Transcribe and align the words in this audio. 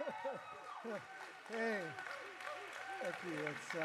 hey, 1.52 1.78
thank 3.02 3.14
you. 3.26 3.80
Uh, 3.80 3.84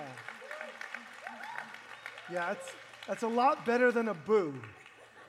yeah, 2.31 2.47
that's, 2.47 2.71
that's 3.07 3.23
a 3.23 3.27
lot 3.27 3.65
better 3.65 3.91
than 3.91 4.07
a 4.09 4.13
boo. 4.13 4.53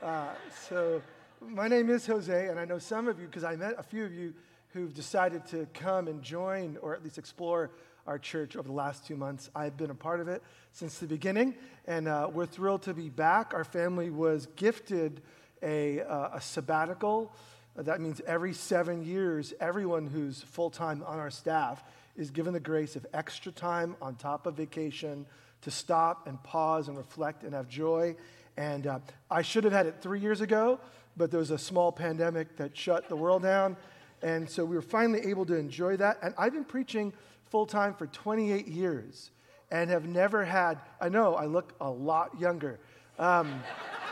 Uh, 0.02 0.28
so, 0.68 1.02
my 1.40 1.68
name 1.68 1.90
is 1.90 2.06
Jose, 2.06 2.48
and 2.48 2.58
I 2.58 2.64
know 2.64 2.78
some 2.78 3.08
of 3.08 3.18
you, 3.18 3.26
because 3.26 3.44
I 3.44 3.56
met 3.56 3.74
a 3.78 3.82
few 3.82 4.04
of 4.04 4.12
you 4.12 4.32
who've 4.68 4.94
decided 4.94 5.46
to 5.46 5.66
come 5.74 6.08
and 6.08 6.22
join 6.22 6.76
or 6.82 6.94
at 6.94 7.02
least 7.02 7.18
explore 7.18 7.70
our 8.06 8.18
church 8.18 8.56
over 8.56 8.68
the 8.68 8.74
last 8.74 9.06
two 9.06 9.16
months. 9.16 9.50
I've 9.54 9.76
been 9.76 9.90
a 9.90 9.94
part 9.94 10.20
of 10.20 10.28
it 10.28 10.42
since 10.72 10.98
the 10.98 11.06
beginning, 11.06 11.54
and 11.86 12.06
uh, 12.06 12.30
we're 12.32 12.46
thrilled 12.46 12.82
to 12.82 12.94
be 12.94 13.08
back. 13.08 13.54
Our 13.54 13.64
family 13.64 14.10
was 14.10 14.46
gifted 14.56 15.22
a, 15.62 16.02
uh, 16.02 16.30
a 16.34 16.40
sabbatical. 16.40 17.32
That 17.76 18.00
means 18.00 18.22
every 18.26 18.54
seven 18.54 19.04
years, 19.04 19.52
everyone 19.60 20.06
who's 20.06 20.40
full 20.40 20.70
time 20.70 21.04
on 21.06 21.18
our 21.18 21.30
staff 21.30 21.84
is 22.16 22.30
given 22.30 22.54
the 22.54 22.60
grace 22.60 22.96
of 22.96 23.06
extra 23.12 23.52
time 23.52 23.96
on 24.00 24.14
top 24.14 24.46
of 24.46 24.54
vacation 24.54 25.26
to 25.60 25.70
stop 25.70 26.26
and 26.26 26.42
pause 26.42 26.88
and 26.88 26.96
reflect 26.96 27.42
and 27.42 27.52
have 27.52 27.68
joy. 27.68 28.16
And 28.56 28.86
uh, 28.86 29.00
I 29.30 29.42
should 29.42 29.64
have 29.64 29.74
had 29.74 29.84
it 29.84 29.96
three 30.00 30.20
years 30.20 30.40
ago, 30.40 30.80
but 31.18 31.30
there 31.30 31.40
was 31.40 31.50
a 31.50 31.58
small 31.58 31.92
pandemic 31.92 32.56
that 32.56 32.74
shut 32.74 33.10
the 33.10 33.16
world 33.16 33.42
down. 33.42 33.76
And 34.22 34.48
so 34.48 34.64
we 34.64 34.74
were 34.74 34.82
finally 34.82 35.28
able 35.28 35.44
to 35.44 35.54
enjoy 35.54 35.98
that. 35.98 36.18
And 36.22 36.34
I've 36.38 36.54
been 36.54 36.64
preaching 36.64 37.12
full 37.50 37.66
time 37.66 37.92
for 37.92 38.06
28 38.06 38.66
years 38.66 39.30
and 39.70 39.90
have 39.90 40.06
never 40.06 40.46
had, 40.46 40.78
I 40.98 41.10
know 41.10 41.34
I 41.34 41.44
look 41.44 41.74
a 41.78 41.90
lot 41.90 42.40
younger, 42.40 42.78
um, 43.18 43.62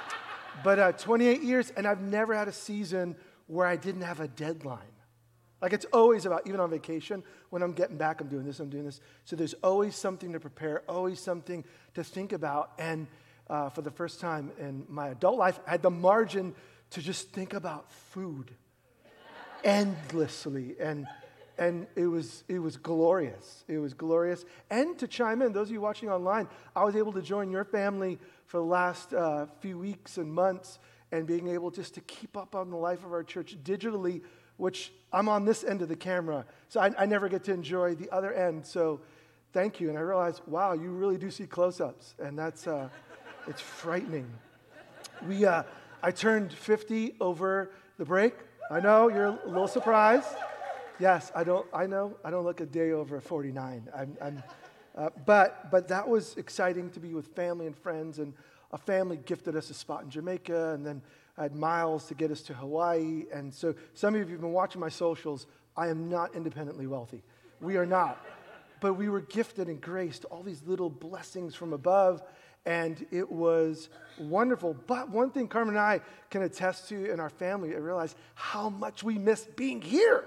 but 0.65 0.79
uh, 0.79 0.93
28 0.93 1.43
years, 1.43 1.73
and 1.75 1.87
I've 1.87 2.03
never 2.03 2.35
had 2.35 2.49
a 2.49 2.53
season 2.53 3.17
where 3.47 3.67
I 3.67 3.77
didn't 3.77 4.03
have 4.03 4.21
a 4.21 4.29
deadline. 4.29 4.81
Like 5.61 5.73
it's 5.73 5.87
always 5.93 6.27
about, 6.27 6.47
even 6.47 6.61
on 6.61 6.71
vacation, 6.71 7.23
when 7.51 7.63
I'm 7.63 7.73
getting 7.73 7.97
back, 7.97 8.21
I'm 8.21 8.29
doing 8.29 8.45
this, 8.45 8.61
I'm 8.61 8.69
doing 8.69 8.85
this. 8.85 9.01
So 9.25 9.35
there's 9.35 9.55
always 9.63 9.97
something 9.97 10.33
to 10.33 10.41
prepare, 10.41 10.83
always 10.89 11.21
something 11.21 11.65
to 11.95 12.05
think 12.05 12.33
about. 12.33 12.73
And 12.79 13.07
uh, 13.49 13.71
for 13.71 13.83
the 13.83 13.91
first 13.91 14.21
time 14.21 14.53
in 14.59 14.85
my 14.89 15.09
adult 15.09 15.39
life, 15.39 15.59
I 15.67 15.73
had 15.73 15.83
the 15.83 15.91
margin 15.91 16.55
to 16.91 17.01
just 17.01 17.31
think 17.31 17.55
about 17.55 17.91
food 17.91 18.51
endlessly. 19.63 20.77
And, 20.79 21.07
and 21.57 21.87
it, 21.97 22.07
was, 22.07 22.45
it 22.47 22.59
was 22.59 22.77
glorious. 22.77 23.65
It 23.67 23.79
was 23.79 23.95
glorious. 23.95 24.45
And 24.71 24.99
to 24.99 25.09
chime 25.09 25.41
in, 25.41 25.53
those 25.53 25.69
of 25.69 25.73
you 25.73 25.81
watching 25.81 26.11
online, 26.11 26.47
I 26.77 26.85
was 26.85 26.95
able 26.95 27.13
to 27.15 27.23
join 27.23 27.51
your 27.51 27.65
family 27.65 28.19
for 28.47 28.59
the 28.59 28.65
last 28.65 29.15
uh, 29.15 29.47
few 29.61 29.79
weeks 29.79 30.19
and 30.19 30.31
months 30.31 30.79
and 31.15 31.29
being 31.29 31.47
able 31.49 31.71
just 31.71 31.95
to 31.95 32.01
keep 32.01 32.37
up 32.37 32.57
on 32.57 32.71
the 32.71 32.77
life 32.77 33.05
of 33.05 33.13
our 33.13 33.23
church 33.23 33.57
digitally, 33.63 34.21
which 34.57 34.93
I'm 35.13 35.29
on 35.29 35.45
this 35.45 35.63
end 35.63 35.81
of 35.81 35.89
the 35.89 35.95
camera. 35.97 36.45
So 36.69 36.81
I, 36.81 36.91
I 36.99 37.07
never 37.07 37.29
get 37.29 37.45
to 37.45 37.53
enjoy 37.53 37.95
the 37.95 38.11
other 38.11 38.33
end. 38.33 38.67
So 38.67 39.01
thank 39.53 39.81
you. 39.81 39.91
And 39.91 39.97
I 39.97 40.01
realized, 40.01 40.43
wow, 40.49 40.73
you 40.73 40.91
really 40.91 41.17
do 41.17 41.31
see 41.31 41.47
close 41.47 41.81
ups. 41.81 42.17
And 42.19 42.37
that's, 42.37 42.67
uh, 42.67 42.89
it's 43.47 43.61
frightening. 43.61 44.29
We, 45.29 45.47
uh, 45.47 45.63
I 46.03 46.11
turned 46.11 46.53
50 46.53 47.15
over 47.21 47.71
the 47.97 48.05
break. 48.05 48.35
I 48.69 48.81
know 48.81 49.09
you're 49.09 49.27
a 49.27 49.39
little 49.47 49.69
surprised. 49.69 50.35
Yes, 50.99 51.31
I 51.35 51.45
don't. 51.45 51.67
I 51.73 51.87
know 51.87 52.17
I 52.25 52.31
don't 52.31 52.45
look 52.45 52.61
a 52.61 52.67
day 52.67 52.93
over 52.93 53.21
49. 53.21 53.89
I'm, 53.97 54.17
I'm 54.23 54.43
uh, 54.97 55.11
but 55.27 55.69
but 55.73 55.89
that 55.89 56.09
was 56.09 56.37
exciting 56.37 56.89
to 56.91 57.01
be 57.01 57.15
with 57.15 57.27
family 57.35 57.67
and 57.67 57.77
friends, 57.77 58.21
and 58.21 58.33
a 58.75 58.79
family 58.79 59.17
gifted 59.17 59.55
us 59.55 59.71
a 59.71 59.75
spot 59.75 60.03
in 60.03 60.11
Jamaica, 60.11 60.73
and 60.75 60.85
then 60.85 61.01
I 61.39 61.45
had 61.45 61.55
miles 61.55 62.07
to 62.07 62.15
get 62.15 62.33
us 62.33 62.43
to 62.43 62.55
Hawaii. 62.55 63.25
And 63.33 63.55
so 63.55 63.75
some 63.95 64.15
of 64.15 64.21
you 64.21 64.27
have 64.27 64.41
been 64.41 64.53
watching 64.53 64.81
my 64.81 64.89
socials. 64.89 65.47
I 65.77 65.89
am 65.89 66.11
not 66.11 66.35
independently 66.35 66.89
wealthy. 66.89 67.23
We 67.61 67.77
are 67.77 67.87
not. 67.87 68.21
But 68.81 68.95
we 68.95 69.09
were 69.09 69.21
gifted 69.21 69.69
and 69.69 69.81
graced 69.81 70.25
all 70.27 70.43
these 70.43 70.63
little 70.67 70.91
blessings 70.91 71.55
from 71.55 71.73
above 71.73 72.21
and 72.67 73.07
it 73.11 73.31
was 73.31 73.91
wonderful. 74.19 74.75
But 74.87 75.11
one 75.11 75.31
thing 75.31 75.49
Carmen 75.49 75.77
and 75.77 75.85
I 75.85 76.01
can 76.31 76.43
attest 76.43 76.89
to 76.89 77.13
in 77.13 77.21
our 77.21 77.29
family, 77.29 77.75
I 77.75 77.79
realized 77.79 78.17
how 78.35 78.71
much 78.71 79.03
we 79.03 79.19
miss 79.19 79.45
being 79.57 79.83
here. 79.83 80.25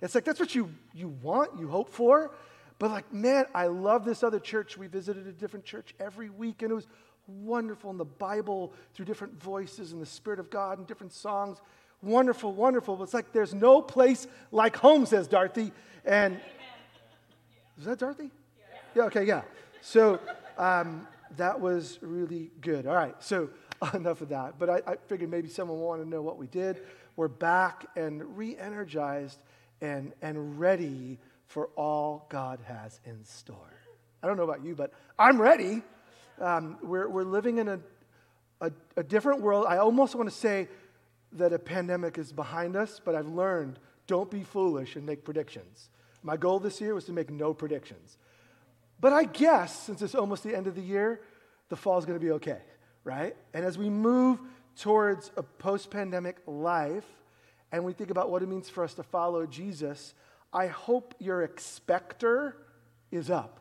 It's 0.00 0.14
like 0.14 0.24
that's 0.24 0.40
what 0.40 0.54
you, 0.54 0.70
you 0.94 1.08
want, 1.08 1.58
you 1.58 1.68
hope 1.68 1.90
for. 1.90 2.34
But 2.78 2.90
like, 2.90 3.12
man, 3.12 3.46
I 3.54 3.66
love 3.66 4.04
this 4.04 4.22
other 4.22 4.38
church. 4.38 4.78
We 4.78 4.86
visited 4.86 5.26
a 5.26 5.32
different 5.32 5.64
church 5.64 5.94
every 5.98 6.30
week, 6.30 6.62
and 6.62 6.70
it 6.70 6.74
was 6.74 6.86
wonderful 7.28 7.90
in 7.90 7.98
the 7.98 8.04
Bible 8.04 8.72
through 8.94 9.04
different 9.04 9.40
voices 9.40 9.92
and 9.92 10.02
the 10.02 10.06
Spirit 10.06 10.40
of 10.40 10.50
God 10.50 10.78
and 10.78 10.86
different 10.86 11.12
songs. 11.12 11.60
Wonderful, 12.02 12.52
wonderful. 12.52 12.96
But 12.96 13.04
it's 13.04 13.14
like 13.14 13.32
there's 13.32 13.54
no 13.54 13.82
place 13.82 14.26
like 14.50 14.76
home, 14.76 15.06
says 15.06 15.28
Dorothy. 15.28 15.72
And 16.04 16.40
is 17.78 17.84
that 17.84 17.98
Dorothy? 17.98 18.30
Yeah, 18.94 19.04
okay, 19.04 19.24
yeah. 19.24 19.42
So 19.82 20.18
um, 20.56 21.06
that 21.36 21.60
was 21.60 21.98
really 22.00 22.50
good. 22.60 22.86
All 22.86 22.94
right, 22.94 23.14
so 23.20 23.50
enough 23.94 24.20
of 24.20 24.30
that. 24.30 24.58
But 24.58 24.70
I, 24.70 24.82
I 24.86 24.96
figured 25.06 25.30
maybe 25.30 25.48
someone 25.48 25.78
wanted 25.78 26.04
to 26.04 26.08
know 26.08 26.22
what 26.22 26.38
we 26.38 26.46
did. 26.46 26.80
We're 27.16 27.28
back 27.28 27.86
and 27.96 28.36
re 28.36 28.56
energized 28.56 29.38
and, 29.80 30.12
and 30.22 30.58
ready 30.58 31.18
for 31.46 31.66
all 31.76 32.26
God 32.28 32.60
has 32.66 33.00
in 33.04 33.24
store. 33.24 33.56
I 34.22 34.26
don't 34.26 34.36
know 34.36 34.44
about 34.44 34.64
you, 34.64 34.74
but 34.74 34.92
I'm 35.18 35.40
ready. 35.40 35.82
Um, 36.40 36.78
we're, 36.82 37.08
we're 37.08 37.24
living 37.24 37.58
in 37.58 37.68
a, 37.68 37.80
a, 38.60 38.72
a 38.96 39.02
different 39.02 39.40
world. 39.40 39.66
I 39.68 39.78
almost 39.78 40.14
want 40.14 40.28
to 40.28 40.34
say 40.34 40.68
that 41.32 41.52
a 41.52 41.58
pandemic 41.58 42.18
is 42.18 42.32
behind 42.32 42.76
us, 42.76 43.00
but 43.04 43.14
I've 43.14 43.28
learned 43.28 43.78
don't 44.06 44.30
be 44.30 44.42
foolish 44.42 44.96
and 44.96 45.04
make 45.04 45.24
predictions. 45.24 45.90
My 46.22 46.36
goal 46.36 46.58
this 46.58 46.80
year 46.80 46.94
was 46.94 47.04
to 47.04 47.12
make 47.12 47.30
no 47.30 47.54
predictions. 47.54 48.16
But 49.00 49.12
I 49.12 49.24
guess 49.24 49.78
since 49.82 50.02
it's 50.02 50.14
almost 50.14 50.42
the 50.42 50.56
end 50.56 50.66
of 50.66 50.74
the 50.74 50.82
year, 50.82 51.20
the 51.68 51.76
fall 51.76 51.98
is 51.98 52.04
going 52.04 52.18
to 52.18 52.24
be 52.24 52.32
okay, 52.32 52.60
right? 53.04 53.36
And 53.54 53.64
as 53.64 53.78
we 53.78 53.90
move 53.90 54.40
towards 54.80 55.30
a 55.36 55.42
post 55.42 55.90
pandemic 55.90 56.36
life 56.46 57.04
and 57.70 57.84
we 57.84 57.92
think 57.92 58.10
about 58.10 58.30
what 58.30 58.42
it 58.42 58.48
means 58.48 58.68
for 58.68 58.82
us 58.82 58.94
to 58.94 59.02
follow 59.02 59.46
Jesus, 59.46 60.14
I 60.52 60.68
hope 60.68 61.14
your 61.18 61.42
expector 61.42 62.56
is 63.10 63.30
up. 63.30 63.60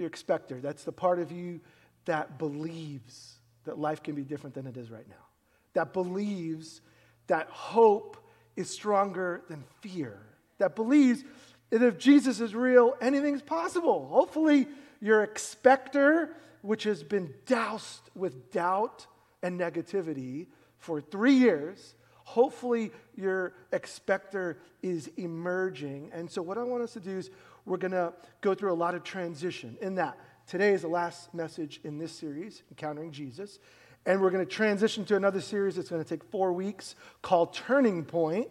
Your 0.00 0.06
expector, 0.06 0.58
that's 0.62 0.84
the 0.84 0.92
part 0.92 1.18
of 1.18 1.30
you 1.30 1.60
that 2.06 2.38
believes 2.38 3.34
that 3.64 3.78
life 3.78 4.02
can 4.02 4.14
be 4.14 4.22
different 4.22 4.54
than 4.54 4.66
it 4.66 4.78
is 4.78 4.90
right 4.90 5.06
now, 5.06 5.26
that 5.74 5.92
believes 5.92 6.80
that 7.26 7.48
hope 7.50 8.16
is 8.56 8.70
stronger 8.70 9.42
than 9.50 9.62
fear, 9.82 10.18
that 10.56 10.74
believes 10.74 11.22
that 11.68 11.82
if 11.82 11.98
Jesus 11.98 12.40
is 12.40 12.54
real, 12.54 12.96
anything's 13.02 13.42
possible. 13.42 14.08
Hopefully, 14.08 14.68
your 15.02 15.22
expector, 15.22 16.34
which 16.62 16.84
has 16.84 17.02
been 17.02 17.34
doused 17.44 18.08
with 18.14 18.50
doubt 18.50 19.06
and 19.42 19.60
negativity 19.60 20.46
for 20.78 21.02
three 21.02 21.34
years, 21.34 21.94
hopefully 22.24 22.90
your 23.16 23.52
expector 23.70 24.56
is 24.82 25.10
emerging. 25.18 26.10
And 26.14 26.30
so, 26.30 26.40
what 26.40 26.56
I 26.56 26.62
want 26.62 26.82
us 26.84 26.94
to 26.94 27.00
do 27.00 27.18
is 27.18 27.30
we're 27.66 27.76
going 27.76 27.92
to 27.92 28.12
go 28.40 28.54
through 28.54 28.72
a 28.72 28.74
lot 28.74 28.94
of 28.94 29.04
transition 29.04 29.76
in 29.80 29.96
that. 29.96 30.18
Today 30.46 30.72
is 30.72 30.82
the 30.82 30.88
last 30.88 31.32
message 31.32 31.80
in 31.84 31.98
this 31.98 32.12
series, 32.12 32.62
Encountering 32.70 33.12
Jesus. 33.12 33.58
And 34.06 34.20
we're 34.20 34.30
going 34.30 34.44
to 34.44 34.50
transition 34.50 35.04
to 35.06 35.16
another 35.16 35.40
series 35.40 35.76
that's 35.76 35.90
going 35.90 36.02
to 36.02 36.08
take 36.08 36.24
four 36.24 36.52
weeks 36.52 36.96
called 37.22 37.52
Turning 37.52 38.04
Point 38.04 38.48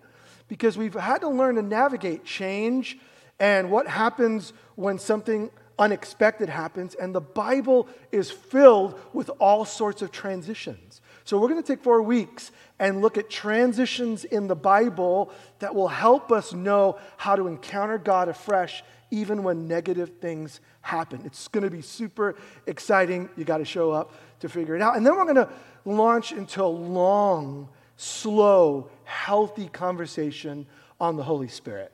because 0.47 0.78
we've 0.78 0.94
had 0.94 1.22
to 1.22 1.30
learn 1.30 1.56
to 1.56 1.62
navigate 1.62 2.24
change 2.24 2.97
and 3.40 3.72
what 3.72 3.88
happens 3.88 4.53
when 4.75 5.00
something 5.00 5.50
unexpected 5.78 6.50
happens. 6.50 6.94
And 6.96 7.16
the 7.16 7.22
Bible 7.22 7.88
is 8.12 8.30
filled 8.30 9.00
with 9.14 9.30
all 9.40 9.66
sorts 9.66 10.02
of 10.02 10.12
transitions. 10.12 11.02
So 11.29 11.38
we're 11.38 11.50
going 11.50 11.62
to 11.62 11.67
take 11.75 11.84
four 11.84 12.01
weeks 12.01 12.51
and 12.79 13.01
look 13.01 13.16
at 13.16 13.29
transitions 13.29 14.25
in 14.25 14.47
the 14.47 14.56
Bible 14.56 15.31
that 15.59 15.75
will 15.75 15.88
help 15.88 16.31
us 16.31 16.53
know 16.53 16.97
how 17.17 17.35
to 17.35 17.46
encounter 17.46 17.99
God 17.99 18.29
afresh 18.29 18.84
even 19.11 19.43
when 19.43 19.67
negative 19.67 20.14
things 20.20 20.59
happen. 20.81 21.22
It's 21.26 21.47
going 21.47 21.64
to 21.66 21.70
be 21.70 21.84
super 21.84 22.35
exciting. 22.66 23.29
You 23.37 23.43
got 23.46 23.59
to 23.59 23.66
show 23.66 23.91
up 23.91 24.11
to 24.40 24.49
figure 24.49 24.76
it 24.76 24.81
out. 24.81 24.97
And 24.97 25.05
then 25.05 25.16
we're 25.16 25.31
going 25.31 25.35
to 25.35 25.49
launch 25.85 26.31
into 26.31 26.64
a 26.64 26.66
long, 26.66 27.70
slow, 27.96 28.90
healthy 29.03 29.67
conversation 29.67 30.66
on 30.99 31.16
the 31.16 31.23
Holy 31.23 31.47
Spirit. 31.47 31.91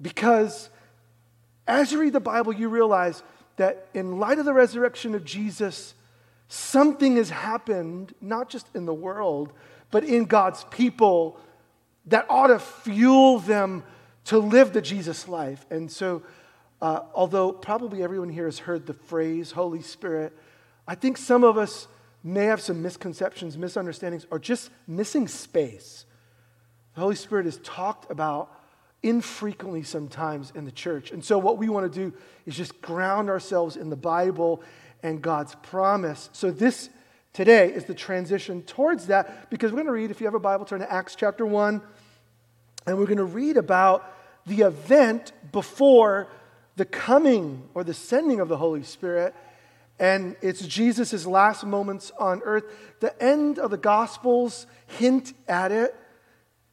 Because 0.00 0.70
as 1.68 1.92
you 1.92 2.00
read 2.00 2.14
the 2.14 2.20
Bible, 2.20 2.54
you 2.54 2.70
realize 2.70 3.22
that 3.56 3.88
in 3.92 4.18
light 4.18 4.38
of 4.38 4.46
the 4.46 4.54
resurrection 4.54 5.14
of 5.14 5.26
Jesus, 5.26 5.92
something 6.50 7.14
has 7.14 7.30
happened, 7.30 8.12
not 8.20 8.50
just 8.50 8.66
in 8.74 8.84
the 8.84 8.92
world, 8.92 9.52
but 9.92 10.02
in 10.02 10.24
God's 10.24 10.64
people 10.64 11.38
that 12.06 12.26
ought 12.28 12.48
to 12.48 12.58
fuel 12.58 13.38
them 13.38 13.84
to 14.24 14.38
live 14.38 14.72
the 14.72 14.82
Jesus 14.82 15.28
life. 15.28 15.64
And 15.70 15.90
so, 15.90 16.22
uh, 16.82 17.02
although 17.14 17.52
probably 17.52 18.02
everyone 18.02 18.30
here 18.30 18.46
has 18.46 18.58
heard 18.58 18.84
the 18.84 18.94
phrase 18.94 19.52
Holy 19.52 19.80
Spirit, 19.80 20.36
I 20.88 20.96
think 20.96 21.18
some 21.18 21.44
of 21.44 21.56
us 21.56 21.86
may 22.24 22.46
have 22.46 22.60
some 22.60 22.82
misconceptions, 22.82 23.56
misunderstandings, 23.56 24.26
or 24.28 24.40
just 24.40 24.70
missing 24.88 25.28
space. 25.28 26.04
The 26.96 27.00
Holy 27.00 27.14
Spirit 27.14 27.46
is 27.46 27.58
talked 27.58 28.10
about 28.10 28.50
infrequently 29.04 29.84
sometimes 29.84 30.52
in 30.56 30.64
the 30.64 30.72
church. 30.72 31.12
And 31.12 31.24
so, 31.24 31.38
what 31.38 31.58
we 31.58 31.68
want 31.68 31.90
to 31.90 31.98
do 32.10 32.12
is 32.44 32.56
just 32.56 32.82
ground 32.82 33.30
ourselves 33.30 33.76
in 33.76 33.88
the 33.88 33.96
Bible 33.96 34.62
and 35.02 35.22
God's 35.22 35.54
promise. 35.62 36.30
So, 36.32 36.50
this 36.50 36.90
today 37.32 37.72
is 37.72 37.84
the 37.84 37.94
transition 37.94 38.62
towards 38.62 39.06
that 39.06 39.50
because 39.50 39.72
we're 39.72 39.76
going 39.76 39.86
to 39.86 39.92
read, 39.92 40.10
if 40.10 40.20
you 40.20 40.26
have 40.26 40.34
a 40.34 40.40
Bible, 40.40 40.64
turn 40.64 40.80
to 40.80 40.92
Acts 40.92 41.14
chapter 41.14 41.46
1, 41.46 41.80
and 42.86 42.98
we're 42.98 43.06
going 43.06 43.18
to 43.18 43.24
read 43.24 43.56
about 43.56 44.12
the 44.46 44.62
event 44.62 45.32
before 45.52 46.28
the 46.76 46.84
coming 46.84 47.68
or 47.74 47.84
the 47.84 47.94
sending 47.94 48.40
of 48.40 48.48
the 48.48 48.56
Holy 48.56 48.82
Spirit. 48.82 49.34
And 49.98 50.36
it's 50.40 50.66
Jesus' 50.66 51.26
last 51.26 51.64
moments 51.64 52.10
on 52.18 52.40
earth. 52.44 52.64
The 53.00 53.22
end 53.22 53.58
of 53.58 53.70
the 53.70 53.76
Gospels 53.76 54.66
hint 54.86 55.34
at 55.46 55.72
it, 55.72 55.94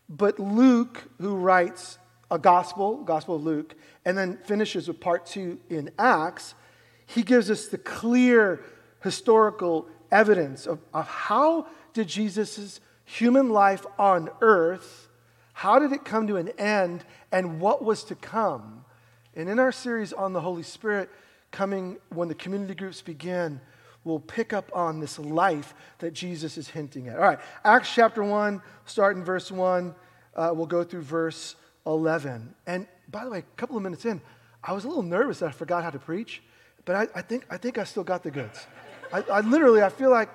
but 0.07 0.39
Luke, 0.39 1.03
who 1.19 1.35
writes 1.35 1.97
a 2.31 2.39
gospel, 2.39 3.03
Gospel 3.03 3.35
of 3.35 3.43
Luke, 3.43 3.75
and 4.05 4.17
then 4.17 4.37
finishes 4.37 4.87
with 4.87 4.99
part 4.99 5.25
two 5.25 5.59
in 5.69 5.91
Acts, 5.97 6.55
he 7.07 7.23
gives 7.23 7.49
us 7.49 7.67
the 7.67 7.77
clear 7.77 8.63
historical 9.01 9.87
evidence 10.11 10.67
of, 10.67 10.79
of 10.93 11.07
how 11.07 11.67
did 11.93 12.07
Jesus' 12.07 12.79
human 13.05 13.49
life 13.49 13.85
on 13.97 14.29
earth, 14.41 15.09
how 15.53 15.79
did 15.79 15.91
it 15.91 16.05
come 16.05 16.27
to 16.27 16.35
an 16.35 16.49
end, 16.59 17.03
and 17.31 17.59
what 17.59 17.83
was 17.83 18.03
to 18.05 18.15
come. 18.15 18.83
And 19.35 19.49
in 19.49 19.59
our 19.59 19.71
series 19.71 20.13
on 20.13 20.33
the 20.33 20.41
Holy 20.41 20.63
Spirit, 20.63 21.09
coming 21.51 21.97
when 22.09 22.27
the 22.27 22.35
community 22.35 22.75
groups 22.75 23.01
begin, 23.01 23.61
we'll 24.03 24.19
pick 24.19 24.53
up 24.53 24.69
on 24.73 24.99
this 24.99 25.17
life 25.17 25.73
that 25.99 26.13
Jesus 26.13 26.57
is 26.57 26.67
hinting 26.69 27.07
at. 27.07 27.15
All 27.15 27.23
right, 27.23 27.39
Acts 27.63 27.93
chapter 27.93 28.23
1, 28.23 28.61
start 28.85 29.15
in 29.15 29.23
verse 29.23 29.51
1. 29.51 29.95
Uh, 30.35 30.51
we'll 30.53 30.65
go 30.65 30.83
through 30.83 31.01
verse 31.01 31.55
11. 31.85 32.53
And 32.65 32.87
by 33.09 33.23
the 33.23 33.31
way, 33.31 33.39
a 33.39 33.41
couple 33.55 33.77
of 33.77 33.83
minutes 33.83 34.05
in, 34.05 34.21
I 34.63 34.73
was 34.73 34.83
a 34.83 34.87
little 34.87 35.03
nervous 35.03 35.39
that 35.39 35.47
I 35.47 35.51
forgot 35.51 35.83
how 35.83 35.89
to 35.89 35.99
preach, 35.99 36.41
but 36.87 36.95
I, 36.95 37.19
I 37.19 37.21
think, 37.21 37.45
I 37.49 37.57
think 37.57 37.77
I 37.77 37.83
still 37.83 38.05
got 38.05 38.23
the 38.23 38.31
goods. 38.31 38.65
I, 39.11 39.21
I 39.23 39.41
literally, 39.41 39.83
I 39.83 39.89
feel 39.89 40.09
like 40.09 40.29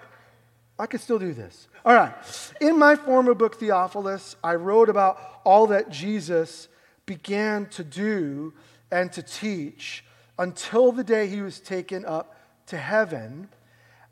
I 0.78 0.84
could 0.84 1.00
still 1.00 1.18
do 1.18 1.32
this. 1.32 1.66
All 1.82 1.94
right. 1.94 2.14
In 2.60 2.78
my 2.78 2.94
former 2.94 3.32
book, 3.32 3.58
Theophilus, 3.58 4.36
I 4.44 4.56
wrote 4.56 4.90
about 4.90 5.18
all 5.44 5.66
that 5.68 5.88
Jesus 5.88 6.68
began 7.06 7.66
to 7.70 7.82
do 7.82 8.52
and 8.90 9.10
to 9.12 9.22
teach 9.22 10.04
until 10.38 10.92
the 10.92 11.02
day 11.02 11.26
he 11.26 11.40
was 11.40 11.58
taken 11.58 12.04
up 12.04 12.36
to 12.66 12.76
heaven 12.76 13.48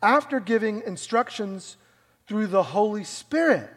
after 0.03 0.41
giving 0.41 0.83
instructions 0.87 1.77
through 2.27 2.47
the 2.47 2.63
Holy 2.63 3.05
Spirit 3.05 3.69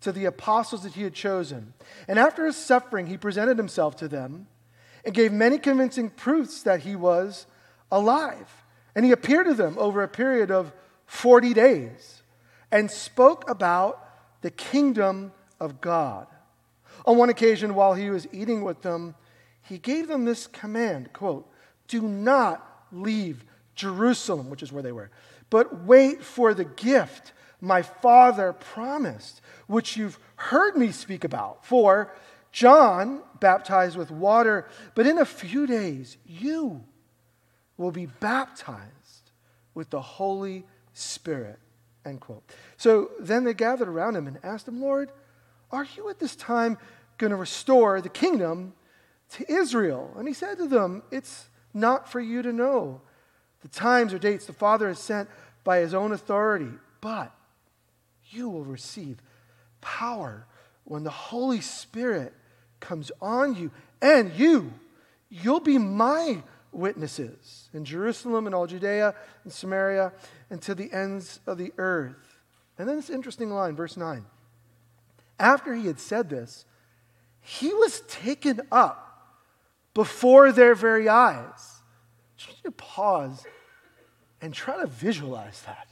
to 0.00 0.10
the 0.10 0.24
apostles 0.24 0.82
that 0.82 0.94
he 0.94 1.04
had 1.04 1.14
chosen. 1.14 1.74
And 2.08 2.18
after 2.18 2.44
his 2.44 2.56
suffering, 2.56 3.06
he 3.06 3.16
presented 3.16 3.56
himself 3.56 3.94
to 3.96 4.08
them 4.08 4.48
and 5.04 5.14
gave 5.14 5.30
many 5.32 5.58
convincing 5.58 6.10
proofs 6.10 6.62
that 6.64 6.80
he 6.80 6.96
was 6.96 7.46
alive. 7.90 8.48
And 8.94 9.04
he 9.04 9.12
appeared 9.12 9.46
to 9.46 9.54
them 9.54 9.76
over 9.78 10.02
a 10.02 10.08
period 10.08 10.50
of 10.50 10.72
40 11.06 11.54
days 11.54 12.22
and 12.70 12.90
spoke 12.90 13.48
about 13.48 14.06
the 14.42 14.50
kingdom 14.50 15.32
of 15.58 15.80
God. 15.80 16.26
On 17.06 17.16
one 17.16 17.30
occasion, 17.30 17.74
while 17.74 17.94
he 17.94 18.10
was 18.10 18.26
eating 18.32 18.62
with 18.62 18.82
them, 18.82 19.14
he 19.62 19.78
gave 19.78 20.08
them 20.08 20.24
this 20.24 20.46
command 20.46 21.12
quote, 21.12 21.50
Do 21.88 22.02
not 22.02 22.66
leave 22.92 23.44
Jerusalem, 23.74 24.50
which 24.50 24.62
is 24.62 24.72
where 24.72 24.82
they 24.82 24.92
were, 24.92 25.10
but 25.48 25.84
wait 25.84 26.22
for 26.22 26.54
the 26.54 26.64
gift 26.64 27.32
my 27.60 27.82
Father 27.82 28.52
promised, 28.52 29.40
which 29.66 29.96
you've 29.96 30.18
heard 30.36 30.76
me 30.76 30.92
speak 30.92 31.24
about. 31.24 31.64
For 31.64 32.14
John 32.52 33.22
baptized 33.38 33.96
with 33.96 34.10
water, 34.10 34.66
but 34.94 35.06
in 35.06 35.18
a 35.18 35.24
few 35.24 35.66
days 35.66 36.16
you 36.26 36.84
will 37.80 37.90
be 37.90 38.04
baptized 38.04 39.30
with 39.72 39.88
the 39.88 40.02
Holy 40.02 40.66
Spirit. 40.92 41.58
End 42.04 42.20
quote. 42.20 42.42
So 42.76 43.12
then 43.18 43.44
they 43.44 43.54
gathered 43.54 43.88
around 43.88 44.16
him 44.16 44.26
and 44.26 44.38
asked 44.42 44.68
him, 44.68 44.82
Lord, 44.82 45.10
are 45.72 45.86
you 45.96 46.10
at 46.10 46.18
this 46.18 46.36
time 46.36 46.76
going 47.16 47.30
to 47.30 47.36
restore 47.36 48.02
the 48.02 48.10
kingdom 48.10 48.74
to 49.30 49.50
Israel? 49.50 50.14
And 50.18 50.28
he 50.28 50.34
said 50.34 50.58
to 50.58 50.68
them, 50.68 51.02
It's 51.10 51.48
not 51.72 52.06
for 52.06 52.20
you 52.20 52.42
to 52.42 52.52
know 52.52 53.00
the 53.62 53.68
times 53.68 54.12
or 54.12 54.18
dates 54.18 54.44
the 54.44 54.52
Father 54.52 54.88
has 54.88 54.98
sent 54.98 55.30
by 55.64 55.78
his 55.78 55.94
own 55.94 56.12
authority, 56.12 56.72
but 57.00 57.34
you 58.28 58.50
will 58.50 58.64
receive 58.64 59.22
power 59.80 60.46
when 60.84 61.02
the 61.02 61.08
Holy 61.08 61.62
Spirit 61.62 62.34
comes 62.78 63.10
on 63.22 63.54
you, 63.54 63.70
and 64.02 64.34
you, 64.34 64.70
you'll 65.30 65.60
be 65.60 65.78
my 65.78 66.42
witnesses 66.72 67.68
in 67.74 67.84
Jerusalem 67.84 68.46
and 68.46 68.54
all 68.54 68.66
Judea 68.66 69.14
and 69.44 69.52
Samaria 69.52 70.12
and 70.50 70.60
to 70.62 70.74
the 70.74 70.92
ends 70.92 71.40
of 71.46 71.58
the 71.58 71.72
earth. 71.78 72.38
And 72.78 72.88
then 72.88 72.96
this 72.96 73.10
interesting 73.10 73.50
line, 73.50 73.76
verse 73.76 73.96
9. 73.96 74.24
After 75.38 75.74
he 75.74 75.86
had 75.86 76.00
said 76.00 76.28
this, 76.28 76.64
he 77.40 77.72
was 77.72 78.02
taken 78.02 78.60
up 78.70 79.10
before 79.94 80.52
their 80.52 80.74
very 80.74 81.08
eyes. 81.08 81.82
Just 82.36 82.62
to 82.64 82.70
pause 82.70 83.44
and 84.40 84.54
try 84.54 84.80
to 84.80 84.86
visualize 84.86 85.62
that. 85.66 85.88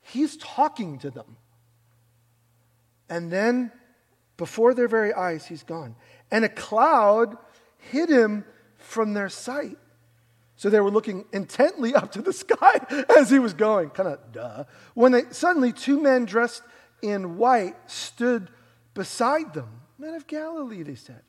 He's 0.00 0.36
talking 0.36 0.98
to 0.98 1.10
them. 1.10 1.36
And 3.08 3.30
then, 3.30 3.70
before 4.36 4.74
their 4.74 4.88
very 4.88 5.12
eyes, 5.12 5.46
he's 5.46 5.62
gone. 5.62 5.94
And 6.30 6.44
a 6.44 6.48
cloud 6.48 7.36
hid 7.78 8.08
him 8.08 8.44
from 8.84 9.14
their 9.14 9.28
sight. 9.28 9.78
So 10.56 10.70
they 10.70 10.80
were 10.80 10.90
looking 10.90 11.24
intently 11.32 11.94
up 11.94 12.12
to 12.12 12.22
the 12.22 12.32
sky 12.32 13.04
as 13.16 13.30
he 13.30 13.38
was 13.38 13.54
going. 13.54 13.90
Kind 13.90 14.08
of 14.08 14.32
duh. 14.32 14.64
When 14.94 15.12
they 15.12 15.24
suddenly 15.30 15.72
two 15.72 16.00
men 16.00 16.24
dressed 16.24 16.62
in 17.02 17.36
white 17.36 17.76
stood 17.86 18.48
beside 18.94 19.52
them. 19.54 19.68
Men 19.98 20.14
of 20.14 20.26
Galilee, 20.26 20.82
they 20.82 20.94
said. 20.94 21.22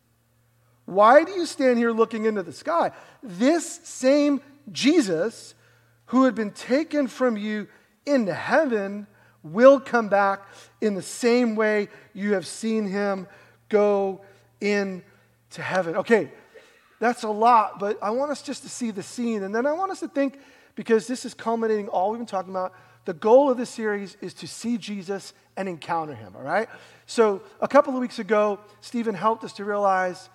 Why 0.85 1.23
do 1.23 1.31
you 1.31 1.45
stand 1.45 1.79
here 1.79 1.91
looking 1.91 2.25
into 2.25 2.43
the 2.43 2.53
sky? 2.53 2.91
This 3.23 3.79
same 3.83 4.41
Jesus 4.71 5.55
who 6.07 6.25
had 6.25 6.35
been 6.35 6.51
taken 6.51 7.07
from 7.07 7.37
you 7.37 7.67
into 8.05 8.33
heaven 8.33 9.07
will 9.43 9.79
come 9.79 10.09
back 10.09 10.43
in 10.81 10.93
the 10.93 11.01
same 11.01 11.55
way 11.55 11.87
you 12.13 12.33
have 12.33 12.45
seen 12.45 12.85
him 12.85 13.27
go 13.69 14.21
into 14.61 15.03
heaven. 15.57 15.95
Okay, 15.97 16.31
that's 17.05 17.23
a 17.23 17.29
lot, 17.29 17.79
but 17.79 18.01
I 18.01 18.09
want 18.09 18.31
us 18.31 18.41
just 18.41 18.63
to 18.63 18.69
see 18.69 18.91
the 18.91 19.03
scene. 19.03 19.43
And 19.43 19.53
then 19.53 19.65
I 19.65 19.73
want 19.73 19.91
us 19.91 19.99
to 19.99 20.07
think, 20.07 20.39
because 20.75 21.07
this 21.07 21.23
is 21.23 21.33
culminating 21.33 21.87
all 21.87 22.11
we've 22.11 22.19
been 22.19 22.25
talking 22.25 22.51
about, 22.51 22.73
the 23.05 23.13
goal 23.13 23.51
of 23.51 23.57
this 23.57 23.69
series 23.69 24.17
is 24.21 24.33
to 24.35 24.47
see 24.47 24.77
Jesus 24.77 25.33
and 25.55 25.69
encounter 25.69 26.15
him, 26.15 26.33
all 26.35 26.41
right? 26.41 26.67
So 27.05 27.43
a 27.61 27.67
couple 27.67 27.93
of 27.93 28.01
weeks 28.01 28.17
ago, 28.17 28.59
Stephen 28.81 29.13
helped 29.13 29.43
us 29.43 29.53
to 29.53 29.65
realize 29.65 30.29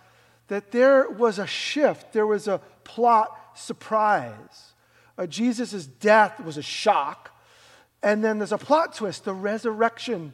that 0.47 0.71
there 0.71 1.09
was 1.09 1.39
a 1.39 1.47
shift, 1.47 2.12
there 2.12 2.27
was 2.27 2.47
a 2.47 2.61
plot 2.85 3.37
surprise. 3.55 4.73
Uh, 5.19 5.27
Jesus' 5.27 5.87
death 5.87 6.41
was 6.41 6.57
a 6.57 6.62
shock. 6.62 7.37
And 8.03 8.25
then 8.25 8.39
there's 8.39 8.53
a 8.53 8.59
plot 8.59 8.95
twist 8.95 9.25
the 9.25 9.35
resurrection. 9.35 10.33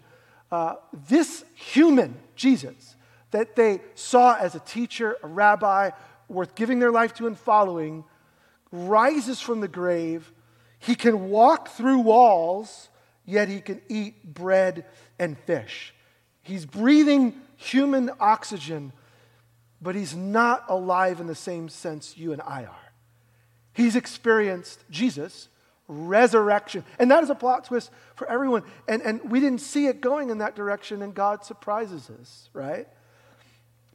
Uh, 0.53 0.75
this 1.09 1.45
human, 1.55 2.15
Jesus, 2.37 2.95
that 3.33 3.57
they 3.57 3.81
saw 3.95 4.37
as 4.37 4.55
a 4.55 4.61
teacher, 4.61 5.17
a 5.23 5.27
rabbi, 5.27 5.91
worth 6.29 6.55
giving 6.55 6.79
their 6.79 6.91
life 6.91 7.15
to 7.15 7.27
and 7.27 7.39
following, 7.39 8.05
rises 8.73 9.41
from 9.41 9.61
the 9.61 9.69
grave. 9.69 10.33
He 10.79 10.95
can 10.95 11.29
walk 11.31 11.69
through 11.69 12.01
walls, 12.01 12.89
yet 13.25 13.49
he 13.49 13.61
can 13.61 13.81
eat 13.89 14.35
bread 14.35 14.85
and 15.19 15.39
fish. 15.39 15.95
He's 16.43 16.67
breathing 16.67 17.35
human 17.57 18.11
oxygen, 18.21 18.93
but 19.81 19.95
he's 19.95 20.15
not 20.15 20.65
alive 20.69 21.21
in 21.21 21.27
the 21.27 21.35
same 21.35 21.69
sense 21.69 22.17
you 22.17 22.33
and 22.33 22.43
I 22.43 22.65
are. 22.65 22.93
He's 23.73 23.97
experienced 23.97 24.85
Jesus 24.91 25.49
resurrection. 25.89 26.85
And 26.99 27.11
that 27.11 27.23
is 27.23 27.31
a 27.31 27.35
plot 27.35 27.65
twist 27.65 27.91
for 28.15 28.29
everyone. 28.29 28.63
And, 28.89 29.03
and 29.03 29.31
we 29.31 29.41
didn't 29.41 29.61
see 29.61 29.87
it 29.87 30.01
going 30.01 30.31
in 30.31 30.39
that 30.39 30.57
direction, 30.57 31.03
and 31.03 31.15
God 31.15 31.45
surprises 31.45 32.11
us, 32.21 32.49
right? 32.53 32.89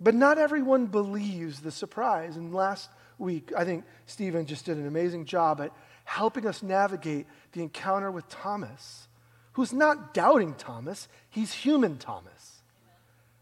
But 0.02 0.16
not 0.16 0.38
everyone 0.38 0.88
believes 0.88 1.60
the 1.60 1.72
surprise. 1.72 2.36
And 2.36 2.54
last 2.54 2.90
week, 3.20 3.52
I 3.56 3.64
think 3.64 3.86
Stephen 4.08 4.46
just 4.46 4.66
did 4.66 4.78
an 4.78 4.88
amazing 4.88 5.26
job 5.26 5.62
at 5.62 5.72
helping 6.06 6.48
us 6.48 6.64
navigate 6.64 7.28
the 7.52 7.62
encounter 7.62 8.10
with 8.10 8.28
Thomas, 8.28 9.08
who's 9.54 9.72
not 9.72 10.14
doubting 10.14 10.56
Thomas, 10.56 11.08
he's 11.30 11.54
human 11.54 11.98
Thomas. 11.98 12.64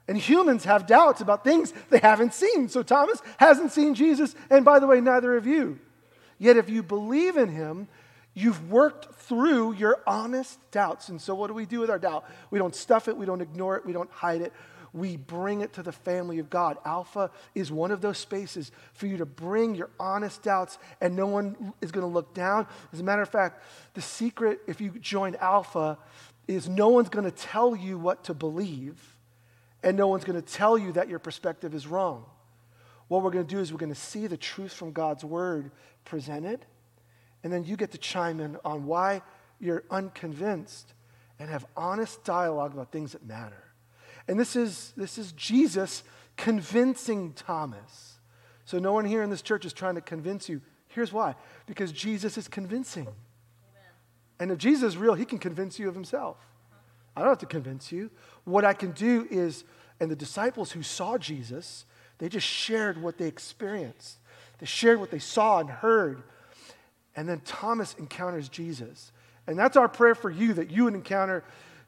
And 0.08 0.18
humans 0.18 0.66
have 0.66 0.88
doubts 0.88 1.22
about 1.22 1.44
things 1.44 1.74
they 1.90 2.00
haven't 2.00 2.34
seen. 2.34 2.68
So 2.68 2.84
Thomas 2.84 3.22
hasn't 3.38 3.72
seen 3.72 3.96
Jesus, 3.96 4.36
and 4.50 4.66
by 4.66 4.80
the 4.80 4.88
way, 4.88 5.00
neither 5.00 5.36
have 5.36 5.48
you. 5.48 5.80
Yet 6.40 6.58
if 6.58 6.70
you 6.70 6.84
believe 6.84 7.38
in 7.38 7.50
him, 7.50 7.88
You've 8.40 8.72
worked 8.72 9.14
through 9.16 9.74
your 9.74 10.02
honest 10.08 10.60
doubts. 10.72 11.10
And 11.10 11.20
so, 11.20 11.36
what 11.36 11.48
do 11.48 11.54
we 11.54 11.66
do 11.66 11.80
with 11.80 11.90
our 11.90 12.00
doubt? 12.00 12.24
We 12.52 12.60
don't 12.60 12.76
stuff 12.76 13.08
it, 13.08 13.18
we 13.18 13.26
don't 13.26 13.42
ignore 13.42 13.76
it, 13.76 13.86
we 13.86 13.92
don't 13.92 14.10
hide 14.12 14.42
it. 14.42 14.54
We 14.94 15.18
bring 15.18 15.62
it 15.62 15.74
to 15.74 15.84
the 15.84 15.92
family 15.92 16.40
of 16.40 16.50
God. 16.50 16.78
Alpha 16.86 17.32
is 17.56 17.72
one 17.72 17.92
of 17.92 18.02
those 18.02 18.18
spaces 18.18 18.72
for 18.94 19.08
you 19.08 19.18
to 19.18 19.26
bring 19.26 19.76
your 19.76 19.90
honest 20.00 20.44
doubts, 20.44 20.78
and 21.02 21.16
no 21.16 21.28
one 21.28 21.74
is 21.82 21.92
going 21.92 22.06
to 22.06 22.12
look 22.12 22.34
down. 22.34 22.68
As 22.94 23.00
a 23.00 23.04
matter 23.04 23.22
of 23.22 23.30
fact, 23.30 23.62
the 23.94 24.02
secret, 24.02 24.60
if 24.68 24.82
you 24.82 24.92
join 25.00 25.36
Alpha, 25.36 25.98
is 26.48 26.68
no 26.68 26.90
one's 26.90 27.10
going 27.10 27.26
to 27.26 27.32
tell 27.32 27.76
you 27.76 27.98
what 27.98 28.24
to 28.26 28.34
believe, 28.34 29.18
and 29.84 29.96
no 29.96 30.08
one's 30.08 30.24
going 30.24 30.42
to 30.42 30.54
tell 30.54 30.78
you 30.78 30.92
that 30.94 31.08
your 31.08 31.20
perspective 31.20 31.76
is 31.76 31.86
wrong. 31.86 32.26
What 33.08 33.24
we're 33.24 33.32
going 33.32 33.46
to 33.46 33.56
do 33.56 33.60
is 33.60 33.72
we're 33.72 33.80
going 33.80 33.94
to 33.94 34.00
see 34.00 34.28
the 34.28 34.38
truth 34.38 34.74
from 34.74 34.92
God's 34.92 35.24
word 35.24 35.72
presented, 36.06 36.66
and 37.44 37.54
then 37.54 37.64
you 37.64 37.76
get 37.76 37.92
to 37.92 37.98
chime 37.98 38.40
in 38.40 38.58
on 38.66 38.86
why 38.86 39.22
you're 39.60 39.84
unconvinced 39.92 40.94
and 41.38 41.50
have 41.50 41.66
honest 41.78 42.24
dialogue 42.24 42.74
about 42.74 42.92
things 42.92 43.14
that 43.14 43.26
matter. 43.26 43.64
And 44.30 44.40
this 44.40 44.56
is, 44.56 44.94
this 44.96 45.18
is 45.18 45.32
Jesus 45.32 46.04
convincing 46.38 47.34
Thomas. 47.34 48.20
So 48.64 48.78
no 48.78 48.94
one 48.94 49.04
here 49.04 49.24
in 49.24 49.32
this 49.32 49.42
church 49.42 49.66
is 49.66 49.74
trying 49.74 49.96
to 49.96 50.02
convince 50.02 50.48
you. 50.48 50.62
Here's 50.88 51.12
why 51.12 51.36
because 51.66 51.92
Jesus 51.92 52.38
is 52.38 52.48
convincing. 52.48 53.08
Amen. 53.08 53.16
And 54.40 54.52
if 54.52 54.60
Jesus 54.60 54.90
is 54.90 54.98
real, 54.98 55.16
he 55.16 55.26
can 55.26 55.40
convince 55.40 55.80
you 55.80 55.90
of 55.90 55.96
himself. 55.96 56.38
I 57.16 57.22
don't 57.22 57.30
have 57.30 57.40
to 57.40 57.48
convince 57.48 57.92
you. 57.92 58.12
What 58.44 58.64
I 58.64 58.74
can 58.74 58.92
do 58.92 59.28
is, 59.32 59.64
and 60.00 60.12
the 60.12 60.16
disciples 60.16 60.72
who 60.72 60.84
saw 60.84 61.18
Jesus, 61.18 61.86
they 62.20 62.30
just 62.30 62.46
shared 62.46 63.02
what 63.02 63.18
they 63.18 63.26
experienced. 63.26 64.20
They 64.60 64.68
shared 64.68 65.00
what 65.00 65.10
they 65.10 65.20
saw 65.20 65.60
and 65.60 65.72
heard. 65.72 66.22
And 67.16 67.28
then 67.28 67.42
Thomas 67.44 67.96
encounters 67.96 68.48
Jesus. 68.48 69.12
And 69.48 69.58
that's 69.58 69.76
our 69.76 69.90
prayer 69.90 70.14
for 70.14 70.30
you 70.30 70.54
that 70.54 70.70
you 70.70 70.84
would 70.84 70.94
encounter 70.94 71.44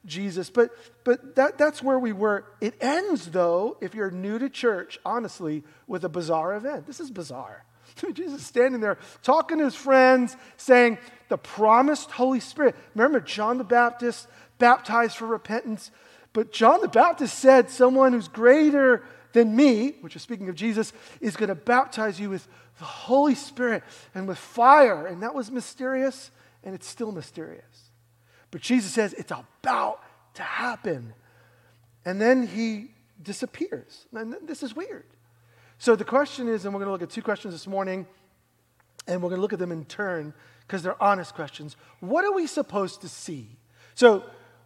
Jesus. 0.06 0.50
But, 0.50 0.72
but 1.04 1.36
that, 1.36 1.58
that's 1.58 1.84
where 1.84 2.00
we 2.00 2.12
were. 2.12 2.46
It 2.60 2.76
ends, 2.82 3.28
though, 3.28 3.78
if 3.82 3.94
you're 3.94 4.12
new 4.12 4.40
to 4.40 4.50
church, 4.50 5.00
honestly, 5.06 5.64
with 5.88 6.04
a 6.04 6.10
bizarre 6.10 6.56
event. 6.56 6.88
This 6.88 7.00
is 7.00 7.12
bizarre. 7.12 7.64
Jesus 8.14 8.46
standing 8.46 8.82
there 8.82 8.98
talking 9.22 9.60
to 9.60 9.66
his 9.66 9.76
friends, 9.76 10.36
saying, 10.58 10.98
The 11.30 11.38
promised 11.38 12.12
Holy 12.12 12.40
Spirit. 12.40 12.76
Remember, 12.96 13.20
John 13.20 13.58
the 13.58 13.64
Baptist 13.64 14.28
baptized 14.58 15.18
for 15.18 15.26
repentance. 15.26 15.92
But 16.34 16.52
John 16.52 16.82
the 16.82 16.88
Baptist 16.88 17.38
said, 17.38 17.70
Someone 17.70 18.14
who's 18.14 18.28
greater 18.28 19.04
than 19.34 19.56
me, 19.56 19.96
which 20.02 20.16
is 20.16 20.22
speaking 20.22 20.50
of 20.50 20.56
Jesus, 20.56 20.94
is 21.20 21.36
going 21.36 21.50
to 21.50 21.56
baptize 21.56 22.20
you 22.20 22.30
with 22.30 22.48
the 22.80 22.86
Holy 22.86 23.36
Spirit 23.36 23.84
and 24.16 24.28
with 24.28 24.38
fire. 24.38 25.06
And 25.06 25.24
that 25.24 25.34
was 25.34 25.52
mysterious 25.52 26.32
and 26.64 26.76
it's 26.76 26.88
still 26.88 27.12
mysterious. 27.12 27.91
But 28.52 28.62
Jesus 28.62 28.92
says 28.92 29.14
it's 29.14 29.32
about 29.32 30.02
to 30.36 30.44
happen. 30.44 31.14
And 32.06 32.22
then 32.22 32.46
he 32.46 32.92
disappears. 33.22 34.06
And 34.14 34.36
this 34.44 34.62
is 34.62 34.76
weird. 34.76 35.06
So 35.78 35.96
the 35.96 36.06
question 36.06 36.48
is, 36.48 36.66
and 36.66 36.74
we're 36.74 36.80
going 36.80 36.90
to 36.90 36.92
look 36.92 37.02
at 37.02 37.10
two 37.10 37.22
questions 37.22 37.54
this 37.54 37.66
morning, 37.66 38.06
and 39.08 39.22
we're 39.24 39.30
going 39.30 39.40
to 39.40 39.42
look 39.42 39.54
at 39.54 39.60
them 39.60 39.72
in 39.72 39.86
turn 39.86 40.34
because 40.68 40.84
they're 40.84 41.02
honest 41.02 41.34
questions. 41.34 41.76
What 42.02 42.24
are 42.24 42.32
we 42.32 42.46
supposed 42.46 43.02
to 43.02 43.10
see? 43.10 43.58
So, 43.96 44.24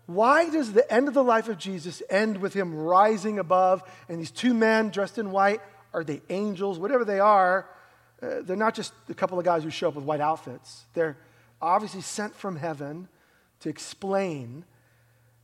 why 0.07 0.49
does 0.49 0.73
the 0.73 0.91
end 0.93 1.07
of 1.07 1.15
the 1.15 1.23
life 1.23 1.47
of 1.49 1.57
Jesus 1.57 2.03
end 2.11 2.37
with 2.37 2.53
him 2.53 2.75
rising 2.75 3.39
above 3.39 3.81
and 4.07 4.19
these 4.19 4.29
two 4.29 4.53
men 4.53 4.89
dressed 4.89 5.17
in 5.17 5.31
white? 5.31 5.61
Are 5.93 6.03
they 6.03 6.21
angels? 6.29 6.77
Whatever 6.77 7.05
they 7.05 7.19
are, 7.19 7.67
uh, 8.21 8.41
they're 8.41 8.55
not 8.55 8.75
just 8.75 8.93
a 9.09 9.15
couple 9.15 9.39
of 9.39 9.45
guys 9.45 9.63
who 9.63 9.71
show 9.71 9.87
up 9.87 9.95
with 9.95 10.05
white 10.05 10.21
outfits. 10.21 10.85
They're 10.93 11.17
obviously 11.59 12.01
sent 12.01 12.35
from 12.35 12.55
heaven 12.55 13.07
to 13.61 13.69
explain 13.69 14.65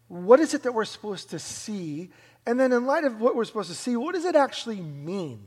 what 0.07 0.39
is 0.39 0.53
it 0.53 0.63
that 0.63 0.73
we're 0.73 0.85
supposed 0.85 1.29
to 1.29 1.39
see 1.39 2.09
and 2.45 2.59
then 2.59 2.71
in 2.71 2.85
light 2.85 3.03
of 3.03 3.21
what 3.21 3.35
we're 3.35 3.45
supposed 3.45 3.69
to 3.69 3.75
see 3.75 3.95
what 3.95 4.13
does 4.15 4.25
it 4.25 4.35
actually 4.35 4.81
mean? 4.81 5.45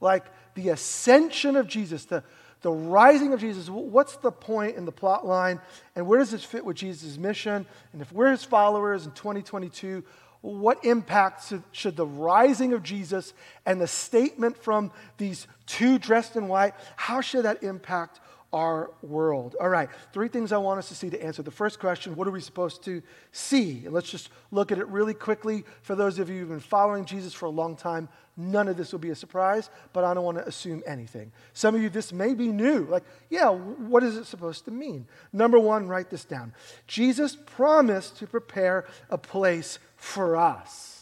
Like 0.00 0.24
the 0.54 0.70
ascension 0.70 1.56
of 1.56 1.66
jesus 1.66 2.04
the, 2.06 2.24
the 2.62 2.70
rising 2.70 3.32
of 3.32 3.40
jesus 3.40 3.68
what's 3.68 4.16
the 4.16 4.32
point 4.32 4.76
in 4.76 4.84
the 4.84 4.92
plot 4.92 5.26
line 5.26 5.60
and 5.94 6.06
where 6.06 6.18
does 6.18 6.30
this 6.30 6.44
fit 6.44 6.64
with 6.64 6.76
jesus' 6.76 7.18
mission? 7.18 7.66
And 7.92 8.02
if 8.02 8.12
we're 8.12 8.30
his 8.30 8.44
followers 8.44 9.04
in 9.04 9.12
2022 9.12 10.04
what 10.40 10.84
impact 10.84 11.52
should 11.72 11.96
the 11.96 12.06
rising 12.06 12.72
of 12.72 12.82
jesus 12.82 13.34
and 13.66 13.80
the 13.80 13.86
statement 13.86 14.56
from 14.56 14.90
these 15.16 15.46
two 15.66 15.98
dressed 15.98 16.36
in 16.36 16.48
white 16.48 16.74
how 16.96 17.20
should 17.20 17.44
that 17.44 17.62
impact 17.62 18.20
our 18.52 18.90
world. 19.02 19.56
All 19.60 19.68
right, 19.68 19.90
three 20.12 20.28
things 20.28 20.52
I 20.52 20.56
want 20.56 20.78
us 20.78 20.88
to 20.88 20.94
see 20.94 21.10
to 21.10 21.22
answer 21.22 21.42
the 21.42 21.50
first 21.50 21.78
question 21.78 22.16
what 22.16 22.26
are 22.26 22.30
we 22.30 22.40
supposed 22.40 22.82
to 22.84 23.02
see? 23.30 23.82
And 23.84 23.92
let's 23.92 24.10
just 24.10 24.30
look 24.50 24.72
at 24.72 24.78
it 24.78 24.86
really 24.88 25.14
quickly. 25.14 25.64
For 25.82 25.94
those 25.94 26.18
of 26.18 26.30
you 26.30 26.40
who've 26.40 26.48
been 26.48 26.60
following 26.60 27.04
Jesus 27.04 27.34
for 27.34 27.46
a 27.46 27.50
long 27.50 27.76
time, 27.76 28.08
none 28.38 28.68
of 28.68 28.76
this 28.76 28.92
will 28.92 29.00
be 29.00 29.10
a 29.10 29.14
surprise, 29.14 29.68
but 29.92 30.04
I 30.04 30.14
don't 30.14 30.24
want 30.24 30.38
to 30.38 30.46
assume 30.46 30.82
anything. 30.86 31.30
Some 31.52 31.74
of 31.74 31.82
you, 31.82 31.90
this 31.90 32.12
may 32.12 32.34
be 32.34 32.48
new. 32.48 32.84
Like, 32.84 33.04
yeah, 33.28 33.50
what 33.50 34.02
is 34.02 34.16
it 34.16 34.24
supposed 34.24 34.64
to 34.64 34.70
mean? 34.70 35.06
Number 35.32 35.58
one, 35.58 35.86
write 35.86 36.08
this 36.08 36.24
down 36.24 36.54
Jesus 36.86 37.36
promised 37.36 38.16
to 38.18 38.26
prepare 38.26 38.86
a 39.10 39.18
place 39.18 39.78
for 39.96 40.36
us. 40.36 40.94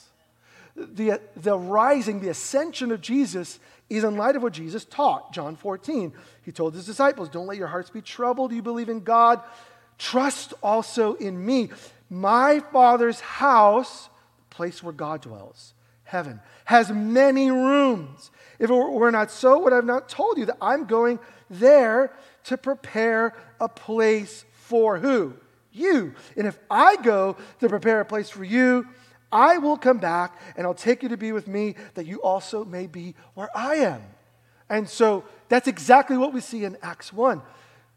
The, 0.75 1.21
the 1.37 1.59
rising, 1.59 2.21
the 2.21 2.29
ascension 2.29 2.93
of 2.93 3.01
Jesus 3.01 3.61
is 3.89 4.05
in 4.05 4.17
light 4.17 4.37
of 4.37 4.43
what 4.43 4.53
Jesus 4.53 4.85
taught. 4.85 5.33
John 5.33 5.57
14, 5.57 6.13
he 6.43 6.53
told 6.53 6.75
his 6.75 6.87
disciples, 6.87 7.29
Don't 7.29 7.47
let 7.47 7.57
your 7.57 7.69
hearts 7.69 7.91
be 7.91 8.03
troubled. 8.03 8.53
You 8.53 8.63
believe 8.63 8.89
in 8.89 9.01
God, 9.01 9.41
trust 9.99 10.55
also 10.63 11.15
in 11.15 11.45
me. 11.45 11.71
My 12.11 12.61
Father's 12.73 13.21
house, 13.21 14.09
the 14.49 14.55
place 14.55 14.83
where 14.83 14.93
God 14.93 15.23
dwells, 15.23 15.75
heaven, 16.05 16.41
has 16.65 16.91
many 16.91 17.51
rooms. 17.51 18.31
If 18.59 18.71
it 18.71 18.75
were 18.75 19.11
not 19.11 19.31
so, 19.31 19.59
would 19.61 19.73
I 19.73 19.77
have 19.77 19.85
not 19.85 20.09
told 20.09 20.39
you 20.39 20.47
that 20.47 20.59
I'm 20.61 20.87
going 20.87 21.19
there 21.51 22.13
to 22.45 22.57
prepare 22.57 23.35
a 23.61 23.69
place 23.69 24.45
for 24.53 24.99
who? 24.99 25.35
You. 25.73 26.15
And 26.37 26.47
if 26.47 26.59
I 26.71 26.97
go 26.97 27.37
to 27.61 27.69
prepare 27.69 28.01
a 28.01 28.05
place 28.05 28.31
for 28.31 28.45
you, 28.45 28.87
I 29.37 29.59
will 29.59 29.77
come 29.77 29.99
back 29.99 30.41
and 30.57 30.67
I'll 30.67 30.73
take 30.73 31.03
you 31.03 31.11
to 31.11 31.19
be 31.19 31.31
with 31.31 31.47
me 31.47 31.75
that 31.93 32.07
you 32.07 32.23
also 32.23 32.65
may 32.65 32.87
be 32.87 33.15
where 33.35 33.51
I 33.55 33.75
am. 33.77 34.01
And 34.71 34.89
so 34.89 35.25
that's 35.51 35.69
exactly 35.69 36.17
what 36.17 36.33
we 36.33 36.41
see 36.41 36.65
in 36.65 36.79
Acts 36.81 37.13
1. 37.13 37.43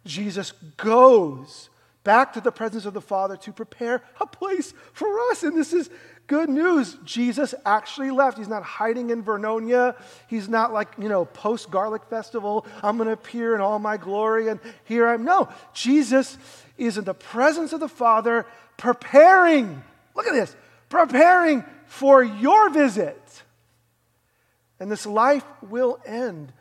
Jesus 0.03 0.51
goes 0.75 1.69
back 2.03 2.33
to 2.33 2.41
the 2.41 2.51
presence 2.51 2.85
of 2.85 2.93
the 2.93 2.99
Father 2.99 3.37
to 3.37 3.53
prepare 3.53 4.03
a 4.19 4.27
place 4.27 4.73
for 4.91 5.07
us. 5.31 5.43
And 5.43 5.57
this 5.57 5.71
is 5.71 5.89
good 6.27 6.49
news. 6.49 6.97
Jesus 7.05 7.55
actually 7.65 8.11
left. 8.11 8.37
He's 8.37 8.49
not 8.49 8.63
hiding 8.63 9.09
in 9.09 9.23
Vernonia. 9.23 9.95
He's 10.27 10.49
not 10.49 10.73
like, 10.73 10.89
you 10.97 11.07
know, 11.07 11.23
post 11.23 11.71
garlic 11.71 12.01
festival. 12.09 12.65
I'm 12.83 12.97
going 12.97 13.07
to 13.07 13.13
appear 13.13 13.55
in 13.55 13.61
all 13.61 13.79
my 13.79 13.95
glory 13.95 14.49
and 14.49 14.59
here 14.83 15.07
I'm. 15.07 15.23
No, 15.23 15.47
Jesus 15.73 16.37
is 16.77 16.97
in 16.97 17.05
the 17.05 17.13
presence 17.13 17.71
of 17.71 17.79
the 17.79 17.87
Father 17.87 18.45
preparing. 18.75 19.81
Look 20.15 20.27
at 20.27 20.33
this 20.33 20.53
preparing 20.89 21.63
for 21.85 22.23
your 22.23 22.69
visit. 22.69 23.43
And 24.79 24.91
this 24.91 25.05
life 25.05 25.45
will 25.61 25.99
end 26.05 26.53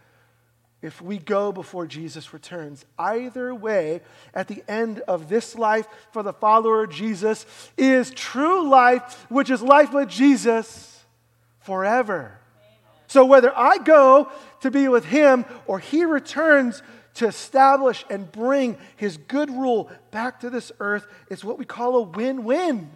if 0.80 1.02
we 1.02 1.18
go 1.18 1.50
before 1.50 1.86
Jesus 1.86 2.32
returns. 2.32 2.84
Either 2.98 3.54
way, 3.54 4.00
at 4.32 4.48
the 4.48 4.62
end 4.68 5.00
of 5.00 5.28
this 5.28 5.56
life 5.56 5.86
for 6.12 6.22
the 6.22 6.32
follower 6.32 6.84
of 6.84 6.90
Jesus 6.90 7.46
is 7.76 8.10
true 8.10 8.68
life, 8.68 9.26
which 9.28 9.50
is 9.50 9.60
life 9.62 9.92
with 9.92 10.08
Jesus 10.08 11.04
forever. 11.60 12.38
So 13.08 13.24
whether 13.24 13.56
I 13.56 13.78
go 13.78 14.30
to 14.60 14.70
be 14.70 14.88
with 14.88 15.06
him 15.06 15.44
or 15.66 15.78
he 15.78 16.04
returns 16.04 16.82
to 17.14 17.26
establish 17.26 18.04
and 18.08 18.30
bring 18.30 18.76
his 18.96 19.16
good 19.16 19.50
rule 19.50 19.90
back 20.10 20.40
to 20.40 20.50
this 20.50 20.70
earth, 20.78 21.06
it's 21.28 21.42
what 21.42 21.58
we 21.58 21.64
call 21.64 21.96
a 21.96 22.02
win 22.02 22.44
win. 22.44 22.90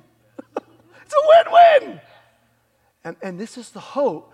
It's 1.13 1.49
a 1.49 1.51
win 1.51 1.91
win. 1.91 2.01
And, 3.05 3.17
and 3.23 3.41
this 3.41 3.59
is 3.59 3.71
the 3.71 3.81
hope 3.81 4.33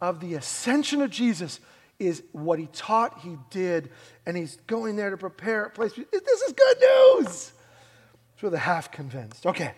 of 0.00 0.20
the 0.20 0.34
ascension 0.34 1.02
of 1.02 1.10
Jesus 1.10 1.60
is 1.98 2.22
what 2.32 2.58
he 2.58 2.66
taught 2.72 3.20
he 3.20 3.36
did 3.50 3.90
and 4.24 4.36
he's 4.36 4.56
going 4.66 4.96
there 4.96 5.10
to 5.10 5.18
prepare 5.18 5.64
a 5.64 5.70
place 5.70 5.92
this 5.94 6.40
is 6.42 6.52
good 6.52 6.76
news. 6.80 7.52
It's 8.34 8.42
really 8.42 8.58
half 8.58 8.90
convinced. 8.90 9.44
Okay. 9.46 9.72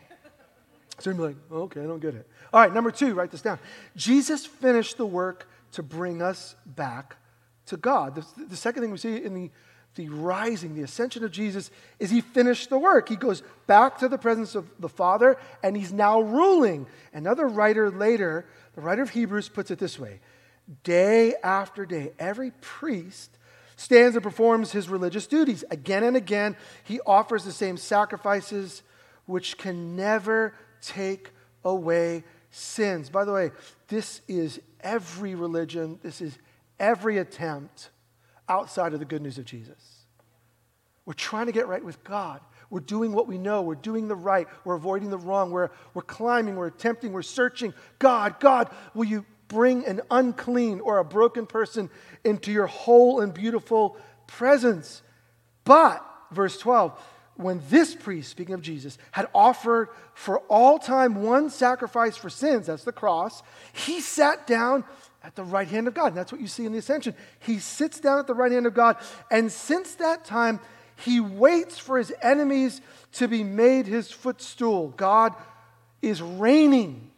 So 1.00 1.10
you're 1.10 1.26
like 1.26 1.36
oh, 1.50 1.62
okay 1.62 1.80
i 1.80 1.84
don't 1.84 2.00
get 2.00 2.14
it. 2.14 2.28
All 2.52 2.60
right 2.60 2.72
number 2.72 2.92
two 2.92 3.14
write 3.14 3.32
this 3.32 3.42
down. 3.42 3.58
Jesus 3.96 4.46
finished 4.46 4.96
the 4.96 5.06
work 5.06 5.48
to 5.72 5.82
bring 5.82 6.22
us 6.22 6.54
back 6.64 7.16
to 7.66 7.76
god. 7.76 8.14
The, 8.14 8.44
the 8.44 8.56
second 8.56 8.82
thing 8.82 8.92
we 8.92 8.98
see 8.98 9.16
in 9.16 9.34
the 9.34 9.50
the 9.94 10.08
rising, 10.08 10.74
the 10.74 10.82
ascension 10.82 11.22
of 11.24 11.30
Jesus, 11.30 11.70
is 11.98 12.10
he 12.10 12.20
finished 12.20 12.70
the 12.70 12.78
work. 12.78 13.08
He 13.08 13.16
goes 13.16 13.42
back 13.66 13.98
to 13.98 14.08
the 14.08 14.18
presence 14.18 14.54
of 14.54 14.70
the 14.78 14.88
Father 14.88 15.36
and 15.62 15.76
he's 15.76 15.92
now 15.92 16.20
ruling. 16.20 16.86
Another 17.12 17.46
writer 17.46 17.90
later, 17.90 18.46
the 18.74 18.80
writer 18.80 19.02
of 19.02 19.10
Hebrews, 19.10 19.48
puts 19.48 19.70
it 19.70 19.78
this 19.78 19.98
way 19.98 20.20
Day 20.84 21.34
after 21.42 21.84
day, 21.84 22.12
every 22.18 22.52
priest 22.60 23.36
stands 23.76 24.16
and 24.16 24.22
performs 24.22 24.72
his 24.72 24.88
religious 24.88 25.26
duties. 25.26 25.64
Again 25.70 26.04
and 26.04 26.16
again, 26.16 26.56
he 26.84 27.00
offers 27.00 27.44
the 27.44 27.52
same 27.52 27.76
sacrifices 27.76 28.82
which 29.26 29.58
can 29.58 29.96
never 29.96 30.54
take 30.80 31.30
away 31.64 32.24
sins. 32.50 33.10
By 33.10 33.24
the 33.24 33.32
way, 33.32 33.50
this 33.88 34.20
is 34.28 34.60
every 34.80 35.34
religion, 35.34 35.98
this 36.02 36.20
is 36.20 36.38
every 36.78 37.18
attempt 37.18 37.90
outside 38.48 38.92
of 38.92 38.98
the 38.98 39.04
good 39.04 39.22
news 39.22 39.38
of 39.38 39.44
Jesus. 39.44 40.04
We're 41.04 41.14
trying 41.14 41.46
to 41.46 41.52
get 41.52 41.66
right 41.66 41.84
with 41.84 42.02
God. 42.04 42.40
We're 42.70 42.80
doing 42.80 43.12
what 43.12 43.26
we 43.26 43.36
know. 43.36 43.62
We're 43.62 43.74
doing 43.74 44.08
the 44.08 44.16
right. 44.16 44.46
We're 44.64 44.76
avoiding 44.76 45.10
the 45.10 45.18
wrong. 45.18 45.50
We're, 45.50 45.70
we're 45.94 46.02
climbing. 46.02 46.56
We're 46.56 46.68
attempting. 46.68 47.12
We're 47.12 47.22
searching. 47.22 47.74
God, 47.98 48.40
God, 48.40 48.70
will 48.94 49.04
you 49.04 49.26
bring 49.48 49.84
an 49.84 50.00
unclean 50.10 50.80
or 50.80 50.98
a 50.98 51.04
broken 51.04 51.46
person 51.46 51.90
into 52.24 52.50
your 52.52 52.66
whole 52.66 53.20
and 53.20 53.34
beautiful 53.34 53.96
presence? 54.26 55.02
But, 55.64 56.02
verse 56.30 56.56
12, 56.58 56.98
when 57.34 57.60
this 57.68 57.94
priest, 57.94 58.30
speaking 58.30 58.54
of 58.54 58.62
Jesus, 58.62 58.96
had 59.10 59.28
offered 59.34 59.88
for 60.14 60.38
all 60.48 60.78
time 60.78 61.22
one 61.22 61.50
sacrifice 61.50 62.16
for 62.16 62.30
sins, 62.30 62.66
that's 62.66 62.84
the 62.84 62.92
cross, 62.92 63.42
he 63.72 64.00
sat 64.00 64.46
down 64.46 64.84
at 65.24 65.36
the 65.36 65.44
right 65.44 65.68
hand 65.68 65.88
of 65.88 65.94
God. 65.94 66.08
And 66.08 66.16
that's 66.16 66.32
what 66.32 66.40
you 66.40 66.46
see 66.46 66.66
in 66.66 66.72
the 66.72 66.78
ascension. 66.78 67.14
He 67.40 67.58
sits 67.58 68.00
down 68.00 68.18
at 68.18 68.26
the 68.26 68.34
right 68.34 68.52
hand 68.52 68.66
of 68.66 68.74
God. 68.74 68.96
And 69.30 69.50
since 69.50 69.94
that 69.96 70.24
time, 70.24 70.60
he 70.96 71.20
waits 71.20 71.78
for 71.78 71.98
his 71.98 72.12
enemies 72.22 72.80
to 73.12 73.28
be 73.28 73.44
made 73.44 73.86
his 73.86 74.10
footstool. 74.10 74.88
God 74.96 75.34
is 76.00 76.20
reigning. 76.20 77.10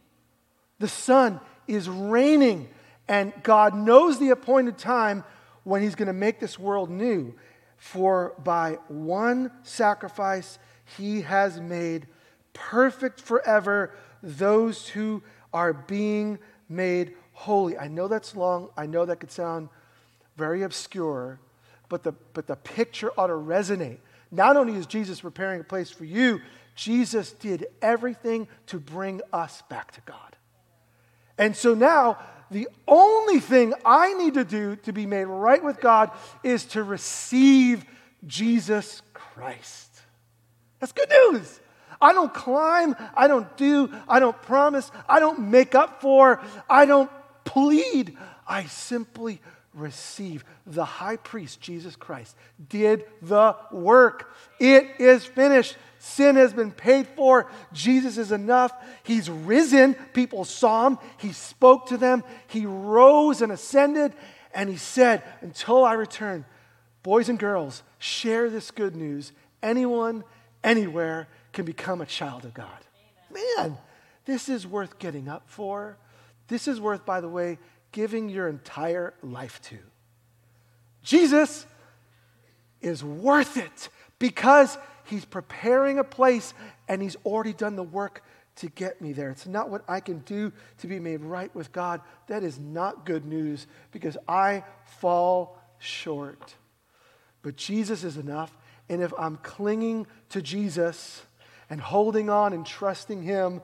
The 0.79 0.87
Son 0.87 1.39
is 1.67 1.89
reigning. 1.89 2.69
And 3.07 3.33
God 3.43 3.75
knows 3.75 4.19
the 4.19 4.29
appointed 4.29 4.77
time 4.77 5.23
when 5.63 5.81
he's 5.81 5.95
going 5.95 6.07
to 6.07 6.13
make 6.13 6.39
this 6.39 6.57
world 6.57 6.89
new. 6.89 7.33
For 7.77 8.33
by 8.43 8.79
one 8.87 9.51
sacrifice 9.63 10.57
he 10.97 11.21
has 11.21 11.59
made 11.59 12.07
perfect 12.53 13.19
forever 13.19 13.93
those 14.23 14.87
who 14.87 15.21
are 15.53 15.73
being 15.73 16.39
made 16.69 17.13
holy. 17.35 17.77
I 17.77 17.89
know 17.89 18.07
that's 18.07 18.35
long. 18.35 18.69
I 18.75 18.87
know 18.87 19.05
that 19.05 19.19
could 19.19 19.31
sound 19.31 19.69
very 20.37 20.63
obscure, 20.63 21.39
but 21.89 22.01
the, 22.03 22.13
but 22.33 22.47
the 22.47 22.55
picture 22.55 23.11
ought 23.17 23.27
to 23.27 23.33
resonate. 23.33 23.99
Not 24.31 24.57
only 24.57 24.75
is 24.75 24.85
Jesus 24.85 25.21
preparing 25.21 25.61
a 25.61 25.63
place 25.63 25.91
for 25.91 26.05
you, 26.05 26.41
Jesus 26.75 27.33
did 27.33 27.67
everything 27.81 28.47
to 28.67 28.79
bring 28.79 29.21
us 29.31 29.61
back 29.69 29.91
to 29.91 30.01
God. 30.01 30.35
And 31.37 31.55
so 31.55 31.73
now, 31.73 32.17
the 32.49 32.69
only 32.87 33.39
thing 33.39 33.73
I 33.83 34.13
need 34.13 34.35
to 34.35 34.45
do 34.45 34.77
to 34.77 34.93
be 34.93 35.05
made 35.05 35.25
right 35.25 35.63
with 35.63 35.81
God 35.81 36.11
is 36.43 36.65
to 36.67 36.83
receive 36.83 37.83
Jesus 38.25 39.01
Christ. 39.13 39.91
That's 40.79 40.93
good 40.93 41.09
news. 41.09 41.59
I 42.01 42.13
don't 42.13 42.33
climb, 42.33 42.95
I 43.15 43.27
don't 43.27 43.55
do, 43.57 43.89
I 44.07 44.19
don't 44.19 44.39
promise, 44.41 44.91
I 45.07 45.19
don't 45.19 45.49
make 45.49 45.75
up 45.75 46.01
for, 46.01 46.41
I 46.69 46.85
don't 46.85 47.09
plead. 47.45 48.17
I 48.45 48.65
simply 48.65 49.39
receive. 49.73 50.43
The 50.65 50.85
high 50.85 51.17
priest, 51.17 51.61
Jesus 51.61 51.95
Christ, 51.95 52.35
did 52.69 53.05
the 53.21 53.55
work. 53.71 54.33
It 54.59 54.99
is 54.99 55.25
finished. 55.25 55.75
Sin 55.99 56.35
has 56.35 56.53
been 56.53 56.71
paid 56.71 57.07
for. 57.15 57.49
Jesus 57.73 58.17
is 58.17 58.31
enough. 58.31 58.71
He's 59.03 59.29
risen. 59.29 59.95
People 60.13 60.45
saw 60.45 60.87
him. 60.87 60.97
He 61.17 61.33
spoke 61.33 61.87
to 61.87 61.97
them. 61.97 62.23
He 62.47 62.65
rose 62.65 63.41
and 63.41 63.51
ascended. 63.51 64.13
And 64.53 64.69
he 64.69 64.77
said, 64.77 65.23
Until 65.41 65.83
I 65.83 65.93
return, 65.93 66.45
boys 67.03 67.29
and 67.29 67.37
girls, 67.37 67.83
share 67.99 68.49
this 68.49 68.71
good 68.71 68.95
news. 68.95 69.33
Anyone, 69.61 70.23
anywhere 70.63 71.27
can 71.53 71.65
become 71.65 72.01
a 72.01 72.05
child 72.05 72.45
of 72.45 72.53
God. 72.53 72.69
Man, 73.31 73.77
this 74.25 74.47
is 74.47 74.65
worth 74.65 74.99
getting 74.99 75.27
up 75.27 75.43
for. 75.47 75.97
This 76.47 76.67
is 76.67 76.79
worth, 76.79 77.05
by 77.05 77.21
the 77.21 77.29
way, 77.29 77.57
giving 77.91 78.29
your 78.29 78.47
entire 78.47 79.13
life 79.21 79.61
to. 79.63 79.77
Jesus 81.01 81.65
is 82.81 83.03
worth 83.03 83.57
it 83.57 83.89
because 84.19 84.77
he's 85.05 85.25
preparing 85.25 85.99
a 85.99 86.03
place 86.03 86.53
and 86.87 87.01
he's 87.01 87.15
already 87.25 87.53
done 87.53 87.75
the 87.75 87.83
work 87.83 88.23
to 88.57 88.67
get 88.69 89.01
me 89.01 89.11
there. 89.11 89.29
It's 89.29 89.47
not 89.47 89.69
what 89.69 89.83
I 89.87 89.99
can 89.99 90.19
do 90.19 90.51
to 90.79 90.87
be 90.87 90.99
made 90.99 91.21
right 91.21 91.53
with 91.53 91.71
God. 91.71 92.01
That 92.27 92.43
is 92.43 92.57
not 92.59 93.05
good 93.05 93.25
news 93.25 93.67
because 93.91 94.17
I 94.27 94.63
fall 94.99 95.57
short. 95.77 96.55
But 97.41 97.57
Jesus 97.57 98.03
is 98.03 98.17
enough. 98.17 98.55
And 98.87 99.01
if 99.01 99.13
I'm 99.17 99.37
clinging 99.37 100.07
to 100.29 100.41
Jesus 100.41 101.23
and 101.69 101.81
holding 101.81 102.29
on 102.29 102.53
and 102.53 102.65
trusting 102.65 103.23
him, 103.23 103.61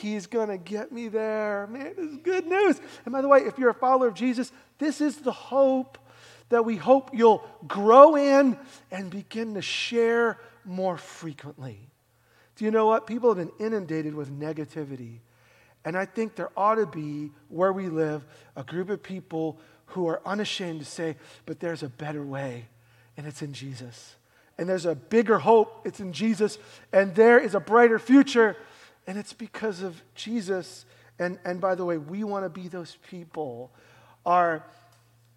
He's 0.00 0.26
going 0.26 0.48
to 0.48 0.56
get 0.56 0.90
me 0.90 1.08
there. 1.08 1.66
Man, 1.70 1.92
this 1.94 2.12
is 2.12 2.16
good 2.16 2.46
news. 2.46 2.80
And 3.04 3.12
by 3.12 3.20
the 3.20 3.28
way, 3.28 3.40
if 3.40 3.58
you're 3.58 3.70
a 3.70 3.74
follower 3.74 4.08
of 4.08 4.14
Jesus, 4.14 4.50
this 4.78 5.02
is 5.02 5.18
the 5.18 5.32
hope 5.32 5.98
that 6.48 6.64
we 6.64 6.76
hope 6.76 7.10
you'll 7.12 7.44
grow 7.68 8.16
in 8.16 8.58
and 8.90 9.10
begin 9.10 9.52
to 9.52 9.60
share 9.60 10.38
more 10.64 10.96
frequently. 10.96 11.90
Do 12.56 12.64
you 12.64 12.70
know 12.70 12.86
what? 12.86 13.06
People 13.06 13.34
have 13.34 13.36
been 13.36 13.66
inundated 13.66 14.14
with 14.14 14.30
negativity. 14.30 15.18
And 15.84 15.94
I 15.94 16.06
think 16.06 16.36
there 16.36 16.50
ought 16.56 16.76
to 16.76 16.86
be, 16.86 17.30
where 17.48 17.72
we 17.72 17.88
live, 17.88 18.24
a 18.56 18.64
group 18.64 18.88
of 18.88 19.02
people 19.02 19.58
who 19.86 20.08
are 20.08 20.22
unashamed 20.24 20.80
to 20.80 20.86
say, 20.86 21.16
but 21.44 21.60
there's 21.60 21.82
a 21.82 21.88
better 21.88 22.24
way, 22.24 22.66
and 23.18 23.26
it's 23.26 23.42
in 23.42 23.52
Jesus. 23.52 24.16
And 24.56 24.66
there's 24.66 24.86
a 24.86 24.94
bigger 24.94 25.38
hope, 25.38 25.82
it's 25.84 26.00
in 26.00 26.14
Jesus. 26.14 26.56
And 26.94 27.14
there 27.14 27.38
is 27.38 27.54
a 27.54 27.60
brighter 27.60 27.98
future, 27.98 28.56
and 29.06 29.18
it's 29.18 29.32
because 29.32 29.82
of 29.82 30.00
Jesus. 30.14 30.84
And, 31.18 31.38
and 31.44 31.60
by 31.60 31.74
the 31.74 31.84
way, 31.84 31.98
we 31.98 32.24
want 32.24 32.44
to 32.44 32.48
be 32.48 32.68
those 32.68 32.96
people. 33.08 33.72
Our, 34.24 34.64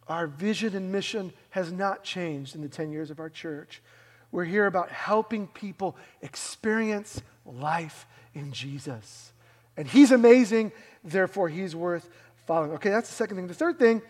our 0.07 0.27
vision 0.27 0.75
and 0.75 0.91
mission 0.91 1.33
has 1.49 1.71
not 1.71 2.03
changed 2.03 2.55
in 2.55 2.61
the 2.61 2.69
10 2.69 2.91
years 2.91 3.09
of 3.09 3.19
our 3.19 3.29
church. 3.29 3.81
We're 4.31 4.45
here 4.45 4.67
about 4.67 4.91
helping 4.91 5.47
people 5.47 5.95
experience 6.21 7.21
life 7.45 8.05
in 8.33 8.51
Jesus. 8.51 9.31
And 9.77 9.87
He's 9.87 10.11
amazing, 10.11 10.71
therefore, 11.03 11.49
He's 11.49 11.75
worth 11.75 12.09
following. 12.45 12.71
Okay, 12.73 12.89
that's 12.89 13.09
the 13.09 13.15
second 13.15 13.37
thing. 13.37 13.47
The 13.47 13.53
third 13.53 13.79
thing 13.79 14.01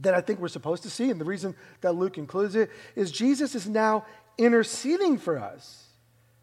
that 0.00 0.14
I 0.14 0.20
think 0.20 0.38
we're 0.38 0.48
supposed 0.48 0.82
to 0.84 0.90
see, 0.90 1.10
and 1.10 1.20
the 1.20 1.24
reason 1.24 1.54
that 1.80 1.94
Luke 1.94 2.18
includes 2.18 2.56
it, 2.56 2.70
is 2.96 3.10
Jesus 3.10 3.54
is 3.54 3.68
now 3.68 4.06
interceding 4.38 5.18
for 5.18 5.38
us 5.38 5.82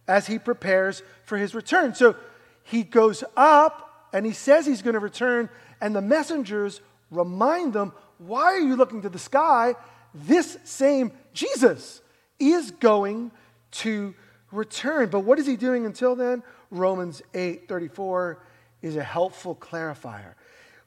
as 0.09 0.25
he 0.25 0.39
prepares 0.39 1.03
for 1.23 1.37
his 1.37 1.53
return. 1.53 1.93
So 1.93 2.15
he 2.63 2.83
goes 2.83 3.23
up 3.37 4.09
and 4.11 4.25
he 4.25 4.33
says 4.33 4.65
he's 4.65 4.81
going 4.81 4.95
to 4.95 4.99
return, 4.99 5.49
and 5.79 5.95
the 5.95 6.01
messengers 6.01 6.81
remind 7.11 7.73
them, 7.73 7.93
Why 8.17 8.45
are 8.45 8.59
you 8.59 8.75
looking 8.75 9.03
to 9.03 9.09
the 9.09 9.19
sky? 9.19 9.75
This 10.15 10.57
same 10.63 11.11
Jesus 11.31 12.01
is 12.39 12.71
going 12.71 13.31
to 13.71 14.15
return. 14.51 15.09
But 15.09 15.19
what 15.19 15.37
is 15.37 15.45
he 15.45 15.55
doing 15.55 15.85
until 15.85 16.15
then? 16.15 16.41
Romans 16.71 17.21
8 17.35 17.67
34 17.67 18.43
is 18.81 18.95
a 18.95 19.03
helpful 19.03 19.55
clarifier. 19.55 20.33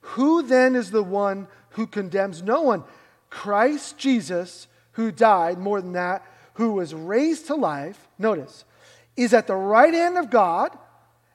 Who 0.00 0.42
then 0.42 0.74
is 0.74 0.90
the 0.90 1.04
one 1.04 1.46
who 1.70 1.86
condemns 1.86 2.42
no 2.42 2.62
one? 2.62 2.82
Christ 3.30 3.96
Jesus, 3.98 4.66
who 4.92 5.12
died, 5.12 5.58
more 5.58 5.80
than 5.80 5.92
that, 5.92 6.26
who 6.54 6.72
was 6.72 6.92
raised 6.92 7.46
to 7.46 7.54
life. 7.54 8.08
Notice, 8.18 8.64
is 9.16 9.34
at 9.34 9.46
the 9.46 9.54
right 9.54 9.92
hand 9.92 10.16
of 10.16 10.30
God 10.30 10.76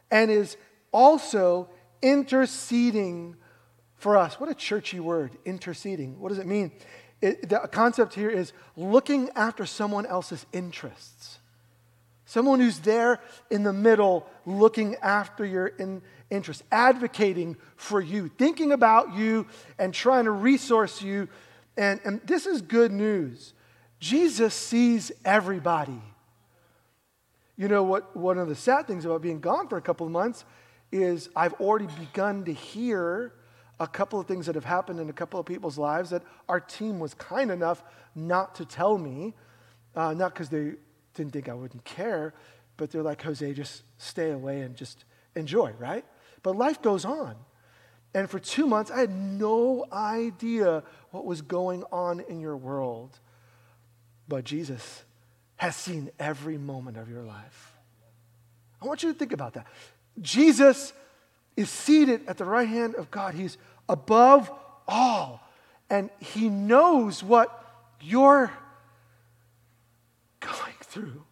and 0.10 0.32
is 0.32 0.58
also 0.92 1.70
interceding 2.02 3.36
for 3.96 4.18
us. 4.18 4.40
What 4.40 4.50
a 4.50 4.56
churchy 4.56 5.00
word, 5.00 5.38
interceding. 5.46 6.20
What 6.20 6.30
does 6.30 6.40
it 6.40 6.48
mean? 6.48 6.72
It, 7.22 7.50
the 7.50 7.60
concept 7.72 8.13
here 8.13 8.30
is 8.30 8.54
looking 8.76 9.30
after 9.36 9.66
someone 9.66 10.06
else's 10.06 10.46
interests. 10.54 11.40
Someone 12.26 12.60
who's 12.60 12.80
there 12.80 13.20
in 13.50 13.63
the 13.63 13.74
middle, 13.74 14.28
looking 14.46 14.96
after 14.98 15.46
your 15.46 15.68
in, 15.68 16.02
interests, 16.30 16.62
advocating 16.72 17.56
for 17.76 18.02
you, 18.02 18.30
thinking 18.38 18.72
about 18.74 19.16
you, 19.16 19.48
and 19.80 19.94
trying 19.94 20.26
to 20.26 20.32
resource 20.32 21.02
you. 21.02 21.30
And, 21.78 22.00
and 22.04 22.22
this 22.26 22.46
is 22.46 22.62
good 22.62 22.92
news. 22.92 23.54
Jesus 24.00 24.54
sees 24.54 25.12
everybody. 25.26 26.02
You 27.58 27.67
know 27.67 27.84
what? 27.84 28.15
One 28.15 28.38
of 28.38 28.48
the 28.48 28.56
sad 28.56 28.88
things 28.88 29.04
about 29.04 29.22
being 29.22 29.39
gone 29.39 29.67
for 29.67 29.78
a 29.78 29.82
couple 29.82 30.06
of 30.06 30.12
months 30.12 30.46
is 30.91 31.30
I've 31.36 31.54
already 31.54 31.88
begun 32.00 32.46
to 32.46 32.54
hear 32.54 33.34
a 33.80 33.88
couple 33.88 34.20
of 34.20 34.28
things 34.28 34.46
that 34.46 34.56
have 34.56 34.63
happened 34.65 35.00
in 35.00 35.10
a 35.10 35.13
couple 35.13 35.39
of 35.39 35.46
people's 35.46 35.78
lives 35.78 36.12
that 36.12 36.24
our 36.48 36.60
team 36.60 37.00
was 37.00 37.13
kind 37.15 37.52
enough 37.52 37.84
not 38.15 38.56
to 38.56 38.65
tell 38.65 38.98
me, 38.98 39.34
uh, 39.96 40.13
not 40.13 40.34
because 40.34 40.50
they 40.50 40.74
didn't 41.13 41.34
think 41.34 41.50
I 41.50 41.54
wouldn't 41.54 41.84
care, 41.84 42.34
but 42.78 42.91
they're 42.91 43.04
like, 43.04 43.22
Jose, 43.24 43.54
just 43.54 43.84
stay 43.98 44.32
away 44.32 44.62
and 44.62 44.76
just 44.76 45.04
enjoy, 45.36 45.74
right? 45.80 46.06
But 46.43 46.56
life 46.56 46.82
goes 46.82 47.06
on. 47.06 47.36
And 48.13 48.30
for 48.30 48.39
two 48.39 48.65
months, 48.65 48.89
I 48.89 49.02
had 49.02 49.12
no 49.12 49.86
idea 49.91 50.84
what 51.12 51.26
was 51.26 51.41
going 51.41 51.84
on 51.91 52.20
in 52.22 52.39
your 52.39 52.56
world. 52.56 53.20
But 54.28 54.43
Jesus 54.43 55.04
has 55.58 55.76
seen 55.76 56.10
every 56.20 56.58
moment 56.58 56.98
of 56.98 57.10
your 57.10 57.24
life. 57.24 57.74
I 58.82 58.86
want 58.86 59.04
you 59.04 59.12
to 59.12 59.17
think 59.17 59.34
about 59.34 59.54
that. 59.54 59.67
Jesus 60.22 60.93
is 61.56 61.70
seated 61.70 62.22
at 62.28 62.38
the 62.38 62.46
right 62.46 62.67
hand 62.67 62.96
of 62.96 63.10
God. 63.12 63.34
He's 63.34 63.58
above 63.89 64.52
all. 64.88 65.41
And 65.89 66.10
he 66.20 66.50
knows 66.50 67.24
what 67.24 67.65
you're 68.02 68.52
going 70.39 70.76
through. 70.82 71.24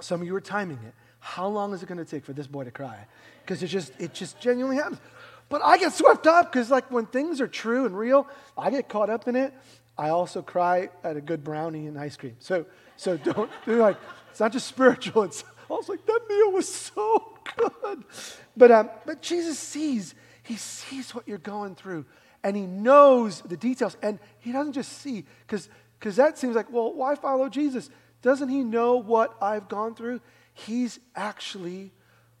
Some 0.00 0.20
of 0.20 0.26
you 0.26 0.36
are 0.36 0.40
timing 0.40 0.78
it. 0.86 0.94
How 1.18 1.48
long 1.48 1.74
is 1.74 1.82
it 1.82 1.86
going 1.86 1.98
to 1.98 2.04
take 2.04 2.24
for 2.24 2.32
this 2.32 2.46
boy 2.46 2.64
to 2.64 2.70
cry? 2.70 3.06
Because 3.42 3.62
it 3.62 3.68
just 3.68 3.92
it 3.98 4.14
just 4.14 4.38
genuinely 4.38 4.76
happens. 4.76 5.00
But 5.48 5.62
I 5.62 5.78
get 5.78 5.92
swept 5.92 6.26
up 6.26 6.52
because 6.52 6.70
like 6.70 6.90
when 6.90 7.06
things 7.06 7.40
are 7.40 7.48
true 7.48 7.86
and 7.86 7.96
real, 7.96 8.28
I 8.56 8.70
get 8.70 8.88
caught 8.88 9.10
up 9.10 9.26
in 9.26 9.34
it. 9.34 9.52
I 9.98 10.10
also 10.10 10.42
cry 10.42 10.90
at 11.02 11.16
a 11.16 11.20
good 11.20 11.42
brownie 11.42 11.86
and 11.86 11.98
ice 11.98 12.16
cream. 12.16 12.36
So 12.38 12.66
so 12.96 13.16
don't 13.16 13.50
do 13.64 13.76
like 13.76 13.96
it's 14.30 14.40
not 14.40 14.52
just 14.52 14.66
spiritual. 14.66 15.22
It's 15.24 15.44
I 15.70 15.72
was 15.72 15.88
like 15.88 16.04
that 16.06 16.20
meal 16.28 16.52
was 16.52 16.72
so 16.72 17.38
good. 17.56 18.04
But 18.56 18.70
um, 18.70 18.90
but 19.04 19.22
Jesus 19.22 19.58
sees 19.58 20.14
he 20.42 20.56
sees 20.56 21.14
what 21.14 21.26
you're 21.26 21.38
going 21.38 21.74
through 21.74 22.04
and 22.44 22.56
he 22.56 22.66
knows 22.66 23.40
the 23.42 23.56
details 23.56 23.96
and 24.02 24.18
he 24.38 24.52
doesn't 24.52 24.74
just 24.74 24.92
see 24.92 25.24
because 25.46 25.68
that 26.16 26.38
seems 26.38 26.54
like 26.54 26.70
well 26.70 26.92
why 26.92 27.14
follow 27.14 27.48
Jesus? 27.48 27.90
Doesn't 28.22 28.48
he 28.48 28.64
know 28.64 28.96
what 28.96 29.36
I've 29.40 29.68
gone 29.68 29.94
through? 29.94 30.20
He's 30.52 30.98
actually 31.14 31.92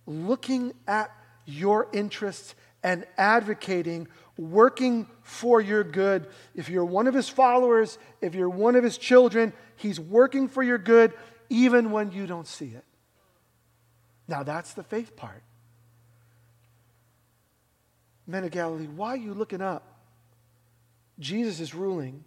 looking 0.06 0.72
at 0.86 1.10
your 1.44 1.88
interests 1.92 2.54
and 2.86 3.04
advocating, 3.18 4.06
working 4.38 5.08
for 5.22 5.60
your 5.60 5.82
good. 5.82 6.28
If 6.54 6.68
you're 6.68 6.84
one 6.84 7.08
of 7.08 7.14
his 7.14 7.28
followers, 7.28 7.98
if 8.20 8.36
you're 8.36 8.48
one 8.48 8.76
of 8.76 8.84
his 8.84 8.96
children, 8.96 9.52
he's 9.74 9.98
working 9.98 10.46
for 10.46 10.62
your 10.62 10.78
good 10.78 11.12
even 11.50 11.90
when 11.90 12.12
you 12.12 12.28
don't 12.28 12.46
see 12.46 12.66
it. 12.66 12.84
Now, 14.28 14.44
that's 14.44 14.72
the 14.74 14.84
faith 14.84 15.16
part. 15.16 15.42
Men 18.24 18.44
of 18.44 18.52
Galilee, 18.52 18.86
why 18.86 19.14
are 19.14 19.16
you 19.16 19.34
looking 19.34 19.60
up? 19.60 19.82
Jesus 21.18 21.58
is 21.58 21.74
ruling. 21.74 22.22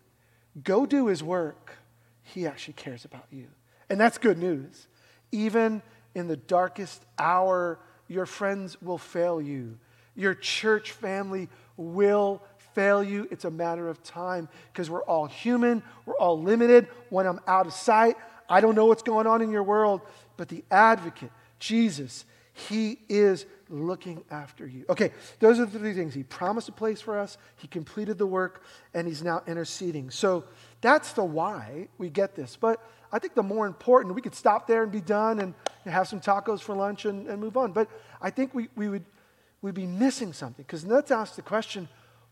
Go 0.62 0.86
do 0.86 1.08
his 1.08 1.24
work. 1.24 1.78
He 2.22 2.46
actually 2.46 2.74
cares 2.74 3.06
about 3.06 3.28
you. 3.32 3.48
And 3.90 3.98
that's 3.98 4.18
good 4.18 4.38
news. 4.38 4.90
Even 5.32 5.82
in 6.16 6.28
the 6.28 6.36
darkest 6.36 7.06
hour, 7.18 7.80
your 8.10 8.26
friends 8.26 8.82
will 8.82 8.98
fail 8.98 9.42
you. 9.42 9.78
Your 10.16 10.34
church 10.34 10.92
family 10.92 11.50
will 11.78 12.42
fail 12.74 13.04
you. 13.04 13.28
It's 13.32 13.46
a 13.46 13.52
matter 13.52 13.90
of 13.90 14.04
time 14.04 14.48
because 14.72 14.90
we're 14.90 15.04
all 15.04 15.26
human, 15.26 15.84
we're 16.06 16.16
all 16.16 16.42
limited. 16.42 16.88
When 17.10 17.26
I'm 17.26 17.40
out 17.48 17.68
of 17.68 17.74
sight, 17.74 18.16
I 18.50 18.62
don't 18.62 18.76
know 18.76 18.86
what's 18.86 19.04
going 19.04 19.28
on 19.28 19.42
in 19.42 19.52
your 19.52 19.64
world, 19.64 20.02
but 20.38 20.50
the 20.50 20.64
advocate, 20.72 21.32
Jesus, 21.60 22.26
he 22.54 23.00
is 23.08 23.46
looking 23.70 24.24
after 24.32 24.66
you. 24.66 24.86
Okay, 24.90 25.12
those 25.40 25.60
are 25.60 25.66
the 25.66 25.78
three 25.78 25.94
things. 25.94 26.14
He 26.14 26.24
promised 26.24 26.68
a 26.70 26.72
place 26.72 27.00
for 27.00 27.18
us, 27.18 27.38
He 27.58 27.68
completed 27.68 28.18
the 28.18 28.26
work, 28.26 28.64
and 28.94 29.08
He's 29.08 29.24
now 29.24 29.44
interceding. 29.48 30.10
So 30.10 30.44
that's 30.82 31.14
the 31.14 31.24
why 31.24 31.88
we 31.98 32.10
get 32.10 32.36
this. 32.36 32.58
But 32.60 32.84
I 33.12 33.20
think 33.20 33.36
the 33.36 33.44
more 33.44 33.68
important, 33.68 34.16
we 34.16 34.22
could 34.22 34.36
stop 34.36 34.68
there 34.68 34.84
and 34.84 34.92
be 34.92 35.02
done 35.02 35.40
and, 35.40 35.54
have 35.86 36.08
some 36.08 36.20
tacos 36.22 36.60
for 36.60 36.76
lunch 36.76 37.06
and, 37.06 37.28
and 37.28 37.42
move 37.42 37.58
on. 37.58 37.72
But 37.72 37.90
I 38.22 38.30
think 38.30 38.54
we, 38.54 38.68
we 38.76 38.90
would 38.90 39.06
we'd 39.62 39.74
be 39.74 39.86
missing 39.86 40.34
something 40.34 40.64
because 40.66 40.86
let's 40.86 41.12
ask 41.12 41.36
the 41.36 41.42
question 41.42 41.88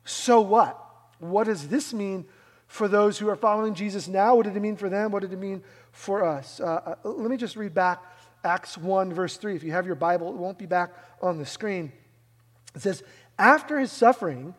so 0.05 0.39
what? 0.39 0.83
What 1.19 1.45
does 1.45 1.67
this 1.67 1.93
mean 1.93 2.25
for 2.67 2.87
those 2.87 3.17
who 3.17 3.27
are 3.29 3.35
following 3.35 3.73
Jesus 3.73 4.07
now? 4.07 4.35
What 4.35 4.45
did 4.45 4.55
it 4.55 4.59
mean 4.61 4.77
for 4.77 4.89
them? 4.89 5.11
What 5.11 5.21
did 5.21 5.33
it 5.33 5.39
mean 5.39 5.63
for 5.91 6.25
us? 6.25 6.59
Uh, 6.59 6.95
uh 7.03 7.09
let 7.09 7.29
me 7.29 7.37
just 7.37 7.55
read 7.55 7.73
back 7.73 8.01
Acts 8.43 8.77
1, 8.77 9.13
verse 9.13 9.37
3. 9.37 9.55
If 9.55 9.63
you 9.63 9.71
have 9.71 9.85
your 9.85 9.95
Bible, 9.95 10.29
it 10.29 10.35
won't 10.35 10.57
be 10.57 10.65
back 10.65 10.93
on 11.21 11.37
the 11.37 11.45
screen. 11.45 11.91
It 12.75 12.81
says, 12.81 13.03
After 13.37 13.79
his 13.79 13.91
suffering, 13.91 14.55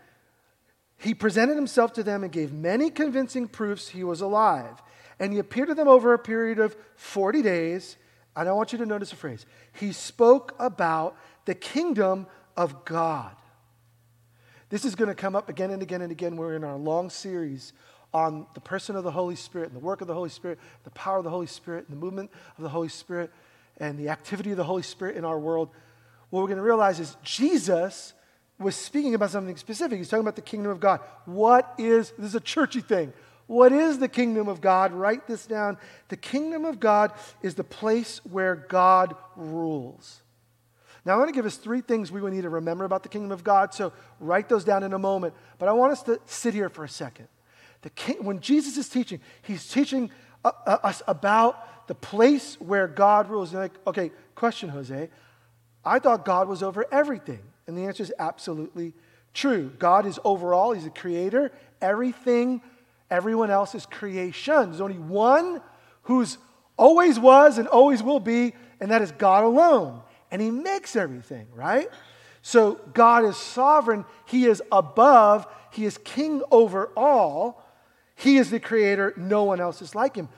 he 0.98 1.14
presented 1.14 1.54
himself 1.54 1.92
to 1.94 2.02
them 2.02 2.24
and 2.24 2.32
gave 2.32 2.52
many 2.52 2.90
convincing 2.90 3.48
proofs 3.48 3.88
he 3.88 4.04
was 4.04 4.20
alive. 4.20 4.82
And 5.18 5.32
he 5.32 5.38
appeared 5.38 5.68
to 5.68 5.74
them 5.74 5.88
over 5.88 6.12
a 6.12 6.18
period 6.18 6.58
of 6.58 6.76
40 6.96 7.40
days. 7.42 7.96
And 8.36 8.48
I 8.48 8.52
want 8.52 8.72
you 8.72 8.78
to 8.78 8.86
notice 8.86 9.12
a 9.12 9.16
phrase. 9.16 9.46
He 9.72 9.92
spoke 9.92 10.54
about 10.58 11.16
the 11.44 11.54
kingdom 11.54 12.26
of 12.58 12.84
God. 12.84 13.34
This 14.68 14.84
is 14.84 14.94
going 14.94 15.08
to 15.08 15.14
come 15.14 15.34
up 15.36 15.48
again 15.48 15.70
and 15.70 15.80
again 15.80 16.02
and 16.02 16.12
again. 16.12 16.36
We're 16.36 16.56
in 16.56 16.64
our 16.64 16.76
long 16.76 17.08
series 17.08 17.72
on 18.12 18.46
the 18.54 18.60
person 18.60 18.96
of 18.96 19.04
the 19.04 19.10
Holy 19.12 19.36
Spirit 19.36 19.68
and 19.68 19.76
the 19.76 19.84
work 19.84 20.00
of 20.00 20.08
the 20.08 20.14
Holy 20.14 20.28
Spirit, 20.28 20.58
the 20.82 20.90
power 20.90 21.18
of 21.18 21.24
the 21.24 21.30
Holy 21.30 21.46
Spirit, 21.46 21.86
and 21.88 21.96
the 21.96 22.00
movement 22.00 22.30
of 22.56 22.64
the 22.64 22.68
Holy 22.68 22.88
Spirit 22.88 23.30
and 23.78 23.96
the 23.96 24.08
activity 24.08 24.50
of 24.50 24.56
the 24.56 24.64
Holy 24.64 24.82
Spirit 24.82 25.16
in 25.16 25.24
our 25.24 25.38
world, 25.38 25.70
what 26.30 26.40
we're 26.40 26.48
going 26.48 26.58
to 26.58 26.64
realize 26.64 26.98
is 26.98 27.16
Jesus 27.22 28.12
was 28.58 28.74
speaking 28.74 29.14
about 29.14 29.30
something 29.30 29.56
specific. 29.56 29.98
He's 29.98 30.08
talking 30.08 30.22
about 30.22 30.36
the 30.36 30.42
kingdom 30.42 30.72
of 30.72 30.80
God. 30.80 31.00
What 31.26 31.74
is, 31.78 32.12
this 32.18 32.30
is 32.30 32.34
a 32.34 32.40
churchy 32.40 32.80
thing. 32.80 33.12
What 33.46 33.72
is 33.72 34.00
the 34.00 34.08
kingdom 34.08 34.48
of 34.48 34.60
God? 34.60 34.92
Write 34.92 35.28
this 35.28 35.46
down. 35.46 35.78
The 36.08 36.16
kingdom 36.16 36.64
of 36.64 36.80
God 36.80 37.12
is 37.40 37.54
the 37.54 37.64
place 37.64 38.20
where 38.24 38.56
God 38.56 39.14
rules. 39.36 40.22
Now, 41.08 41.14
I 41.14 41.16
want 41.16 41.30
to 41.30 41.34
give 41.34 41.46
us 41.46 41.56
three 41.56 41.80
things 41.80 42.12
we 42.12 42.20
would 42.20 42.34
need 42.34 42.42
to 42.42 42.50
remember 42.50 42.84
about 42.84 43.02
the 43.02 43.08
kingdom 43.08 43.32
of 43.32 43.42
God, 43.42 43.72
so 43.72 43.94
write 44.20 44.46
those 44.50 44.62
down 44.62 44.82
in 44.82 44.92
a 44.92 44.98
moment. 44.98 45.32
But 45.58 45.70
I 45.70 45.72
want 45.72 45.90
us 45.90 46.02
to 46.02 46.20
sit 46.26 46.52
here 46.52 46.68
for 46.68 46.84
a 46.84 46.88
second. 46.88 47.28
The 47.80 47.88
king, 47.88 48.22
when 48.24 48.40
Jesus 48.40 48.76
is 48.76 48.90
teaching, 48.90 49.18
he's 49.40 49.66
teaching 49.66 50.10
uh, 50.44 50.52
uh, 50.66 50.76
us 50.82 51.00
about 51.08 51.86
the 51.88 51.94
place 51.94 52.60
where 52.60 52.86
God 52.86 53.30
rules. 53.30 53.54
You're 53.54 53.62
like, 53.62 53.72
okay, 53.86 54.10
question, 54.34 54.68
Jose. 54.68 55.08
I 55.82 55.98
thought 55.98 56.26
God 56.26 56.46
was 56.46 56.62
over 56.62 56.84
everything. 56.92 57.40
And 57.66 57.74
the 57.74 57.84
answer 57.84 58.02
is 58.02 58.12
absolutely 58.18 58.92
true. 59.32 59.72
God 59.78 60.04
is 60.04 60.20
overall, 60.24 60.72
He's 60.72 60.84
a 60.84 60.90
creator. 60.90 61.52
Everything, 61.80 62.60
everyone 63.10 63.50
else 63.50 63.74
is 63.74 63.86
creation. 63.86 64.72
There's 64.72 64.82
only 64.82 64.98
one 64.98 65.62
who's 66.02 66.36
always 66.76 67.18
was 67.18 67.56
and 67.56 67.66
always 67.66 68.02
will 68.02 68.20
be, 68.20 68.52
and 68.78 68.90
that 68.90 69.00
is 69.00 69.10
God 69.12 69.44
alone. 69.44 70.02
And 70.30 70.42
He 70.42 70.50
makes 70.50 70.96
everything, 70.96 71.46
right? 71.54 71.88
So 72.42 72.80
God 72.94 73.24
is 73.24 73.36
sovereign. 73.36 74.04
He 74.26 74.46
is 74.46 74.62
above. 74.70 75.46
He 75.72 75.84
is 75.84 75.98
king 75.98 76.42
over 76.50 76.90
all. 76.96 77.64
He 78.14 78.38
is 78.38 78.50
the 78.50 78.60
creator. 78.60 79.14
No 79.16 79.44
one 79.44 79.60
else 79.60 79.82
is 79.82 79.94
like 79.94 80.16
Him. 80.16 80.28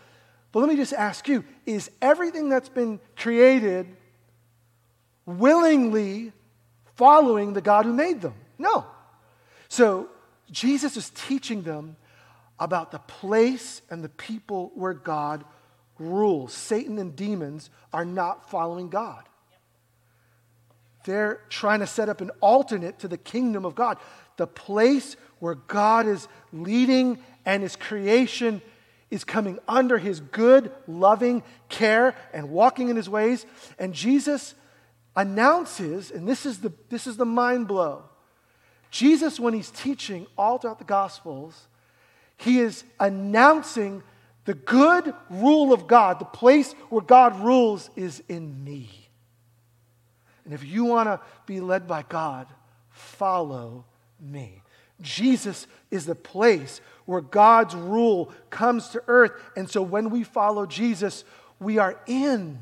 But 0.53 0.61
let 0.61 0.69
me 0.69 0.77
just 0.77 0.93
ask 0.93 1.29
you 1.29 1.45
is 1.67 1.91
everything 2.03 2.49
that's 2.49 2.69
been 2.69 3.01
created 3.17 3.87
willingly 5.27 6.33
following 6.97 7.53
the 7.53 7.61
God 7.61 7.85
who 7.85 7.93
made 7.93 8.21
them? 8.21 8.35
No. 8.59 8.85
So 9.69 10.09
Jesus 10.51 10.97
is 10.97 11.11
teaching 11.11 11.63
them 11.63 11.97
about 12.59 12.91
the 12.91 12.99
place 12.99 13.81
and 13.89 14.03
the 14.05 14.09
people 14.09 14.73
where 14.75 14.93
God 14.93 15.45
rules. 15.99 16.53
Satan 16.53 16.99
and 16.99 17.15
demons 17.15 17.71
are 17.93 18.05
not 18.05 18.51
following 18.51 18.91
God. 18.91 19.25
They're 21.05 21.41
trying 21.49 21.81
to 21.81 21.87
set 21.87 22.09
up 22.09 22.21
an 22.21 22.31
alternate 22.41 22.99
to 23.01 23.09
the 23.09 23.19
kingdom 23.19 23.65
of 23.65 23.75
God, 23.75 23.99
the 24.37 24.47
place 24.47 25.17
where 25.39 25.55
God 25.55 26.07
is 26.07 26.29
leading 26.53 27.19
and 27.45 27.63
his 27.63 27.77
creation 27.77 28.61
is 29.11 29.25
coming 29.25 29.59
under 29.67 29.99
his 29.99 30.21
good, 30.21 30.71
loving 30.87 31.43
care 31.69 32.15
and 32.33 32.51
walking 32.51 32.89
in 32.89 32.97
his 32.97 33.09
ways. 33.09 33.45
And 33.79 33.93
Jesus 33.93 34.55
announces, 35.17 36.11
and 36.11 36.29
this 36.29 36.47
is 36.47 36.61
the, 36.61 36.73
this 36.89 37.07
is 37.07 37.17
the 37.17 37.25
mind 37.25 37.67
blow. 37.67 38.05
Jesus, 38.91 39.41
when 39.41 39.55
he's 39.55 39.71
teaching 39.71 40.27
all 40.37 40.59
throughout 40.59 40.79
the 40.79 40.85
Gospels, 40.85 41.67
he 42.37 42.61
is 42.61 42.85
announcing 42.99 44.03
the 44.45 44.55
good 44.55 45.15
rule 45.29 45.73
of 45.73 45.87
God. 45.87 46.19
The 46.19 46.25
place 46.25 46.73
where 46.89 47.03
God 47.03 47.39
rules 47.41 47.91
is 47.97 48.23
in 48.29 48.65
me. 48.65 49.00
And 50.51 50.59
if 50.59 50.65
you 50.65 50.85
want 50.85 51.07
to 51.07 51.21
be 51.47 51.61
led 51.61 51.87
by 51.87 52.03
God, 52.03 52.49
follow 52.89 53.85
me. 54.21 54.65
Jesus 55.01 55.69
is 55.93 56.07
the 56.07 56.17
place 56.17 56.81
where 57.05 57.21
God's 57.21 57.77
rule 57.77 58.33
comes 58.51 58.89
to 58.89 59.03
earth. 59.07 59.31
And 59.55 59.71
so 59.71 59.81
when 59.81 60.11
we 60.11 60.25
follow 60.25 60.67
Jesus, 60.67 61.23
we 61.61 61.79
are 61.79 62.01
in 62.09 62.59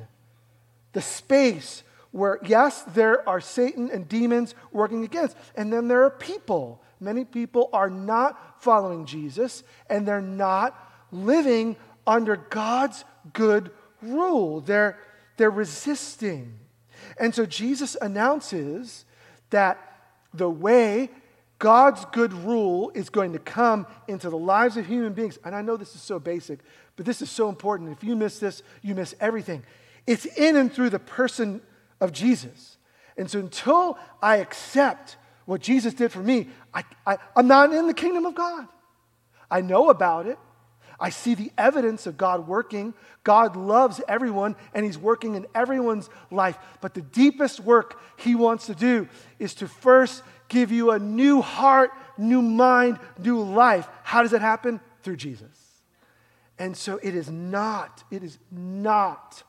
the 0.93 1.01
space 1.01 1.83
where, 2.11 2.39
yes, 2.45 2.83
there 2.83 3.27
are 3.27 3.41
Satan 3.41 3.89
and 3.91 4.07
demons 4.07 4.55
working 4.71 5.03
against, 5.03 5.35
and 5.55 5.73
then 5.73 5.89
there 5.89 6.05
are 6.05 6.11
people. 6.11 6.83
Many 7.01 7.25
people 7.25 7.71
are 7.73 7.89
not 7.89 8.63
following 8.63 9.07
Jesus, 9.07 9.63
and 9.89 10.07
they're 10.07 10.21
not 10.21 10.77
living 11.11 11.75
under 12.07 12.37
God's 12.37 13.03
good 13.33 13.71
rule. 14.03 14.61
They're, 14.61 14.99
they're 15.39 15.51
resisting. 15.51 16.59
And 17.17 17.35
so 17.35 17.47
Jesus 17.47 17.97
announces 18.01 19.05
that 19.51 19.79
the 20.35 20.51
way 20.51 21.11
God's 21.59 22.05
good 22.13 22.33
rule 22.33 22.93
is 22.95 23.11
going 23.11 23.33
to 23.33 23.39
come 23.39 23.87
into 24.07 24.31
the 24.31 24.39
lives 24.39 24.77
of 24.77 24.87
human 24.87 25.13
beings. 25.13 25.39
And 25.45 25.55
I 25.55 25.63
know 25.63 25.77
this 25.77 25.95
is 25.95 26.03
so 26.03 26.19
basic, 26.19 26.61
but 26.97 27.07
this 27.07 27.21
is 27.21 27.31
so 27.31 27.49
important. 27.49 27.91
If 27.91 28.05
you 28.05 28.15
miss 28.15 28.39
this, 28.39 28.63
you 28.83 28.95
miss 28.95 29.15
everything. 29.21 29.65
It's 30.07 30.25
in 30.25 30.57
and 30.57 30.73
through 30.73 30.91
the 30.91 30.99
person 30.99 31.61
of 32.01 32.13
Jesus. 32.13 32.77
And 33.17 33.29
so 33.29 33.41
until 33.41 33.99
I 34.23 34.37
accept 34.37 35.17
what 35.47 35.61
Jesus 35.61 35.95
did 35.95 36.13
for 36.13 36.21
me, 36.21 36.49
I, 36.73 36.85
I, 37.07 37.19
I'm 37.35 37.49
not 37.49 37.73
in 37.73 37.87
the 37.87 37.95
kingdom 37.95 38.27
of 38.27 38.35
God. 38.35 38.69
I 39.51 39.61
know 39.61 39.91
about 39.91 40.27
it. 40.27 40.39
I 41.01 41.11
see 41.11 41.35
the 41.35 41.53
evidence 41.57 42.07
of 42.07 42.17
God 42.17 42.49
working. 42.49 42.93
God 43.23 43.57
loves 43.57 44.01
everyone 44.09 44.57
and 44.75 44.85
He's 44.85 44.99
working 44.99 45.37
in 45.37 45.47
everyone's 45.55 46.11
life. 46.31 46.59
But 46.81 46.95
the 46.95 47.03
deepest 47.03 47.61
work 47.61 48.01
He 48.17 48.35
wants 48.35 48.67
to 48.67 48.75
do 48.75 49.09
is 49.39 49.55
to 49.55 49.69
first 49.69 50.23
give 50.49 50.73
you 50.73 50.91
a 50.91 50.99
new 50.99 51.41
heart, 51.41 51.91
new 52.17 52.43
mind, 52.43 52.99
new 53.19 53.41
life. 53.41 53.89
How 54.03 54.23
does 54.23 54.33
it 54.33 54.41
happen? 54.41 54.81
Through 55.03 55.17
Jesus. 55.17 55.69
And 56.59 56.77
so 56.77 56.99
it 57.03 57.15
is 57.15 57.31
not, 57.31 58.03
it 58.11 58.25
is 58.25 58.39
not 58.51 59.43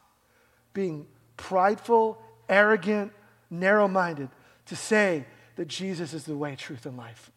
being 0.74 1.08
prideful, 1.38 2.22
arrogant, 2.48 3.12
narrow 3.50 3.88
minded 3.88 4.30
to 4.68 4.76
say 4.76 5.26
that 5.56 5.68
Jesus 5.68 6.14
is 6.14 6.26
the 6.26 6.38
way, 6.38 6.56
truth, 6.56 6.86
and 6.86 6.96
life. 6.96 7.32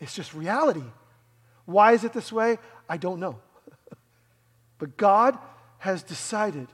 It's 0.00 0.14
just 0.14 0.34
reality. 0.34 0.84
Why 1.64 1.92
is 1.92 2.04
it 2.04 2.12
this 2.12 2.30
way? 2.30 2.58
I 2.88 2.96
don't 2.96 3.20
know. 3.20 3.38
but 4.78 4.96
God 4.96 5.38
has 5.78 6.02
decided 6.02 6.68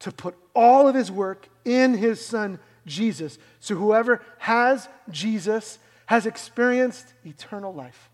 to 0.00 0.12
put 0.12 0.36
all 0.54 0.88
of 0.88 0.94
his 0.94 1.10
work 1.10 1.48
in 1.64 1.94
his 1.94 2.24
son 2.24 2.58
Jesus. 2.86 3.38
So 3.60 3.74
whoever 3.74 4.22
has 4.38 4.88
Jesus 5.10 5.78
has 6.06 6.26
experienced 6.26 7.12
eternal 7.24 7.74
life. 7.74 8.10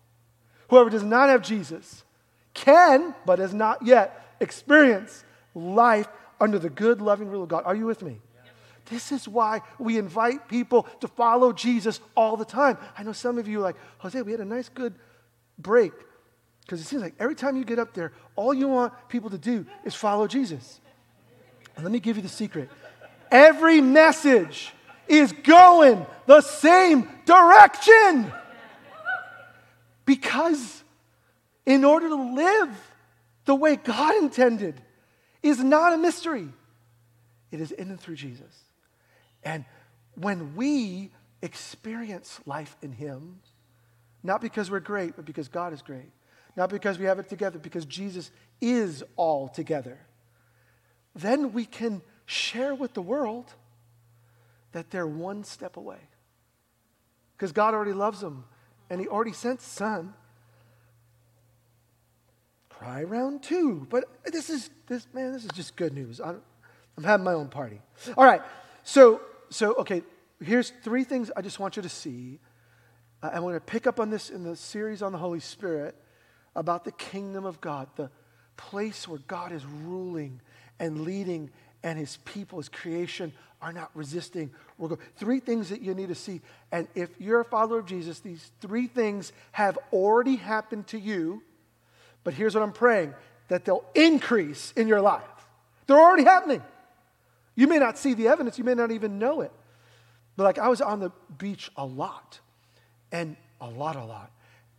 Whoever 0.69 0.89
does 0.89 1.03
not 1.03 1.29
have 1.29 1.41
Jesus 1.41 2.03
can, 2.53 3.13
but 3.25 3.39
has 3.39 3.53
not 3.53 3.85
yet 3.85 4.35
experienced 4.39 5.23
life 5.53 6.07
under 6.39 6.59
the 6.59 6.69
good, 6.69 7.01
loving 7.01 7.29
rule 7.29 7.43
of 7.43 7.49
God. 7.49 7.63
Are 7.65 7.75
you 7.75 7.85
with 7.85 8.01
me? 8.01 8.19
This 8.85 9.11
is 9.11 9.27
why 9.27 9.61
we 9.79 9.97
invite 9.97 10.47
people 10.47 10.83
to 10.99 11.07
follow 11.07 11.53
Jesus 11.53 12.01
all 12.17 12.35
the 12.35 12.45
time. 12.45 12.77
I 12.97 13.03
know 13.03 13.13
some 13.13 13.37
of 13.37 13.47
you 13.47 13.59
are 13.59 13.63
like, 13.63 13.77
Jose, 13.99 14.21
we 14.21 14.31
had 14.31 14.41
a 14.41 14.45
nice, 14.45 14.69
good 14.69 14.93
break. 15.57 15.93
Because 16.65 16.81
it 16.81 16.85
seems 16.85 17.01
like 17.01 17.15
every 17.19 17.35
time 17.35 17.57
you 17.57 17.65
get 17.65 17.79
up 17.79 17.93
there, 17.93 18.13
all 18.35 18.53
you 18.53 18.67
want 18.67 18.93
people 19.09 19.29
to 19.29 19.37
do 19.37 19.65
is 19.83 19.93
follow 19.93 20.27
Jesus. 20.27 20.79
And 21.75 21.83
let 21.83 21.91
me 21.91 21.99
give 21.99 22.15
you 22.15 22.23
the 22.23 22.29
secret 22.29 22.69
every 23.33 23.81
message 23.81 24.71
is 25.07 25.33
going 25.43 26.05
the 26.27 26.39
same 26.39 27.09
direction. 27.25 28.31
Because 30.05 30.83
in 31.65 31.83
order 31.83 32.07
to 32.09 32.33
live 32.35 32.69
the 33.45 33.55
way 33.55 33.75
God 33.75 34.15
intended 34.21 34.79
is 35.41 35.59
not 35.59 35.93
a 35.93 35.97
mystery, 35.97 36.47
it 37.51 37.59
is 37.59 37.71
in 37.71 37.89
and 37.89 37.99
through 37.99 38.15
Jesus. 38.15 38.63
And 39.43 39.65
when 40.15 40.55
we 40.55 41.11
experience 41.41 42.39
life 42.45 42.77
in 42.81 42.91
Him, 42.93 43.39
not 44.21 44.41
because 44.41 44.71
we're 44.71 44.79
great, 44.79 45.15
but 45.15 45.25
because 45.25 45.47
God 45.47 45.73
is 45.73 45.81
great, 45.81 46.09
not 46.55 46.69
because 46.69 46.99
we 46.99 47.05
have 47.05 47.19
it 47.19 47.29
together, 47.29 47.59
because 47.59 47.85
Jesus 47.85 48.31
is 48.61 49.03
all 49.15 49.47
together, 49.47 49.99
then 51.15 51.53
we 51.53 51.65
can 51.65 52.01
share 52.25 52.73
with 52.75 52.93
the 52.93 53.01
world 53.01 53.53
that 54.71 54.91
they're 54.91 55.07
one 55.07 55.43
step 55.43 55.77
away. 55.77 55.99
Because 57.35 57.51
God 57.51 57.73
already 57.73 57.93
loves 57.93 58.19
them, 58.19 58.45
and 58.89 59.01
He 59.01 59.07
already 59.07 59.33
sent 59.33 59.61
Son. 59.61 60.13
Cry 62.69 63.03
round 63.03 63.43
two. 63.43 63.87
But 63.89 64.05
this 64.25 64.49
is, 64.49 64.69
this, 64.87 65.07
man, 65.13 65.33
this 65.33 65.43
is 65.43 65.51
just 65.51 65.75
good 65.75 65.93
news. 65.93 66.19
I'm, 66.19 66.41
I'm 66.97 67.03
having 67.03 67.23
my 67.23 67.33
own 67.33 67.47
party. 67.47 67.81
All 68.17 68.25
right. 68.25 68.41
So, 68.83 69.21
so, 69.49 69.73
okay, 69.75 70.03
here's 70.41 70.71
three 70.83 71.03
things 71.03 71.31
I 71.35 71.41
just 71.41 71.59
want 71.59 71.75
you 71.75 71.81
to 71.81 71.89
see. 71.89 72.39
Uh, 73.21 73.31
I'm 73.33 73.41
going 73.41 73.55
to 73.55 73.59
pick 73.59 73.87
up 73.87 73.99
on 73.99 74.09
this 74.09 74.29
in 74.29 74.43
the 74.43 74.55
series 74.55 75.01
on 75.01 75.11
the 75.11 75.17
Holy 75.17 75.39
Spirit 75.39 75.95
about 76.55 76.85
the 76.85 76.91
kingdom 76.91 77.45
of 77.45 77.61
God, 77.61 77.87
the 77.95 78.09
place 78.57 79.07
where 79.07 79.19
God 79.27 79.51
is 79.51 79.65
ruling 79.65 80.39
and 80.79 81.01
leading, 81.01 81.49
and 81.83 81.97
his 81.99 82.17
people, 82.25 82.59
his 82.59 82.69
creation, 82.69 83.33
are 83.61 83.73
not 83.73 83.89
resisting. 83.93 84.51
We're 84.77 84.89
going, 84.89 85.01
three 85.15 85.39
things 85.39 85.69
that 85.69 85.81
you 85.81 85.93
need 85.93 86.09
to 86.09 86.15
see. 86.15 86.41
And 86.71 86.87
if 86.95 87.09
you're 87.19 87.39
a 87.39 87.45
follower 87.45 87.79
of 87.79 87.85
Jesus, 87.85 88.19
these 88.19 88.51
three 88.61 88.87
things 88.87 89.31
have 89.53 89.77
already 89.91 90.35
happened 90.35 90.87
to 90.87 90.99
you. 90.99 91.41
But 92.23 92.33
here's 92.33 92.55
what 92.55 92.63
I'm 92.63 92.73
praying 92.73 93.13
that 93.49 93.65
they'll 93.65 93.85
increase 93.93 94.73
in 94.75 94.87
your 94.87 95.01
life. 95.01 95.21
They're 95.87 95.99
already 95.99 96.23
happening. 96.23 96.61
You 97.55 97.67
may 97.67 97.77
not 97.77 97.97
see 97.97 98.13
the 98.13 98.27
evidence, 98.29 98.57
you 98.57 98.63
may 98.63 98.73
not 98.73 98.91
even 98.91 99.19
know 99.19 99.41
it. 99.41 99.51
But 100.35 100.43
like 100.43 100.59
I 100.59 100.69
was 100.69 100.81
on 100.81 100.99
the 100.99 101.11
beach 101.37 101.69
a 101.77 101.85
lot, 101.85 102.39
and 103.11 103.35
a 103.61 103.69
lot, 103.69 103.95
a 103.95 104.03
lot. 104.03 104.31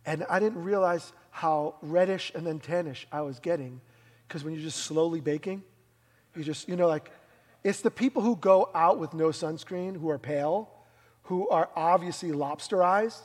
And 0.05 0.25
I 0.29 0.39
didn't 0.39 0.63
realize 0.63 1.13
how 1.35 1.75
reddish 1.81 2.31
and 2.33 2.47
then 2.47 2.61
tannish 2.61 3.03
I 3.11 3.19
was 3.19 3.41
getting 3.41 3.81
because 4.25 4.45
when 4.45 4.53
you're 4.53 4.63
just 4.63 4.85
slowly 4.85 5.19
baking, 5.19 5.63
you 6.33 6.45
just, 6.45 6.69
you 6.69 6.77
know, 6.77 6.87
like, 6.87 7.11
it's 7.61 7.81
the 7.81 7.91
people 7.91 8.21
who 8.21 8.37
go 8.37 8.69
out 8.73 8.99
with 8.99 9.13
no 9.13 9.27
sunscreen, 9.27 9.99
who 9.99 10.09
are 10.09 10.17
pale, 10.17 10.69
who 11.23 11.49
are 11.49 11.69
obviously 11.75 12.31
lobsterized, 12.31 13.19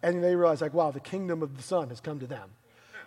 and 0.00 0.22
they 0.22 0.36
realize, 0.36 0.60
like, 0.60 0.74
wow, 0.74 0.92
the 0.92 1.00
kingdom 1.00 1.42
of 1.42 1.56
the 1.56 1.62
sun 1.62 1.88
has 1.88 1.98
come 1.98 2.20
to 2.20 2.28
them. 2.28 2.50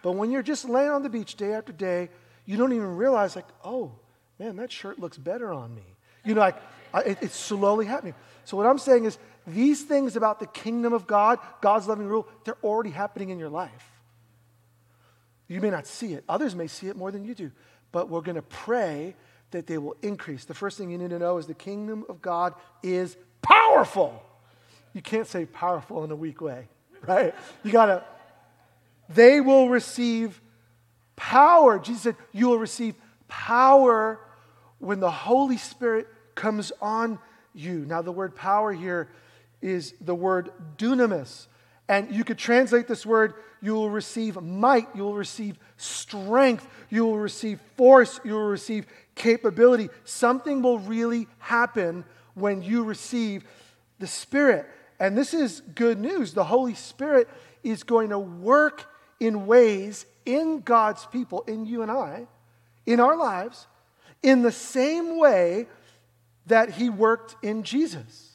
But 0.03 0.13
when 0.13 0.29
you're 0.29 0.43
just 0.43 0.67
laying 0.67 0.89
on 0.89 1.03
the 1.03 1.09
beach 1.09 1.35
day 1.35 1.53
after 1.53 1.71
day, 1.71 2.09
you 2.45 2.57
don't 2.57 2.73
even 2.73 2.97
realize, 2.97 3.37
like, 3.37 3.47
oh, 3.63 3.93
man, 4.39 4.57
that 4.57 4.73
shirt 4.73 4.99
looks 4.99 5.17
better 5.17 5.53
on 5.53 5.73
me. 5.73 5.85
You 6.25 6.33
know, 6.33 6.41
like, 6.41 6.57
it, 7.05 7.17
it's 7.21 7.35
slowly 7.35 7.85
happening. 7.85 8.13
So, 8.43 8.57
what 8.57 8.65
I'm 8.65 8.77
saying 8.77 9.05
is, 9.05 9.17
these 9.47 9.83
things 9.83 10.17
about 10.17 10.41
the 10.41 10.47
kingdom 10.47 10.91
of 10.91 11.07
God, 11.07 11.39
God's 11.61 11.87
loving 11.87 12.07
rule, 12.07 12.27
they're 12.43 12.57
already 12.61 12.89
happening 12.89 13.29
in 13.29 13.39
your 13.39 13.49
life. 13.49 13.98
You 15.49 15.59
may 15.59 15.71
not 15.71 15.87
see 15.87 16.13
it, 16.13 16.23
others 16.29 16.55
may 16.55 16.67
see 16.67 16.87
it 16.87 16.95
more 16.95 17.11
than 17.11 17.25
you 17.25 17.35
do, 17.35 17.51
but 17.91 18.07
we're 18.07 18.21
going 18.21 18.35
to 18.35 18.41
pray 18.43 19.15
that 19.51 19.65
they 19.67 19.79
will 19.79 19.97
increase. 20.01 20.45
The 20.45 20.53
first 20.53 20.77
thing 20.77 20.91
you 20.91 20.97
need 20.97 21.09
to 21.09 21.19
know 21.19 21.37
is 21.37 21.47
the 21.47 21.55
kingdom 21.55 22.05
of 22.07 22.21
God 22.21 22.53
is 22.83 23.17
powerful. 23.41 24.23
You 24.93 25.01
can't 25.01 25.27
say 25.27 25.45
powerful 25.45 26.03
in 26.03 26.11
a 26.11 26.15
weak 26.15 26.39
way, 26.39 26.67
right? 27.05 27.33
You 27.63 27.71
got 27.71 27.87
to, 27.87 28.03
they 29.09 29.41
will 29.41 29.69
receive 29.69 30.39
power. 31.15 31.79
Jesus 31.79 32.03
said, 32.03 32.15
You 32.31 32.49
will 32.49 32.59
receive 32.59 32.93
power 33.27 34.19
when 34.77 34.99
the 34.99 35.11
Holy 35.11 35.57
Spirit 35.57 36.07
comes 36.35 36.71
on 36.79 37.17
you. 37.53 37.85
Now, 37.85 38.03
the 38.03 38.11
word 38.11 38.35
power 38.35 38.71
here 38.71 39.09
is 39.61 39.93
the 39.99 40.15
word 40.15 40.51
dunamis. 40.77 41.47
And 41.89 42.11
you 42.11 42.23
could 42.23 42.37
translate 42.37 42.87
this 42.87 43.03
word, 43.03 43.33
you 43.61 43.73
will 43.73 43.89
receive 43.89 44.39
might, 44.41 44.87
you 44.95 45.03
will 45.03 45.15
receive 45.15 45.57
strength, 45.75 46.65
you 46.89 47.03
will 47.03 47.17
receive 47.17 47.59
force, 47.75 48.19
you 48.23 48.33
will 48.33 48.47
receive 48.47 48.85
capability. 49.15 49.89
Something 50.05 50.61
will 50.61 50.77
really 50.77 51.27
happen 51.39 52.05
when 52.35 52.61
you 52.61 52.83
receive 52.83 53.43
the 53.97 54.05
Spirit. 54.05 54.67
And 54.99 55.17
this 55.17 55.33
is 55.33 55.61
good 55.73 55.99
news. 55.99 56.33
The 56.33 56.43
Holy 56.43 56.75
Spirit 56.75 57.27
is 57.63 57.81
going 57.81 58.09
to 58.09 58.19
work 58.19 58.85
in 59.19 59.47
ways 59.47 60.05
in 60.25 60.61
God's 60.61 61.05
people, 61.07 61.41
in 61.47 61.65
you 61.65 61.81
and 61.81 61.89
I, 61.89 62.27
in 62.85 62.99
our 62.99 63.17
lives, 63.17 63.65
in 64.21 64.43
the 64.43 64.51
same 64.51 65.17
way 65.17 65.67
that 66.45 66.69
He 66.69 66.89
worked 66.91 67.35
in 67.43 67.63
Jesus. 67.63 68.28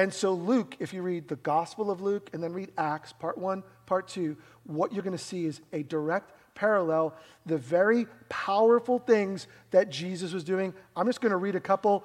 And 0.00 0.14
so, 0.14 0.32
Luke, 0.32 0.76
if 0.78 0.94
you 0.94 1.02
read 1.02 1.28
the 1.28 1.36
Gospel 1.36 1.90
of 1.90 2.00
Luke 2.00 2.30
and 2.32 2.42
then 2.42 2.54
read 2.54 2.72
Acts, 2.78 3.12
part 3.12 3.36
one, 3.36 3.62
part 3.84 4.08
two, 4.08 4.38
what 4.64 4.94
you're 4.94 5.02
going 5.02 5.14
to 5.14 5.22
see 5.22 5.44
is 5.44 5.60
a 5.74 5.82
direct 5.82 6.32
parallel, 6.54 7.14
the 7.44 7.58
very 7.58 8.06
powerful 8.30 8.98
things 8.98 9.46
that 9.72 9.90
Jesus 9.90 10.32
was 10.32 10.42
doing. 10.42 10.72
I'm 10.96 11.06
just 11.06 11.20
going 11.20 11.32
to 11.32 11.36
read 11.36 11.54
a 11.54 11.60
couple 11.60 12.02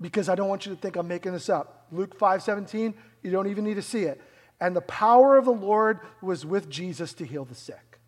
because 0.00 0.28
I 0.28 0.36
don't 0.36 0.48
want 0.48 0.66
you 0.66 0.72
to 0.72 0.80
think 0.80 0.94
I'm 0.94 1.08
making 1.08 1.32
this 1.32 1.48
up. 1.48 1.88
Luke 1.90 2.16
5 2.16 2.44
17, 2.44 2.94
you 3.24 3.32
don't 3.32 3.48
even 3.48 3.64
need 3.64 3.74
to 3.74 3.82
see 3.82 4.04
it. 4.04 4.20
And 4.60 4.76
the 4.76 4.80
power 4.82 5.36
of 5.36 5.44
the 5.44 5.50
Lord 5.50 5.98
was 6.20 6.46
with 6.46 6.70
Jesus 6.70 7.12
to 7.14 7.26
heal 7.26 7.44
the 7.44 7.56
sick. 7.56 7.98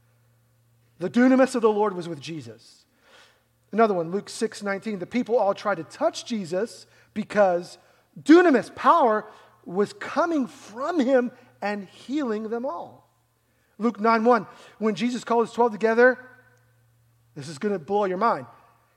The 1.00 1.10
dunamis 1.10 1.56
of 1.56 1.62
the 1.62 1.72
Lord 1.72 1.96
was 1.96 2.08
with 2.08 2.20
Jesus. 2.20 2.84
Another 3.72 3.94
one, 3.94 4.12
Luke 4.12 4.28
6 4.28 4.62
19, 4.62 5.00
the 5.00 5.06
people 5.06 5.36
all 5.36 5.54
tried 5.54 5.78
to 5.78 5.84
touch 5.84 6.24
Jesus 6.24 6.86
because 7.14 7.78
dunamis, 8.20 8.74
power, 8.74 9.26
was 9.64 9.92
coming 9.94 10.46
from 10.46 11.00
him 11.00 11.30
and 11.62 11.88
healing 11.88 12.48
them 12.48 12.66
all. 12.66 13.08
Luke 13.78 14.00
9 14.00 14.24
1, 14.24 14.46
when 14.78 14.94
Jesus 14.94 15.24
called 15.24 15.46
his 15.46 15.54
12 15.54 15.72
together, 15.72 16.18
this 17.34 17.48
is 17.48 17.58
going 17.58 17.72
to 17.72 17.78
blow 17.78 18.04
your 18.04 18.18
mind. 18.18 18.46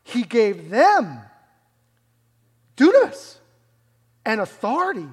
He 0.03 0.23
gave 0.23 0.69
them 0.69 1.19
dunamis 2.75 3.37
and 4.25 4.39
authority 4.39 5.07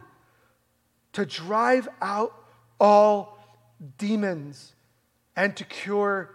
to 1.12 1.24
drive 1.24 1.88
out 2.02 2.34
all 2.78 3.38
demons 3.96 4.74
and 5.36 5.56
to 5.56 5.64
cure 5.64 6.34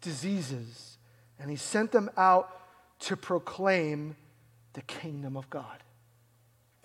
diseases. 0.00 0.98
And 1.38 1.50
he 1.50 1.56
sent 1.56 1.92
them 1.92 2.10
out 2.16 2.54
to 3.00 3.16
proclaim 3.16 4.16
the 4.74 4.82
kingdom 4.82 5.36
of 5.36 5.48
God. 5.50 5.82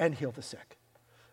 And 0.04 0.14
heal 0.14 0.32
the 0.32 0.42
sick. 0.42 0.78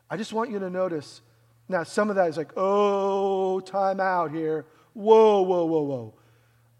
I 0.08 0.16
just 0.16 0.32
want 0.32 0.50
you 0.50 0.60
to 0.60 0.70
notice. 0.70 1.22
Now, 1.68 1.82
some 1.82 2.08
of 2.08 2.16
that 2.16 2.28
is 2.28 2.36
like, 2.36 2.52
oh, 2.56 3.58
time 3.60 3.98
out 3.98 4.30
here. 4.30 4.64
Whoa, 4.92 5.42
whoa, 5.42 5.64
whoa, 5.64 5.82
whoa. 5.82 6.14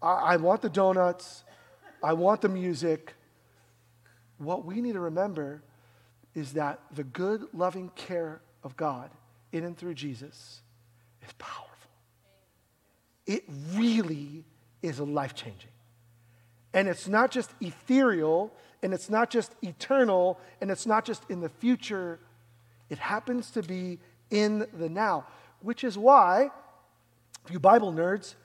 I, 0.01 0.13
I 0.33 0.37
want 0.37 0.61
the 0.61 0.69
donuts. 0.69 1.43
I 2.01 2.13
want 2.13 2.39
the 2.39 2.49
music. 2.49 3.13
What 4.37 4.63
we 4.65 4.79
need 4.79 4.93
to 4.93 5.01
remember 5.01 5.63
is 6.33 6.53
that 6.53 6.79
the 6.95 7.03
good, 7.03 7.45
loving 7.53 7.89
care 7.95 8.41
of 8.63 8.77
God 8.77 9.09
in 9.51 9.65
and 9.65 9.77
through 9.77 9.95
Jesus 9.95 10.61
is 11.21 11.33
powerful. 11.37 11.67
It 13.27 13.43
really 13.73 14.45
is 14.81 14.99
life 15.01 15.35
changing. 15.35 15.69
And 16.73 16.87
it's 16.87 17.09
not 17.09 17.31
just 17.31 17.51
ethereal, 17.59 18.53
and 18.83 18.93
it's 18.93 19.09
not 19.09 19.29
just 19.29 19.53
eternal, 19.61 20.39
and 20.59 20.71
it's 20.71 20.85
not 20.85 21.05
just 21.05 21.23
in 21.29 21.39
the 21.39 21.49
future. 21.49 22.19
It 22.89 22.97
happens 22.97 23.51
to 23.51 23.63
be 23.63 23.99
in 24.29 24.65
the 24.73 24.89
now, 24.89 25.25
which 25.61 25.83
is 25.83 25.97
why, 25.97 26.49
if 27.45 27.51
you 27.51 27.59
Bible 27.59 27.93
nerds, 27.93 28.35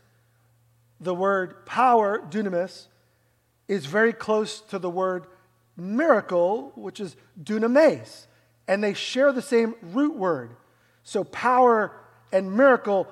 the 1.01 1.15
word 1.15 1.67
power, 1.67 2.21
dunamis, 2.31 2.87
is 3.69 3.87
very 3.87 4.13
close 4.13 4.61
to 4.61 4.79
the 4.79 4.91
word 4.91 5.27
miracle, 5.77 6.73
which 6.75 7.01
is 7.01 7.17
dunamis. 7.43 8.27
And 8.69 8.83
they 8.83 8.95
share 8.95 9.33
the 9.33 9.43
same 9.43 9.75
root 9.83 10.17
word. 10.17 10.57
So 11.03 11.25
power 11.25 11.93
and 12.33 12.57
miracle 12.57 13.09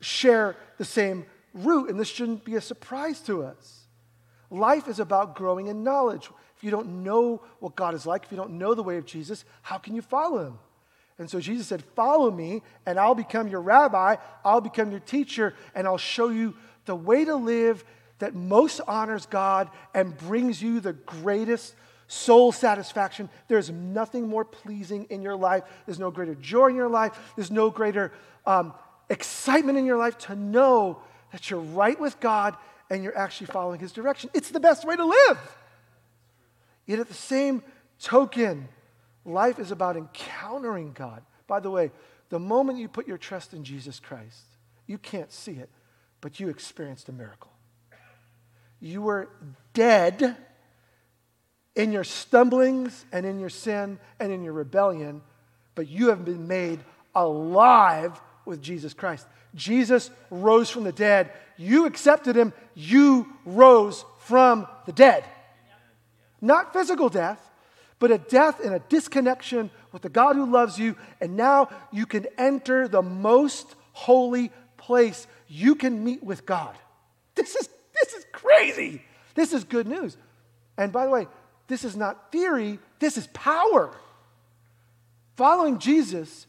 share 0.00 0.56
the 0.78 0.84
same 0.84 1.26
root, 1.54 1.90
and 1.90 1.98
this 1.98 2.08
shouldn't 2.08 2.44
be 2.44 2.56
a 2.56 2.60
surprise 2.60 3.20
to 3.22 3.44
us. 3.44 3.85
Life 4.50 4.88
is 4.88 5.00
about 5.00 5.34
growing 5.34 5.66
in 5.66 5.82
knowledge. 5.82 6.30
If 6.56 6.64
you 6.64 6.70
don't 6.70 7.02
know 7.02 7.42
what 7.60 7.76
God 7.76 7.94
is 7.94 8.06
like, 8.06 8.24
if 8.24 8.30
you 8.30 8.36
don't 8.36 8.58
know 8.58 8.74
the 8.74 8.82
way 8.82 8.96
of 8.96 9.06
Jesus, 9.06 9.44
how 9.62 9.78
can 9.78 9.94
you 9.94 10.02
follow 10.02 10.46
him? 10.46 10.58
And 11.18 11.28
so 11.30 11.40
Jesus 11.40 11.66
said, 11.66 11.82
Follow 11.94 12.30
me, 12.30 12.62
and 12.84 12.98
I'll 12.98 13.14
become 13.14 13.48
your 13.48 13.60
rabbi, 13.60 14.16
I'll 14.44 14.60
become 14.60 14.90
your 14.90 15.00
teacher, 15.00 15.54
and 15.74 15.86
I'll 15.86 15.98
show 15.98 16.28
you 16.28 16.54
the 16.84 16.94
way 16.94 17.24
to 17.24 17.34
live 17.34 17.84
that 18.18 18.34
most 18.34 18.80
honors 18.86 19.26
God 19.26 19.68
and 19.94 20.16
brings 20.16 20.62
you 20.62 20.80
the 20.80 20.94
greatest 20.94 21.74
soul 22.08 22.52
satisfaction. 22.52 23.28
There's 23.48 23.70
nothing 23.70 24.28
more 24.28 24.44
pleasing 24.44 25.06
in 25.10 25.22
your 25.22 25.36
life. 25.36 25.64
There's 25.84 25.98
no 25.98 26.10
greater 26.10 26.34
joy 26.34 26.68
in 26.68 26.76
your 26.76 26.88
life. 26.88 27.18
There's 27.34 27.50
no 27.50 27.70
greater 27.70 28.12
um, 28.46 28.72
excitement 29.10 29.76
in 29.76 29.84
your 29.84 29.98
life 29.98 30.16
to 30.18 30.36
know 30.36 31.02
that 31.32 31.50
you're 31.50 31.60
right 31.60 32.00
with 32.00 32.18
God 32.20 32.56
and 32.90 33.02
you're 33.02 33.16
actually 33.16 33.48
following 33.48 33.80
His 33.80 33.92
direction. 33.92 34.30
It's 34.34 34.50
the 34.50 34.60
best 34.60 34.84
way 34.84 34.96
to 34.96 35.04
live. 35.04 35.38
Yet 36.86 37.00
at 37.00 37.08
the 37.08 37.14
same 37.14 37.62
token, 38.00 38.68
life 39.24 39.58
is 39.58 39.70
about 39.70 39.96
encountering 39.96 40.92
God. 40.92 41.22
By 41.46 41.60
the 41.60 41.70
way, 41.70 41.90
the 42.28 42.38
moment 42.38 42.78
you 42.78 42.88
put 42.88 43.06
your 43.06 43.18
trust 43.18 43.52
in 43.54 43.64
Jesus 43.64 44.00
Christ, 44.00 44.44
you 44.86 44.98
can't 44.98 45.32
see 45.32 45.52
it, 45.52 45.70
but 46.20 46.40
you 46.40 46.48
experienced 46.48 47.08
a 47.08 47.12
miracle. 47.12 47.52
You 48.80 49.02
were 49.02 49.28
dead 49.72 50.36
in 51.74 51.92
your 51.92 52.04
stumblings 52.04 53.04
and 53.12 53.26
in 53.26 53.38
your 53.38 53.50
sin 53.50 53.98
and 54.18 54.32
in 54.32 54.42
your 54.42 54.52
rebellion, 54.52 55.22
but 55.74 55.88
you 55.88 56.08
have 56.08 56.24
been 56.24 56.46
made 56.46 56.80
alive 57.14 58.20
with 58.46 58.62
Jesus 58.62 58.94
Christ. 58.94 59.26
Jesus 59.54 60.10
rose 60.30 60.70
from 60.70 60.84
the 60.84 60.92
dead. 60.92 61.30
You 61.56 61.86
accepted 61.86 62.36
him. 62.36 62.52
You 62.74 63.26
rose 63.44 64.04
from 64.20 64.66
the 64.86 64.92
dead. 64.92 65.24
Not 66.40 66.72
physical 66.72 67.08
death, 67.08 67.40
but 67.98 68.10
a 68.10 68.18
death 68.18 68.60
and 68.60 68.74
a 68.74 68.78
disconnection 68.78 69.70
with 69.92 70.02
the 70.02 70.08
God 70.08 70.36
who 70.36 70.50
loves 70.50 70.78
you. 70.78 70.96
And 71.20 71.36
now 71.36 71.70
you 71.90 72.06
can 72.06 72.26
enter 72.36 72.88
the 72.88 73.02
most 73.02 73.74
holy 73.92 74.52
place. 74.76 75.26
You 75.48 75.74
can 75.74 76.04
meet 76.04 76.22
with 76.22 76.44
God. 76.44 76.76
This 77.34 77.56
is, 77.56 77.68
this 77.94 78.12
is 78.12 78.26
crazy. 78.32 79.02
This 79.34 79.52
is 79.52 79.64
good 79.64 79.86
news. 79.86 80.16
And 80.76 80.92
by 80.92 81.04
the 81.04 81.10
way, 81.10 81.26
this 81.68 81.84
is 81.84 81.96
not 81.96 82.30
theory, 82.30 82.78
this 82.98 83.16
is 83.16 83.26
power. 83.28 83.92
Following 85.36 85.78
Jesus 85.78 86.46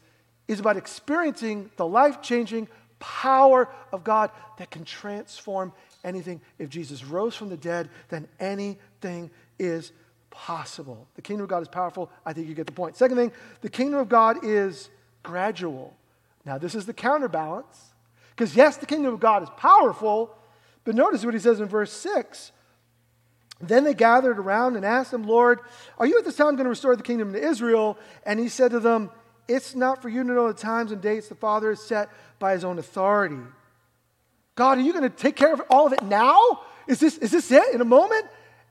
is 0.48 0.58
about 0.60 0.76
experiencing 0.76 1.70
the 1.76 1.86
life 1.86 2.20
changing 2.22 2.66
power 2.98 3.68
of 3.92 4.02
God 4.02 4.30
that 4.58 4.70
can 4.70 4.84
transform 4.84 5.72
anything. 6.02 6.40
If 6.58 6.70
Jesus 6.70 7.04
rose 7.04 7.36
from 7.36 7.48
the 7.48 7.56
dead, 7.56 7.88
then 8.08 8.26
anything 8.40 9.30
is 9.58 9.92
possible. 10.30 11.06
The 11.14 11.22
kingdom 11.22 11.44
of 11.44 11.50
God 11.50 11.62
is 11.62 11.68
powerful. 11.68 12.10
I 12.24 12.32
think 12.32 12.48
you 12.48 12.54
get 12.54 12.66
the 12.66 12.72
point. 12.72 12.96
Second 12.96 13.16
thing, 13.16 13.32
the 13.60 13.68
kingdom 13.68 14.00
of 14.00 14.08
God 14.08 14.44
is 14.44 14.88
gradual. 15.22 15.96
Now, 16.44 16.58
this 16.58 16.74
is 16.74 16.86
the 16.86 16.94
counterbalance. 16.94 17.92
Because, 18.30 18.54
yes, 18.54 18.76
the 18.76 18.86
kingdom 18.86 19.12
of 19.12 19.20
God 19.20 19.42
is 19.42 19.50
powerful, 19.56 20.34
but 20.84 20.94
notice 20.94 21.24
what 21.24 21.34
he 21.34 21.40
says 21.40 21.60
in 21.60 21.66
verse 21.66 21.92
6. 21.92 22.52
Then 23.60 23.82
they 23.82 23.94
gathered 23.94 24.38
around 24.38 24.76
and 24.76 24.84
asked 24.84 25.12
him, 25.12 25.24
Lord, 25.24 25.58
are 25.98 26.06
you 26.06 26.16
at 26.18 26.24
this 26.24 26.36
time 26.36 26.54
going 26.54 26.64
to 26.64 26.70
restore 26.70 26.94
the 26.94 27.02
kingdom 27.02 27.32
to 27.32 27.42
Israel? 27.42 27.98
And 28.24 28.38
he 28.38 28.48
said 28.48 28.70
to 28.70 28.80
them, 28.80 29.10
It's 29.48 29.74
not 29.74 30.02
for 30.02 30.08
you 30.10 30.22
to 30.22 30.28
know 30.28 30.48
the 30.48 30.58
times 30.58 30.92
and 30.92 31.00
dates 31.00 31.28
the 31.28 31.34
Father 31.34 31.70
has 31.70 31.82
set 31.82 32.10
by 32.38 32.52
his 32.52 32.64
own 32.64 32.78
authority. 32.78 33.40
God, 34.54 34.78
are 34.78 34.82
you 34.82 34.92
going 34.92 35.08
to 35.08 35.16
take 35.16 35.36
care 35.36 35.52
of 35.52 35.62
all 35.70 35.86
of 35.86 35.92
it 35.94 36.02
now? 36.02 36.60
Is 36.86 37.00
this, 37.00 37.16
is 37.18 37.30
this 37.30 37.50
it 37.50 37.74
in 37.74 37.80
a 37.80 37.84
moment? 37.86 38.26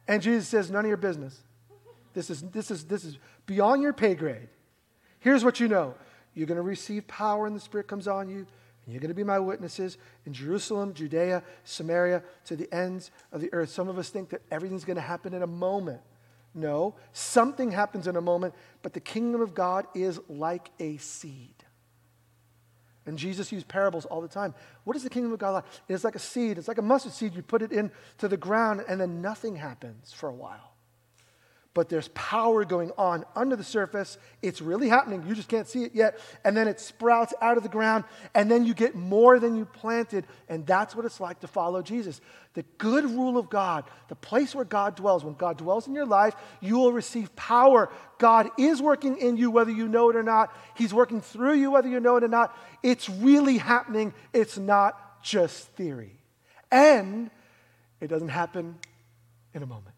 And 0.07 0.21
Jesus 0.21 0.47
says, 0.47 0.69
None 0.69 0.85
of 0.85 0.87
your 0.87 0.97
business. 0.97 1.39
This 2.13 2.29
is, 2.29 2.41
this, 2.43 2.71
is, 2.71 2.85
this 2.85 3.05
is 3.05 3.17
beyond 3.45 3.81
your 3.81 3.93
pay 3.93 4.15
grade. 4.15 4.49
Here's 5.19 5.43
what 5.43 5.59
you 5.59 5.67
know 5.67 5.95
you're 6.33 6.47
going 6.47 6.57
to 6.57 6.61
receive 6.61 7.07
power, 7.07 7.47
and 7.47 7.55
the 7.55 7.59
Spirit 7.59 7.87
comes 7.87 8.07
on 8.07 8.29
you. 8.29 8.45
And 8.85 8.93
you're 8.93 9.01
going 9.01 9.09
to 9.09 9.15
be 9.15 9.23
my 9.23 9.39
witnesses 9.39 9.97
in 10.25 10.33
Jerusalem, 10.33 10.93
Judea, 10.93 11.43
Samaria, 11.65 12.23
to 12.45 12.55
the 12.55 12.73
ends 12.73 13.11
of 13.31 13.41
the 13.41 13.53
earth. 13.53 13.69
Some 13.69 13.89
of 13.89 13.97
us 13.97 14.09
think 14.09 14.29
that 14.29 14.41
everything's 14.49 14.85
going 14.85 14.95
to 14.95 15.01
happen 15.01 15.33
in 15.33 15.43
a 15.43 15.47
moment. 15.47 15.99
No, 16.57 16.95
something 17.13 17.69
happens 17.69 18.07
in 18.07 18.15
a 18.15 18.21
moment, 18.21 18.55
but 18.81 18.93
the 18.93 18.99
kingdom 18.99 19.41
of 19.41 19.53
God 19.53 19.85
is 19.93 20.19
like 20.27 20.71
a 20.79 20.97
seed. 20.97 21.53
And 23.05 23.15
Jesus 23.15 23.51
used 23.51 23.67
parables 23.67 24.05
all 24.05 24.21
the 24.21 24.27
time. 24.27 24.55
What 24.83 24.95
is 24.95 25.03
the 25.03 25.09
kingdom 25.09 25.31
of 25.31 25.37
God 25.37 25.51
like? 25.51 25.65
It's 25.87 26.03
like 26.03 26.15
a 26.15 26.19
seed. 26.19 26.57
It's 26.57 26.67
like 26.67 26.79
a 26.79 26.81
mustard 26.81 27.13
seed. 27.13 27.35
You 27.35 27.43
put 27.43 27.61
it 27.61 27.71
into 27.71 28.27
the 28.27 28.37
ground, 28.37 28.83
and 28.89 28.99
then 28.99 29.21
nothing 29.21 29.55
happens 29.55 30.11
for 30.11 30.27
a 30.29 30.33
while. 30.33 30.73
But 31.77 31.89
there's 31.89 32.07
power 32.15 32.65
going 32.65 32.89
on 32.97 33.23
under 33.35 33.55
the 33.55 33.63
surface. 33.63 34.17
It's 34.41 34.63
really 34.63 34.89
happening. 34.89 35.23
You 35.27 35.35
just 35.35 35.47
can't 35.47 35.67
see 35.67 35.83
it 35.83 35.93
yet. 35.93 36.19
And 36.43 36.57
then 36.57 36.67
it 36.67 36.79
sprouts 36.79 37.35
out 37.39 37.55
of 37.55 37.61
the 37.61 37.69
ground, 37.69 38.03
and 38.33 38.49
then 38.49 38.65
you 38.65 38.73
get 38.73 38.95
more 38.95 39.37
than 39.37 39.55
you 39.55 39.65
planted. 39.65 40.25
And 40.49 40.65
that's 40.65 40.95
what 40.95 41.05
it's 41.05 41.19
like 41.19 41.39
to 41.41 41.47
follow 41.47 41.83
Jesus. 41.83 42.19
The 42.55 42.65
good 42.79 43.05
rule 43.05 43.37
of 43.37 43.51
God, 43.51 43.83
the 44.07 44.15
place 44.15 44.55
where 44.55 44.65
God 44.65 44.95
dwells, 44.95 45.23
when 45.23 45.35
God 45.35 45.59
dwells 45.59 45.85
in 45.85 45.93
your 45.93 46.07
life, 46.07 46.33
you 46.61 46.79
will 46.79 46.91
receive 46.91 47.35
power. 47.35 47.91
God 48.17 48.49
is 48.57 48.81
working 48.81 49.19
in 49.19 49.37
you 49.37 49.51
whether 49.51 49.69
you 49.69 49.87
know 49.87 50.09
it 50.09 50.15
or 50.15 50.23
not. 50.23 50.51
He's 50.73 50.95
working 50.95 51.21
through 51.21 51.57
you 51.57 51.69
whether 51.69 51.87
you 51.87 51.99
know 51.99 52.17
it 52.17 52.23
or 52.23 52.27
not. 52.27 52.57
It's 52.81 53.07
really 53.07 53.59
happening. 53.59 54.15
It's 54.33 54.57
not 54.57 55.21
just 55.21 55.67
theory. 55.75 56.17
And 56.71 57.29
it 58.01 58.07
doesn't 58.07 58.29
happen 58.29 58.79
in 59.53 59.61
a 59.61 59.67
moment. 59.67 59.96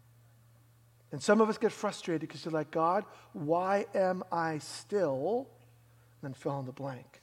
And 1.12 1.22
some 1.22 1.42
of 1.42 1.50
us 1.50 1.58
get 1.58 1.72
frustrated 1.72 2.22
because 2.22 2.46
you're 2.46 2.52
like, 2.52 2.72
God, 2.72 3.04
why 3.34 3.86
am 3.96 4.24
I 4.32 4.60
still? 4.60 5.48
And 6.22 6.30
then 6.30 6.34
fill 6.34 6.60
in 6.60 6.66
the 6.66 6.72
blank. 6.72 7.22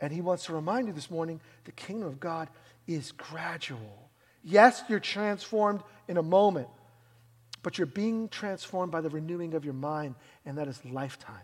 And 0.00 0.12
he 0.12 0.20
wants 0.20 0.46
to 0.46 0.54
remind 0.54 0.86
you 0.86 0.92
this 0.92 1.10
morning 1.10 1.40
the 1.64 1.72
kingdom 1.72 2.08
of 2.08 2.20
God 2.20 2.48
is 2.86 3.12
gradual. 3.12 4.10
Yes, 4.42 4.82
you're 4.88 5.00
transformed 5.00 5.82
in 6.08 6.16
a 6.16 6.22
moment, 6.22 6.68
but 7.62 7.76
you're 7.76 7.86
being 7.86 8.28
transformed 8.28 8.90
by 8.90 9.00
the 9.00 9.10
renewing 9.10 9.54
of 9.54 9.64
your 9.64 9.74
mind, 9.74 10.14
and 10.46 10.56
that 10.56 10.68
is 10.68 10.82
lifetime. 10.84 11.36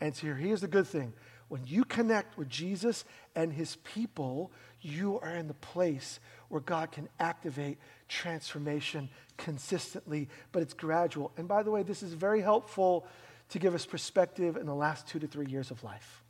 And 0.00 0.14
so 0.14 0.34
here's 0.34 0.60
the 0.60 0.68
good 0.68 0.86
thing 0.86 1.12
when 1.48 1.64
you 1.64 1.84
connect 1.84 2.36
with 2.36 2.48
Jesus 2.48 3.04
and 3.36 3.52
his 3.52 3.76
people, 3.76 4.50
you 4.80 5.20
are 5.20 5.36
in 5.36 5.46
the 5.46 5.54
place 5.54 6.18
where 6.48 6.60
God 6.60 6.92
can 6.92 7.08
activate 7.18 7.78
transformation 8.08 9.08
consistently, 9.36 10.28
but 10.52 10.62
it's 10.62 10.74
gradual. 10.74 11.32
And 11.36 11.48
by 11.48 11.62
the 11.62 11.70
way, 11.70 11.82
this 11.82 12.02
is 12.02 12.12
very 12.12 12.40
helpful 12.40 13.06
to 13.50 13.58
give 13.58 13.74
us 13.74 13.86
perspective 13.86 14.56
in 14.56 14.66
the 14.66 14.74
last 14.74 15.06
two 15.06 15.18
to 15.18 15.26
three 15.26 15.46
years 15.46 15.70
of 15.70 15.82
life, 15.84 16.22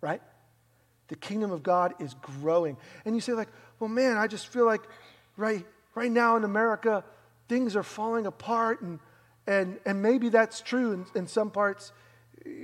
right? 0.00 0.22
The 1.08 1.16
kingdom 1.16 1.50
of 1.50 1.62
God 1.62 1.94
is 2.00 2.14
growing. 2.14 2.76
And 3.04 3.14
you 3.14 3.20
say, 3.20 3.32
like, 3.32 3.48
well, 3.78 3.88
man, 3.88 4.16
I 4.16 4.26
just 4.26 4.48
feel 4.48 4.66
like 4.66 4.82
right, 5.36 5.64
right 5.94 6.10
now 6.10 6.36
in 6.36 6.44
America, 6.44 7.04
things 7.48 7.76
are 7.76 7.82
falling 7.82 8.26
apart, 8.26 8.80
and, 8.80 8.98
and, 9.46 9.78
and 9.84 10.02
maybe 10.02 10.28
that's 10.28 10.60
true 10.60 10.92
in, 10.92 11.06
in 11.14 11.26
some 11.26 11.50
parts. 11.50 11.92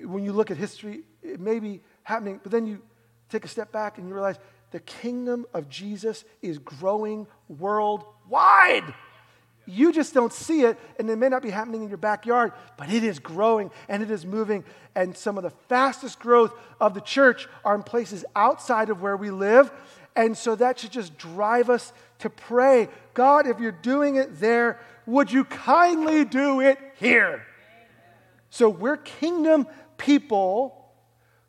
When 0.04 0.24
you 0.24 0.32
look 0.32 0.50
at 0.50 0.56
history, 0.56 1.02
it 1.22 1.40
may 1.40 1.60
be 1.60 1.80
happening, 2.02 2.40
but 2.42 2.50
then 2.50 2.66
you 2.66 2.82
take 3.28 3.44
a 3.44 3.48
step 3.48 3.72
back 3.72 3.98
and 3.98 4.08
you 4.08 4.14
realize 4.14 4.36
the 4.72 4.80
kingdom 4.80 5.46
of 5.54 5.68
Jesus 5.68 6.24
is 6.40 6.58
growing 6.58 7.26
worldwide. 7.48 8.94
You 9.66 9.92
just 9.92 10.12
don't 10.12 10.32
see 10.32 10.62
it, 10.62 10.76
and 10.98 11.08
it 11.08 11.16
may 11.16 11.28
not 11.28 11.42
be 11.42 11.50
happening 11.50 11.82
in 11.82 11.88
your 11.88 11.98
backyard, 11.98 12.52
but 12.76 12.90
it 12.90 13.04
is 13.04 13.20
growing 13.20 13.70
and 13.88 14.02
it 14.02 14.10
is 14.10 14.26
moving. 14.26 14.64
And 14.94 15.16
some 15.16 15.36
of 15.36 15.44
the 15.44 15.52
fastest 15.68 16.18
growth 16.18 16.52
of 16.80 16.94
the 16.94 17.00
church 17.00 17.48
are 17.64 17.74
in 17.74 17.84
places 17.84 18.24
outside 18.34 18.90
of 18.90 19.00
where 19.00 19.16
we 19.16 19.30
live. 19.30 19.70
And 20.16 20.36
so 20.36 20.56
that 20.56 20.80
should 20.80 20.90
just 20.90 21.16
drive 21.16 21.70
us 21.70 21.92
to 22.18 22.30
pray 22.30 22.88
God, 23.14 23.46
if 23.46 23.60
you're 23.60 23.72
doing 23.72 24.16
it 24.16 24.40
there, 24.40 24.80
would 25.06 25.30
you 25.30 25.44
kindly 25.44 26.24
do 26.24 26.60
it 26.60 26.78
here? 26.98 27.44
So 28.50 28.68
we're 28.68 28.96
kingdom 28.96 29.66
people 29.96 30.90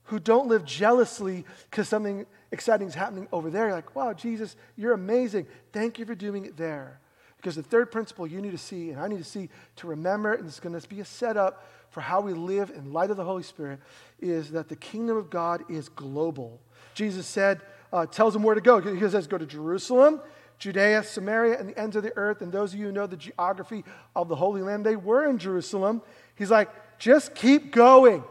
who 0.06 0.20
don't 0.20 0.48
live 0.48 0.66
jealously 0.66 1.46
because 1.70 1.88
something 1.88 2.26
exciting 2.54 2.88
is 2.88 2.96
happening 2.96 3.28
over 3.34 3.50
there. 3.50 3.66
You're 3.66 3.76
like, 3.76 3.96
wow, 3.96 4.14
Jesus, 4.14 4.56
you're 4.78 4.94
amazing. 4.94 5.48
Thank 5.74 6.00
you 6.00 6.06
for 6.06 6.16
doing 6.16 6.46
it 6.46 6.56
there. 6.56 7.00
Because 7.38 7.56
the 7.56 7.64
third 7.64 7.92
principle 7.92 8.26
you 8.26 8.42
need 8.42 8.52
to 8.52 8.58
see, 8.58 8.92
and 8.92 9.02
I 9.02 9.10
need 9.10 9.18
to 9.18 9.24
see 9.26 9.50
to 9.78 9.88
remember, 9.88 10.34
and 10.34 10.48
it's 10.48 10.62
going 10.62 10.80
to 10.80 10.88
be 10.88 11.02
a 11.02 11.06
setup 11.06 11.68
for 11.90 12.00
how 12.00 12.22
we 12.22 12.32
live 12.32 12.70
in 12.70 12.94
light 12.94 13.12
of 13.12 13.18
the 13.18 13.26
Holy 13.26 13.44
Spirit, 13.44 13.80
is 14.22 14.52
that 14.52 14.70
the 14.70 14.76
kingdom 14.78 15.18
of 15.18 15.30
God 15.30 15.64
is 15.70 15.90
global. 15.90 16.62
Jesus 16.94 17.28
said, 17.28 17.62
uh, 17.92 18.06
tells 18.06 18.34
them 18.34 18.44
where 18.44 18.56
to 18.56 18.62
go. 18.62 18.80
He 18.80 19.10
says, 19.10 19.28
Go 19.28 19.38
to 19.38 19.46
Jerusalem, 19.46 20.22
Judea, 20.58 21.04
Samaria, 21.04 21.60
and 21.60 21.70
the 21.70 21.78
ends 21.78 21.96
of 21.96 22.04
the 22.04 22.16
earth. 22.16 22.42
And 22.42 22.52
those 22.52 22.74
of 22.74 22.80
you 22.80 22.88
who 22.88 22.92
know 22.92 23.08
the 23.08 23.18
geography 23.18 23.84
of 24.16 24.30
the 24.30 24.36
Holy 24.36 24.62
Land, 24.62 24.86
they 24.86 24.96
were 24.96 25.28
in 25.28 25.38
Jerusalem. 25.38 26.02
He's 26.36 26.50
like, 26.50 26.70
Just 26.98 27.36
keep 27.36 27.72
going, 27.72 28.24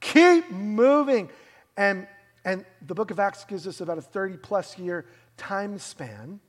keep 0.00 0.50
moving. 0.50 1.30
And, 1.76 2.06
and 2.44 2.64
the 2.86 2.94
book 2.94 3.10
of 3.10 3.18
Acts 3.18 3.44
gives 3.44 3.66
us 3.66 3.80
about 3.80 3.98
a 3.98 4.02
30 4.02 4.36
plus 4.36 4.78
year 4.78 5.06
time 5.36 5.78
span 5.78 6.40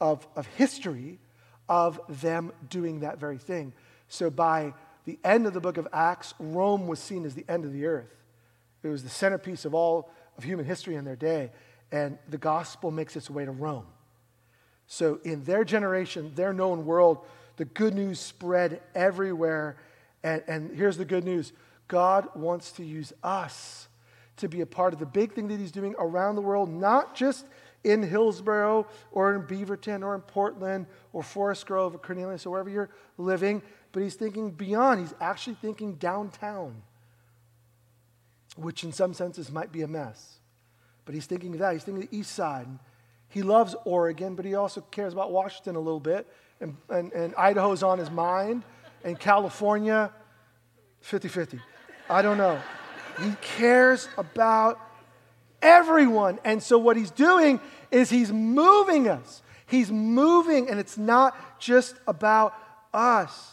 of, 0.00 0.26
of 0.36 0.46
history 0.46 1.18
of 1.68 2.00
them 2.08 2.52
doing 2.68 3.00
that 3.00 3.18
very 3.18 3.38
thing. 3.38 3.72
So 4.08 4.30
by 4.30 4.74
the 5.04 5.18
end 5.24 5.46
of 5.46 5.54
the 5.54 5.60
book 5.60 5.78
of 5.78 5.88
Acts, 5.92 6.34
Rome 6.38 6.86
was 6.86 7.00
seen 7.00 7.24
as 7.24 7.34
the 7.34 7.44
end 7.48 7.64
of 7.64 7.72
the 7.72 7.86
earth. 7.86 8.14
It 8.82 8.88
was 8.88 9.02
the 9.02 9.08
centerpiece 9.08 9.64
of 9.64 9.74
all 9.74 10.10
of 10.38 10.44
human 10.44 10.64
history 10.64 10.94
in 10.94 11.04
their 11.04 11.16
day, 11.16 11.50
and 11.90 12.18
the 12.28 12.38
gospel 12.38 12.90
makes 12.90 13.16
its 13.16 13.28
way 13.28 13.44
to 13.44 13.50
Rome. 13.50 13.86
So, 14.86 15.18
in 15.24 15.42
their 15.44 15.64
generation, 15.64 16.32
their 16.36 16.52
known 16.52 16.86
world, 16.86 17.18
the 17.56 17.64
good 17.64 17.94
news 17.94 18.20
spread 18.20 18.80
everywhere. 18.94 19.76
And, 20.22 20.42
and 20.46 20.76
here's 20.76 20.96
the 20.96 21.04
good 21.04 21.24
news 21.24 21.52
God 21.88 22.28
wants 22.36 22.72
to 22.72 22.84
use 22.84 23.12
us 23.22 23.88
to 24.36 24.48
be 24.48 24.60
a 24.60 24.66
part 24.66 24.92
of 24.92 24.98
the 24.98 25.06
big 25.06 25.32
thing 25.32 25.48
that 25.48 25.58
He's 25.58 25.72
doing 25.72 25.94
around 25.98 26.34
the 26.36 26.42
world, 26.42 26.70
not 26.70 27.14
just 27.14 27.46
in 27.84 28.02
Hillsboro 28.02 28.86
or 29.12 29.34
in 29.34 29.42
Beaverton 29.42 30.02
or 30.02 30.14
in 30.14 30.20
Portland 30.20 30.86
or 31.12 31.22
Forest 31.22 31.66
Grove 31.66 31.94
or 31.94 31.98
Cornelius 31.98 32.46
or 32.46 32.50
wherever 32.50 32.70
you're 32.70 32.90
living, 33.18 33.62
but 33.92 34.02
He's 34.02 34.14
thinking 34.14 34.50
beyond. 34.50 35.00
He's 35.00 35.14
actually 35.20 35.56
thinking 35.60 35.94
downtown 35.94 36.82
which 38.56 38.84
in 38.84 38.92
some 38.92 39.14
senses 39.14 39.52
might 39.52 39.70
be 39.70 39.82
a 39.82 39.88
mess. 39.88 40.38
But 41.04 41.14
he's 41.14 41.26
thinking 41.26 41.52
of 41.52 41.60
that. 41.60 41.74
He's 41.74 41.84
thinking 41.84 42.08
the 42.10 42.16
east 42.16 42.32
side. 42.32 42.66
He 43.28 43.42
loves 43.42 43.76
Oregon, 43.84 44.34
but 44.34 44.44
he 44.44 44.54
also 44.54 44.80
cares 44.80 45.12
about 45.12 45.30
Washington 45.30 45.76
a 45.76 45.80
little 45.80 46.00
bit. 46.00 46.26
And, 46.60 46.76
and, 46.88 47.12
and 47.12 47.34
Idaho's 47.36 47.82
on 47.82 47.98
his 47.98 48.10
mind. 48.10 48.64
And 49.04 49.18
California, 49.18 50.10
50 51.00 51.28
50. 51.28 51.60
I 52.08 52.22
don't 52.22 52.38
know. 52.38 52.60
He 53.20 53.32
cares 53.40 54.08
about 54.18 54.80
everyone. 55.62 56.38
And 56.44 56.62
so 56.62 56.78
what 56.78 56.96
he's 56.96 57.10
doing 57.10 57.60
is 57.90 58.10
he's 58.10 58.32
moving 58.32 59.08
us. 59.08 59.42
He's 59.66 59.90
moving, 59.90 60.70
and 60.70 60.78
it's 60.78 60.96
not 60.96 61.58
just 61.58 61.96
about 62.06 62.54
us. 62.94 63.52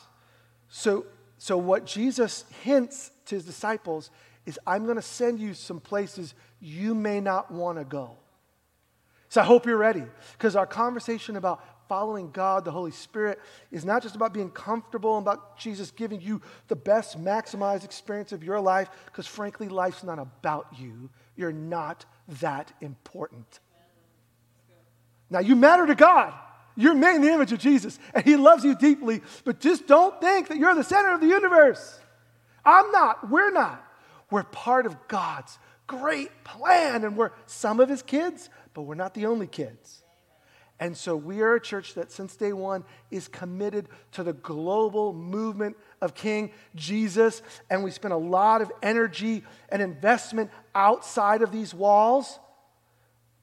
So, 0.69 1.05
so 1.37 1.57
what 1.57 1.85
Jesus 1.85 2.45
hints 2.61 3.11
to 3.25 3.35
his 3.35 3.45
disciples 3.45 4.11
is 4.45 4.59
I'm 4.67 4.83
going 4.83 4.97
to 4.97 5.01
send 5.01 5.39
you 5.39 5.53
some 5.53 5.79
places 5.79 6.35
you 6.61 6.93
may 6.93 7.19
not 7.19 7.51
want 7.51 7.77
to 7.77 7.83
go. 7.83 8.17
So 9.29 9.41
I 9.41 9.45
hope 9.45 9.65
you're 9.65 9.77
ready 9.77 10.03
because 10.37 10.55
our 10.55 10.67
conversation 10.67 11.35
about 11.35 11.63
following 11.87 12.31
God, 12.31 12.65
the 12.65 12.71
Holy 12.71 12.91
Spirit, 12.91 13.39
is 13.71 13.85
not 13.85 14.01
just 14.01 14.15
about 14.15 14.33
being 14.33 14.49
comfortable 14.49 15.17
and 15.17 15.25
about 15.25 15.57
Jesus 15.57 15.91
giving 15.91 16.21
you 16.21 16.41
the 16.67 16.75
best 16.75 17.21
maximized 17.21 17.83
experience 17.83 18.31
of 18.31 18.43
your 18.43 18.59
life 18.59 18.89
because 19.05 19.27
frankly, 19.27 19.67
life's 19.67 20.03
not 20.03 20.19
about 20.19 20.67
you. 20.77 21.09
You're 21.35 21.51
not 21.51 22.05
that 22.39 22.71
important. 22.81 23.59
Now, 25.29 25.39
you 25.39 25.55
matter 25.55 25.85
to 25.85 25.95
God. 25.95 26.33
You're 26.75 26.95
made 26.95 27.15
in 27.15 27.21
the 27.21 27.31
image 27.31 27.51
of 27.51 27.59
Jesus, 27.59 27.99
and 28.15 28.25
He 28.25 28.35
loves 28.35 28.63
you 28.63 28.75
deeply, 28.75 29.21
but 29.43 29.59
just 29.59 29.85
don't 29.85 30.19
think 30.19 30.47
that 30.47 30.57
you're 30.57 30.73
the 30.73 30.83
center 30.83 31.13
of 31.13 31.21
the 31.21 31.27
universe. 31.27 31.99
I'm 32.65 32.91
not. 32.91 33.29
We're 33.29 33.51
not. 33.51 33.83
We're 34.31 34.43
part 34.43 34.87
of 34.87 35.07
God's 35.07 35.57
great 35.87 36.43
plan, 36.43 37.03
and 37.03 37.17
we're 37.17 37.31
some 37.45 37.79
of 37.79 37.89
his 37.89 38.01
kids, 38.01 38.49
but 38.73 38.83
we're 38.83 38.95
not 38.95 39.13
the 39.13 39.25
only 39.25 39.47
kids. 39.47 40.02
And 40.79 40.97
so 40.97 41.15
we 41.15 41.41
are 41.41 41.55
a 41.55 41.61
church 41.61 41.93
that 41.93 42.11
since 42.11 42.35
day 42.35 42.51
one 42.51 42.83
is 43.11 43.27
committed 43.27 43.87
to 44.13 44.23
the 44.23 44.33
global 44.33 45.13
movement 45.13 45.77
of 46.01 46.13
King 46.13 46.51
Jesus. 46.75 47.41
And 47.69 47.83
we 47.83 47.91
spend 47.91 48.13
a 48.13 48.17
lot 48.17 48.61
of 48.61 48.71
energy 48.81 49.43
and 49.69 49.81
investment 49.81 50.51
outside 50.75 51.41
of 51.41 51.51
these 51.51 51.73
walls 51.73 52.39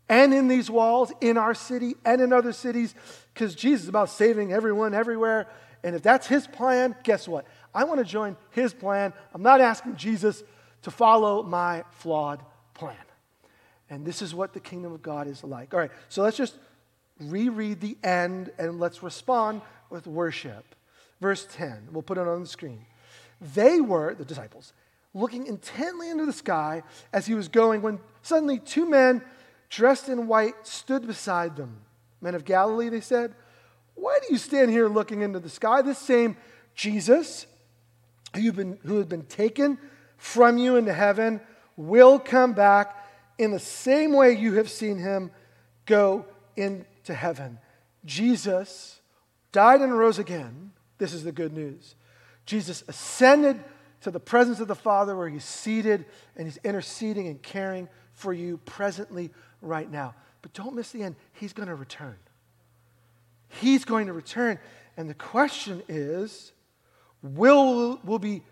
and 0.09 0.35
in 0.35 0.49
these 0.49 0.68
walls, 0.68 1.12
in 1.20 1.39
our 1.39 1.55
city 1.55 1.95
and 2.05 2.20
in 2.20 2.33
other 2.33 2.53
cities, 2.53 2.97
because 3.33 3.55
Jesus 3.55 3.85
is 3.85 3.89
about 3.89 4.11
saving 4.11 4.53
everyone 4.53 4.93
everywhere. 4.93 5.47
And 5.85 5.95
if 5.95 6.03
that's 6.03 6.26
his 6.26 6.49
plan, 6.49 6.97
guess 7.05 7.28
what? 7.28 7.47
I 7.72 7.85
want 7.85 8.01
to 8.01 8.05
join 8.05 8.37
his 8.51 8.74
plan. 8.74 9.12
I'm 9.33 9.43
not 9.43 9.61
asking 9.61 9.97
Jesus 9.97 10.43
to 10.83 10.91
follow 10.91 11.45
my 11.45 11.85
flawed 11.93 12.43
plan. 12.74 12.97
And 13.89 14.05
this 14.05 14.20
is 14.20 14.35
what 14.35 14.53
the 14.53 14.61
kingdom 14.61 14.93
of 14.93 15.01
God 15.01 15.28
is 15.28 15.45
like. 15.45 15.72
All 15.72 15.81
right, 15.81 15.93
so 16.09 16.22
let's 16.22 16.37
just 16.37 16.59
reread 17.21 17.81
the 17.81 17.97
end 18.03 18.51
and 18.59 18.81
let's 18.81 19.03
respond 19.03 19.62
with 19.91 20.07
worship. 20.07 20.75
Verse 21.21 21.47
10, 21.53 21.89
we'll 21.93 22.03
put 22.03 22.18
it 22.18 22.27
on 22.27 22.41
the 22.41 22.47
screen. 22.47 22.87
They 23.55 23.81
were, 23.81 24.14
the 24.14 24.25
disciples, 24.25 24.73
looking 25.12 25.47
intently 25.47 26.09
into 26.09 26.27
the 26.27 26.33
sky 26.33 26.83
as 27.12 27.27
he 27.27 27.35
was 27.35 27.49
going 27.49 27.83
when 27.83 27.99
suddenly 28.23 28.59
two 28.59 28.89
men 28.89 29.23
dressed 29.68 30.09
in 30.09 30.27
white 30.27 30.66
stood 30.66 31.07
beside 31.07 31.57
them. 31.57 31.79
Men 32.21 32.35
of 32.35 32.45
Galilee, 32.45 32.89
they 32.89 33.01
said, 33.01 33.35
Why 33.95 34.18
do 34.21 34.33
you 34.33 34.39
stand 34.39 34.71
here 34.71 34.89
looking 34.89 35.23
into 35.23 35.41
the 35.41 35.49
sky? 35.49 35.83
This 35.83 35.99
same 35.99 36.37
Jesus 36.75 37.47
who, 38.35 38.53
been, 38.53 38.79
who 38.85 38.99
had 38.99 39.09
been 39.09 39.25
taken 39.25 39.79
from 40.16 40.59
you 40.59 40.77
into 40.77 40.93
heaven 40.93 41.41
will 41.77 42.18
come 42.18 42.53
back 42.53 42.97
in 43.39 43.51
the 43.51 43.59
same 43.59 44.12
way 44.12 44.33
you 44.33 44.55
have 44.55 44.71
seen 44.71 44.99
him 44.99 45.31
go 45.87 46.27
into 47.11 47.20
heaven. 47.20 47.58
Jesus 48.04 49.00
died 49.50 49.80
and 49.80 49.96
rose 49.96 50.18
again. 50.20 50.70
This 50.98 51.12
is 51.12 51.24
the 51.24 51.32
good 51.32 51.52
news. 51.52 51.96
Jesus 52.46 52.84
ascended 52.86 53.62
to 54.02 54.11
the 54.11 54.20
presence 54.20 54.61
of 54.61 54.68
the 54.68 54.76
Father 54.76 55.16
where 55.16 55.28
he's 55.28 55.44
seated 55.44 56.04
and 56.36 56.46
he's 56.46 56.58
interceding 56.64 57.26
and 57.26 57.42
caring 57.42 57.88
for 58.12 58.32
you 58.32 58.58
presently 58.64 59.30
right 59.61 59.90
now. 59.90 60.14
But 60.40 60.52
don't 60.52 60.74
miss 60.74 60.92
the 60.92 61.02
end. 61.02 61.16
He's 61.32 61.52
going 61.52 61.68
to 61.68 61.74
return. 61.74 62.16
He's 63.48 63.84
going 63.84 64.06
to 64.06 64.12
return. 64.12 64.58
And 64.96 65.11
the 65.11 65.14
question 65.14 65.82
is 65.88 66.52
will, 67.22 68.00
will 68.04 68.18
be 68.20 68.42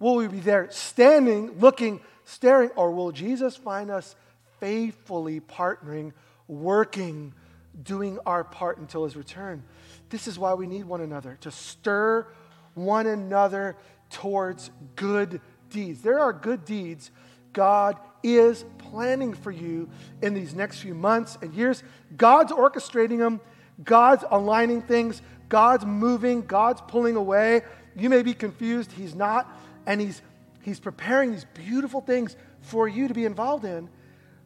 Will 0.00 0.14
we 0.14 0.28
be 0.28 0.38
there 0.38 0.68
standing, 0.70 1.58
looking, 1.58 2.00
staring, 2.24 2.70
or 2.76 2.92
will 2.92 3.10
Jesus 3.10 3.56
find 3.56 3.90
us 3.90 4.14
faithfully 4.60 5.40
partnering, 5.40 6.12
working, 6.46 7.34
doing 7.82 8.18
our 8.26 8.44
part 8.44 8.78
until 8.78 9.04
his 9.04 9.16
return? 9.16 9.62
This 10.10 10.26
is 10.26 10.38
why 10.38 10.54
we 10.54 10.66
need 10.66 10.84
one 10.84 11.00
another 11.00 11.38
to 11.42 11.50
stir 11.50 12.26
one 12.74 13.06
another 13.06 13.76
towards 14.10 14.70
good 14.96 15.40
deeds. 15.70 16.00
There 16.02 16.18
are 16.18 16.32
good 16.32 16.64
deeds 16.64 17.10
God 17.52 17.98
is 18.22 18.64
planning 18.78 19.34
for 19.34 19.50
you 19.50 19.88
in 20.22 20.34
these 20.34 20.54
next 20.54 20.78
few 20.78 20.94
months 20.94 21.38
and 21.42 21.52
years. 21.54 21.82
God's 22.16 22.52
orchestrating 22.52 23.18
them, 23.18 23.40
God's 23.82 24.24
aligning 24.30 24.82
things, 24.82 25.22
God's 25.48 25.84
moving, 25.84 26.42
God's 26.42 26.80
pulling 26.88 27.16
away. 27.16 27.62
You 27.96 28.10
may 28.10 28.22
be 28.22 28.34
confused, 28.34 28.92
He's 28.92 29.14
not 29.14 29.50
and 29.88 30.02
he's, 30.02 30.20
he's 30.62 30.78
preparing 30.78 31.32
these 31.32 31.46
beautiful 31.54 32.02
things 32.02 32.36
for 32.60 32.86
you 32.86 33.08
to 33.08 33.14
be 33.14 33.24
involved 33.24 33.64
in. 33.64 33.88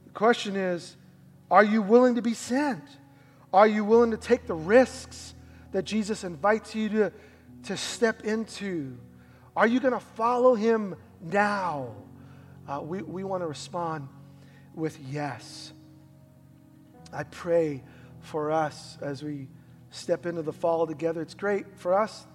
The 0.07 0.13
question 0.13 0.57
is 0.57 0.97
are 1.51 1.65
you 1.65 1.83
willing 1.83 2.15
to 2.15 2.23
be 2.23 2.33
sent? 2.33 2.83
Are 3.53 3.67
you 3.67 3.85
willing 3.85 4.13
to 4.13 4.17
take 4.17 4.47
the 4.47 4.55
risks 4.55 5.35
that 5.73 5.85
Jesus 5.85 6.25
invites 6.25 6.75
you 6.75 6.89
to, 6.91 7.13
to 7.65 7.77
step 7.77 8.25
into? 8.25 8.97
Are 9.55 9.67
you 9.67 9.81
going 9.81 9.93
to 9.93 10.01
follow 10.01 10.55
him 10.55 10.95
now? 11.21 11.95
Uh, 12.67 12.81
we, 12.83 13.03
we 13.03 13.25
want 13.25 13.43
to 13.43 13.47
respond 13.47 14.09
with 14.75 14.99
yes. 15.11 15.73
I 17.13 17.25
pray 17.25 17.83
for 18.21 18.51
us 18.51 18.97
as 19.03 19.23
we 19.23 19.49
step 19.91 20.25
into 20.25 20.43
the 20.43 20.53
fall 20.53 20.87
together. 20.87 21.21
It's 21.21 21.35
great 21.35 21.67
for 21.77 21.99
us. 21.99 22.27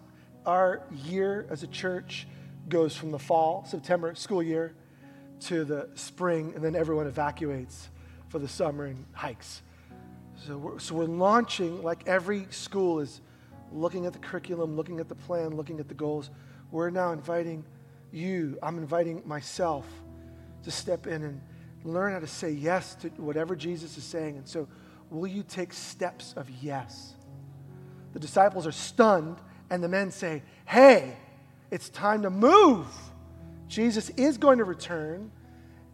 Our 0.45 0.84
year 1.03 1.47
as 1.49 1.63
a 1.63 1.68
church 1.68 2.28
goes 2.70 2.95
from 2.95 3.11
the 3.11 3.20
fall, 3.20 3.65
September 3.68 4.13
school 4.13 4.43
year, 4.43 4.76
to 5.41 5.63
the 5.63 5.89
spring, 5.95 6.53
and 6.55 6.63
then 6.63 6.76
everyone 6.76 7.07
evacuates 7.07 7.89
for 8.30 8.39
the 8.39 8.47
summer 8.47 8.86
and 8.86 9.05
hikes. 9.13 9.61
So 10.45 10.57
we're, 10.57 10.79
so 10.79 10.95
we're 10.95 11.05
launching, 11.05 11.81
like 11.81 12.07
every 12.07 12.47
school 12.51 12.99
is 12.99 13.21
looking 13.71 14.05
at 14.05 14.13
the 14.13 14.19
curriculum, 14.19 14.75
looking 14.75 14.99
at 14.99 15.09
the 15.09 15.15
plan, 15.15 15.55
looking 15.55 15.79
at 15.79 15.88
the 15.88 15.93
goals. 15.93 16.29
We're 16.71 16.89
now 16.89 17.11
inviting 17.11 17.65
you, 18.11 18.57
I'm 18.61 18.77
inviting 18.77 19.21
myself 19.25 19.85
to 20.63 20.71
step 20.71 21.07
in 21.07 21.23
and 21.23 21.41
learn 21.83 22.13
how 22.13 22.19
to 22.19 22.27
say 22.27 22.51
yes 22.51 22.95
to 22.95 23.09
whatever 23.09 23.55
Jesus 23.55 23.97
is 23.97 24.03
saying. 24.03 24.38
And 24.38 24.47
so, 24.47 24.67
will 25.09 25.27
you 25.27 25.43
take 25.43 25.73
steps 25.73 26.33
of 26.38 26.49
yes? 26.61 27.13
The 28.13 28.19
disciples 28.19 28.65
are 28.67 28.71
stunned, 28.71 29.38
and 29.69 29.83
the 29.83 29.89
men 29.89 30.11
say, 30.11 30.43
Hey, 30.65 31.17
it's 31.71 31.89
time 31.89 32.21
to 32.23 32.29
move. 32.29 32.88
Jesus 33.67 34.09
is 34.11 34.38
going 34.38 34.59
to 34.59 34.63
return, 34.63 35.31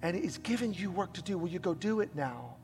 and 0.01 0.15
He's 0.15 0.37
given 0.37 0.73
you 0.73 0.91
work 0.91 1.13
to 1.13 1.21
do. 1.21 1.37
Will 1.37 1.49
you 1.49 1.59
go 1.59 1.73
do 1.73 2.01
it 2.01 2.15
now? 2.15 2.55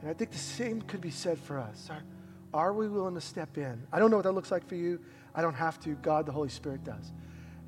And 0.00 0.10
I 0.10 0.14
think 0.14 0.30
the 0.30 0.38
same 0.38 0.82
could 0.82 1.00
be 1.00 1.10
said 1.10 1.38
for 1.38 1.58
us. 1.58 1.88
Are, 1.90 2.02
are 2.52 2.72
we 2.72 2.88
willing 2.88 3.14
to 3.14 3.20
step 3.20 3.58
in? 3.58 3.82
I 3.92 3.98
don't 3.98 4.10
know 4.10 4.16
what 4.16 4.24
that 4.24 4.32
looks 4.32 4.50
like 4.50 4.66
for 4.68 4.74
you. 4.74 5.00
I 5.34 5.42
don't 5.42 5.54
have 5.54 5.80
to. 5.80 5.90
God, 5.96 6.26
the 6.26 6.32
Holy 6.32 6.48
Spirit 6.48 6.84
does. 6.84 7.12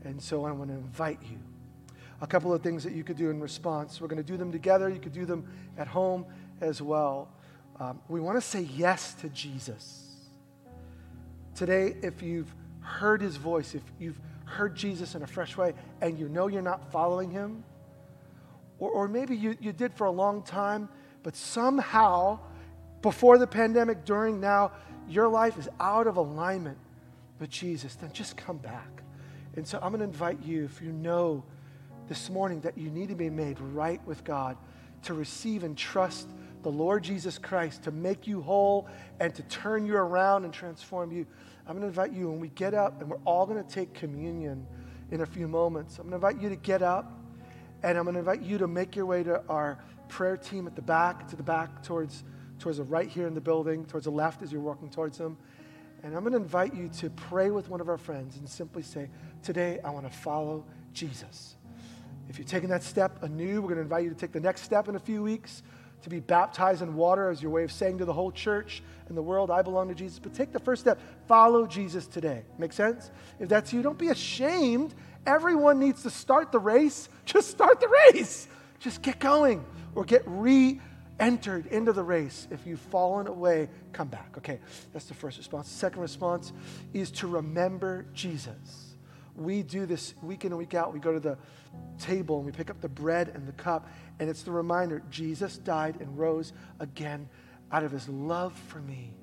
And 0.05 0.21
so 0.21 0.45
I 0.45 0.53
want 0.53 0.71
to 0.71 0.77
invite 0.77 1.19
you. 1.31 1.39
A 2.21 2.27
couple 2.27 2.53
of 2.53 2.63
things 2.63 2.83
that 2.85 2.93
you 2.93 3.05
could 3.05 3.17
do 3.17 3.31
in 3.31 3.41
response. 3.41 4.01
We're 4.01 4.09
going 4.09 4.23
to 4.23 4.25
do 4.25 4.37
them 4.37 4.51
together. 4.51 4.89
You 4.89 4.99
could 4.99 5.13
do 5.13 5.25
them 5.25 5.49
at 5.77 5.87
home 5.87 6.27
as 6.61 6.83
well. 6.83 7.31
Um, 7.79 8.01
we 8.09 8.21
want 8.21 8.37
to 8.37 8.41
say 8.41 8.63
yes 8.63 9.15
to 9.15 9.29
Jesus. 9.29 10.17
Today, 11.55 11.97
if 12.03 12.23
you've 12.23 12.53
heard 12.81 13.21
his 13.21 13.37
voice, 13.37 13.75
if 13.75 13.83
you've 13.99 14.19
heard 14.45 14.75
Jesus 14.75 15.15
in 15.15 15.23
a 15.23 15.27
fresh 15.27 15.57
way 15.57 15.75
and 16.01 16.19
you 16.19 16.29
know 16.29 16.47
you're 16.47 16.63
not 16.63 16.91
following 16.91 17.31
him, 17.31 17.63
or, 18.79 18.91
or 18.91 19.09
maybe 19.09 19.37
you, 19.37 19.57
you 19.61 19.73
did 19.73 19.93
for 19.93 20.07
a 20.07 20.11
long 20.11 20.43
time, 20.43 20.89
but 21.29 21.37
somehow 21.37 22.39
before 23.03 23.37
the 23.37 23.47
pandemic, 23.47 24.07
during 24.07 24.41
now, 24.41 24.73
your 25.07 25.29
life 25.29 25.59
is 25.59 25.69
out 25.79 26.07
of 26.07 26.17
alignment 26.17 26.79
with 27.39 27.51
Jesus, 27.51 27.95
then 27.97 28.11
just 28.15 28.35
come 28.35 28.57
back. 28.57 29.03
And 29.55 29.67
so 29.67 29.79
I'm 29.83 29.91
going 29.91 29.99
to 29.99 30.07
invite 30.07 30.43
you, 30.43 30.65
if 30.65 30.81
you 30.81 30.91
know 30.91 31.45
this 32.09 32.31
morning 32.31 32.63
that 32.63 32.79
you 32.79 32.89
need 32.89 33.11
to 33.11 33.15
be 33.15 33.29
made 33.29 33.61
right 33.61 34.01
with 34.07 34.25
God, 34.25 34.57
to 35.03 35.13
receive 35.13 35.65
and 35.65 35.77
trust 35.77 36.31
the 36.63 36.71
Lord 36.71 37.05
Jesus 37.05 37.37
Christ 37.37 37.83
to 37.83 37.91
make 37.91 38.27
you 38.27 38.41
whole 38.41 38.89
and 39.21 39.35
to 39.35 39.43
turn 39.43 39.85
you 39.85 39.97
around 39.97 40.45
and 40.45 40.55
transform 40.55 41.13
you. 41.13 41.27
I'm 41.67 41.75
going 41.75 41.83
to 41.83 41.89
invite 41.89 42.15
you 42.15 42.31
when 42.31 42.41
we 42.41 42.49
get 42.49 42.73
up, 42.73 43.03
and 43.03 43.11
we're 43.11 43.21
all 43.27 43.45
going 43.45 43.63
to 43.63 43.71
take 43.71 43.93
communion 43.93 44.67
in 45.11 45.21
a 45.21 45.27
few 45.27 45.47
moments. 45.47 45.99
I'm 45.99 46.09
going 46.09 46.19
to 46.19 46.27
invite 46.27 46.43
you 46.43 46.49
to 46.49 46.57
get 46.57 46.81
up, 46.81 47.13
and 47.83 47.99
I'm 47.99 48.05
going 48.05 48.15
to 48.15 48.21
invite 48.21 48.41
you 48.41 48.57
to 48.57 48.67
make 48.67 48.97
your 48.97 49.05
way 49.05 49.23
to 49.25 49.43
our 49.51 49.79
prayer 50.09 50.37
team 50.37 50.67
at 50.67 50.75
the 50.75 50.83
back, 50.83 51.29
to 51.29 51.37
the 51.37 51.43
back 51.43 51.83
towards, 51.83 52.25
towards 52.59 52.79
the 52.79 52.85
right 52.85 53.09
here 53.09 53.27
in 53.27 53.35
the 53.35 53.41
building, 53.41 53.85
towards 53.85 54.05
the 54.05 54.11
left 54.11 54.43
as 54.43 54.53
you're 54.53 54.61
walking 54.61 54.91
towards 54.91 55.19
them. 55.19 55.37
And 56.03 56.15
I'm 56.15 56.21
going 56.21 56.33
to 56.33 56.39
invite 56.39 56.75
you 56.75 56.89
to 57.01 57.11
pray 57.11 57.51
with 57.51 57.69
one 57.69 57.81
of 57.81 57.89
our 57.89 57.99
friends 57.99 58.37
and 58.37 58.49
simply 58.49 58.83
say, 58.83 59.11
Today 59.43 59.81
I 59.85 59.91
want 59.91 60.11
to 60.11 60.17
follow 60.17 60.65
Jesus. 60.93 61.57
If 62.29 62.39
you're 62.39 62.47
taking 62.47 62.69
that 62.71 62.83
step 62.83 63.23
anew, 63.23 63.61
we're 63.61 63.69
going 63.69 63.77
to 63.77 63.83
invite 63.83 64.05
you 64.05 64.11
to 64.11 64.17
take 64.17 64.33
the 64.33 64.41
next 64.41 64.63
step 64.63 64.89
in 64.89 64.97
a 64.97 65.01
few 65.01 65.23
weeks 65.23 65.63
to 66.03 66.11
be 66.11 66.21
baptized 66.21 66.83
in 66.83 66.95
water 66.95 67.31
as 67.31 67.43
your 67.43 67.51
way 67.51 67.65
of 67.65 67.73
saying 67.73 67.99
to 67.99 68.05
the 68.05 68.13
whole 68.13 68.31
church 68.31 68.83
and 69.09 69.17
the 69.17 69.23
world, 69.23 69.51
I 69.51 69.63
belong 69.63 69.89
to 69.89 69.95
Jesus. 69.95 70.19
But 70.19 70.35
take 70.35 70.53
the 70.53 70.61
first 70.61 70.83
step. 70.83 71.01
Follow 71.27 71.67
Jesus 71.67 72.07
today. 72.07 72.45
Make 72.57 72.73
sense? 72.73 73.11
If 73.41 73.49
that's 73.49 73.73
you, 73.73 73.83
don't 73.83 73.99
be 73.99 74.09
ashamed. 74.09 74.95
Everyone 75.27 75.79
needs 75.79 76.03
to 76.05 76.11
start 76.11 76.53
the 76.53 76.61
race. 76.61 77.09
Just 77.25 77.51
start 77.51 77.81
the 77.81 77.89
race. 78.13 78.47
Just 78.79 79.03
get 79.03 79.19
going 79.19 79.65
or 79.95 80.05
get 80.05 80.23
re 80.27 80.81
entered 81.21 81.67
into 81.67 81.93
the 81.93 82.03
race. 82.03 82.47
If 82.51 82.67
you've 82.67 82.81
fallen 82.81 83.27
away, 83.27 83.69
come 83.93 84.09
back. 84.09 84.35
Okay, 84.39 84.61
that's 84.93 85.07
the 85.07 85.15
first 85.15 85.39
response. 85.39 85.69
The 85.69 85.75
second 85.75 86.01
response 86.01 86.53
is 86.93 87.11
to 87.13 87.27
remember 87.27 88.07
Jesus 88.15 88.89
we 89.39 89.63
do 89.63 89.87
this 89.87 90.15
week 90.23 90.45
in 90.45 90.53
and 90.53 90.59
week 90.59 90.75
out. 90.75 90.93
We 90.93 90.99
go 90.99 91.13
to 91.13 91.21
the 91.21 91.39
table 91.99 92.39
and 92.39 92.47
we 92.47 92.53
pick 92.53 92.71
up 92.71 92.81
the 92.81 92.89
bread 92.89 93.31
and 93.35 93.47
the 93.47 93.53
cup, 93.53 93.89
and 94.19 94.29
it's 94.29 94.43
the 94.43 94.51
reminder 94.51 95.03
Jesus 95.11 95.59
died 95.59 96.01
and 96.01 96.19
rose 96.19 96.53
again 96.81 97.29
out 97.71 97.85
of 97.85 97.93
his 97.93 98.09
love 98.09 98.53
for 98.53 98.81
me. 98.81 99.15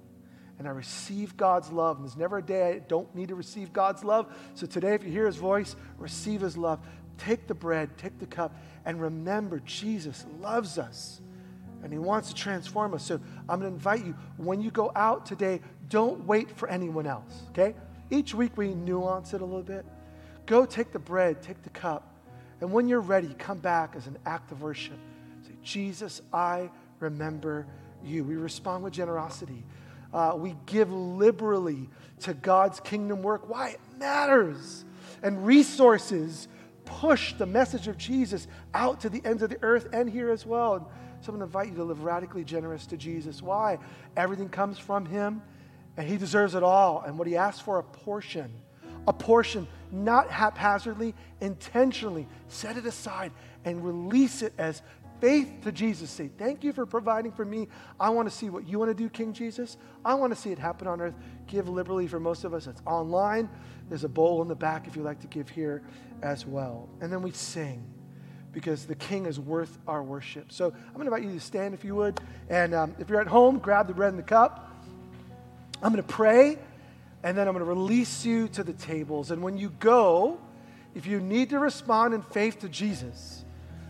And 0.58 0.68
I 0.70 0.72
receive 0.72 1.36
God's 1.36 1.70
love. 1.70 1.98
And 1.98 2.06
there's 2.06 2.16
never 2.16 2.38
a 2.38 2.42
day 2.42 2.76
I 2.76 2.80
don't 2.80 3.14
need 3.14 3.28
to 3.28 3.36
receive 3.36 3.74
God's 3.74 4.06
love. 4.06 4.34
So 4.54 4.66
today, 4.66 4.94
if 4.94 5.04
you 5.04 5.12
hear 5.12 5.26
his 5.26 5.36
voice, 5.36 5.76
receive 5.98 6.40
his 6.40 6.56
love. 6.56 6.80
Take 7.18 7.48
the 7.48 7.54
bread, 7.54 7.98
take 7.98 8.20
the 8.20 8.26
cup, 8.26 8.56
and 8.86 9.02
remember 9.02 9.60
Jesus 9.60 10.26
loves 10.40 10.78
us 10.78 11.22
and 11.84 11.94
he 11.94 12.00
wants 12.00 12.30
to 12.30 12.36
transform 12.36 12.94
us. 12.94 13.04
So 13.06 13.20
I'm 13.48 13.60
going 13.60 13.72
to 13.72 13.76
invite 13.76 14.06
you, 14.06 14.16
when 14.38 14.60
you 14.62 14.72
go 14.72 14.92
out 14.96 15.26
today, 15.26 15.62
don't 15.90 16.26
wait 16.26 16.50
for 16.50 16.68
anyone 16.68 17.06
else, 17.06 17.44
okay? 17.50 17.76
Each 18.10 18.34
week 18.34 18.58
we 18.58 18.74
nuance 18.74 19.34
it 19.34 19.42
a 19.42 19.46
little 19.46 19.62
bit. 19.62 19.86
Go 20.48 20.66
take 20.66 20.92
the 20.92 21.00
bread, 21.00 21.42
take 21.44 21.62
the 21.62 21.70
cup, 21.70 22.16
and 22.62 22.72
when 22.72 22.88
you're 22.88 23.02
ready, 23.02 23.36
come 23.38 23.60
back 23.60 23.94
as 23.96 24.08
an 24.08 24.18
act 24.26 24.52
of 24.52 24.62
worship. 24.62 24.98
Say, 25.44 25.54
Jesus, 25.62 26.22
I 26.34 26.70
remember 27.00 27.68
you. 28.04 28.24
We 28.24 28.36
respond 28.36 28.84
with 28.84 28.94
generosity. 28.94 29.64
Uh, 30.14 30.34
we 30.36 30.56
give 30.66 30.92
liberally 30.92 31.90
to 32.22 32.34
God's 32.34 32.80
kingdom 32.80 33.22
work. 33.22 33.50
Why? 33.50 33.70
It 33.70 33.80
matters. 34.00 34.86
And 35.22 35.46
resources 35.46 36.48
push 36.86 37.34
the 37.34 37.46
message 37.46 37.88
of 37.88 37.98
Jesus 37.98 38.48
out 38.74 39.02
to 39.02 39.10
the 39.10 39.22
ends 39.26 39.44
of 39.44 39.50
the 39.50 39.60
earth 39.62 39.88
and 39.94 40.10
here 40.10 40.30
as 40.30 40.46
well. 40.46 40.76
And 40.76 40.86
so 41.22 41.32
I'm 41.32 41.40
going 41.40 41.40
to 41.40 41.46
invite 41.46 41.70
you 41.70 41.76
to 41.76 41.84
live 41.84 42.04
radically 42.04 42.44
generous 42.44 42.86
to 42.88 42.98
Jesus. 42.98 43.42
Why? 43.42 43.80
Everything 44.16 44.50
comes 44.50 44.78
from 44.78 45.06
Him, 45.06 45.42
and 45.98 46.08
He 46.08 46.18
deserves 46.18 46.56
it 46.56 46.64
all. 46.64 47.04
And 47.06 47.18
what 47.18 47.28
He 47.28 47.36
asks 47.36 47.62
for, 47.62 47.80
a 47.80 47.84
portion 47.84 48.52
a 49.08 49.14
portion, 49.14 49.68
not 49.92 50.30
haphazardly, 50.30 51.14
intentionally. 51.42 52.28
Set 52.48 52.78
it 52.78 52.86
aside 52.86 53.32
and 53.64 53.84
release 53.84 54.42
it 54.42 54.54
as 54.58 54.82
faith 55.22 55.50
to 55.64 55.72
Jesus. 55.72 56.10
Say, 56.10 56.30
Thank 56.38 56.64
you 56.64 56.74
for 56.74 56.86
providing 56.86 57.32
for 57.32 57.46
me. 57.46 57.68
I 58.00 58.10
want 58.10 58.30
to 58.30 58.36
see 58.36 58.50
what 58.50 58.68
you 58.68 58.80
want 58.80 58.90
to 58.90 58.96
do, 58.96 59.10
King 59.10 59.34
Jesus. 59.34 59.78
I 60.04 60.16
want 60.16 60.34
to 60.34 60.40
see 60.40 60.52
it 60.52 60.60
happen 60.60 60.88
on 60.88 61.02
earth. 61.02 61.16
Give 61.48 61.70
liberally 61.70 62.08
for 62.08 62.20
most 62.20 62.44
of 62.44 62.54
us. 62.54 62.68
It's 62.68 62.82
online. 62.86 63.50
There's 63.90 64.04
a 64.04 64.10
bowl 64.10 64.42
in 64.42 64.48
the 64.48 64.56
back 64.56 64.88
if 64.88 64.96
you'd 64.96 65.06
like 65.06 65.22
to 65.22 65.28
give 65.28 65.50
here 65.50 65.84
as 66.22 66.46
well. 66.46 66.90
And 67.02 67.12
then 67.12 67.22
we 67.22 67.32
sing 67.32 67.86
because 68.52 68.86
the 68.86 68.96
King 68.96 69.26
is 69.26 69.40
worth 69.40 69.78
our 69.88 70.02
worship. 70.02 70.52
So 70.52 70.68
I'm 70.68 70.94
going 70.94 71.08
to 71.08 71.14
invite 71.14 71.24
you 71.24 71.38
to 71.38 71.46
stand 71.46 71.74
if 71.74 71.84
you 71.84 71.96
would. 71.96 72.20
And 72.50 72.74
um, 72.74 72.96
if 73.00 73.10
you're 73.10 73.22
at 73.22 73.28
home, 73.28 73.60
grab 73.60 73.88
the 73.88 73.94
bread 73.94 74.10
and 74.10 74.20
the 74.20 74.24
cup. 74.24 74.72
I'm 75.84 75.92
going 75.92 76.04
to 76.04 76.14
pray 76.14 76.58
and 77.24 77.38
then 77.38 77.48
I'm 77.48 77.54
going 77.54 77.66
to 77.66 77.70
release 77.70 78.24
you 78.24 78.48
to 78.50 78.64
the 78.64 78.74
tables. 78.74 79.32
And 79.32 79.42
when 79.42 79.58
you 79.58 79.72
go, 79.80 80.40
if 80.94 81.06
you 81.06 81.20
need 81.20 81.50
to 81.50 81.60
respond 81.60 82.14
in 82.14 82.22
faith 82.22 82.60
to 82.60 82.70
Jesus, 82.70 83.44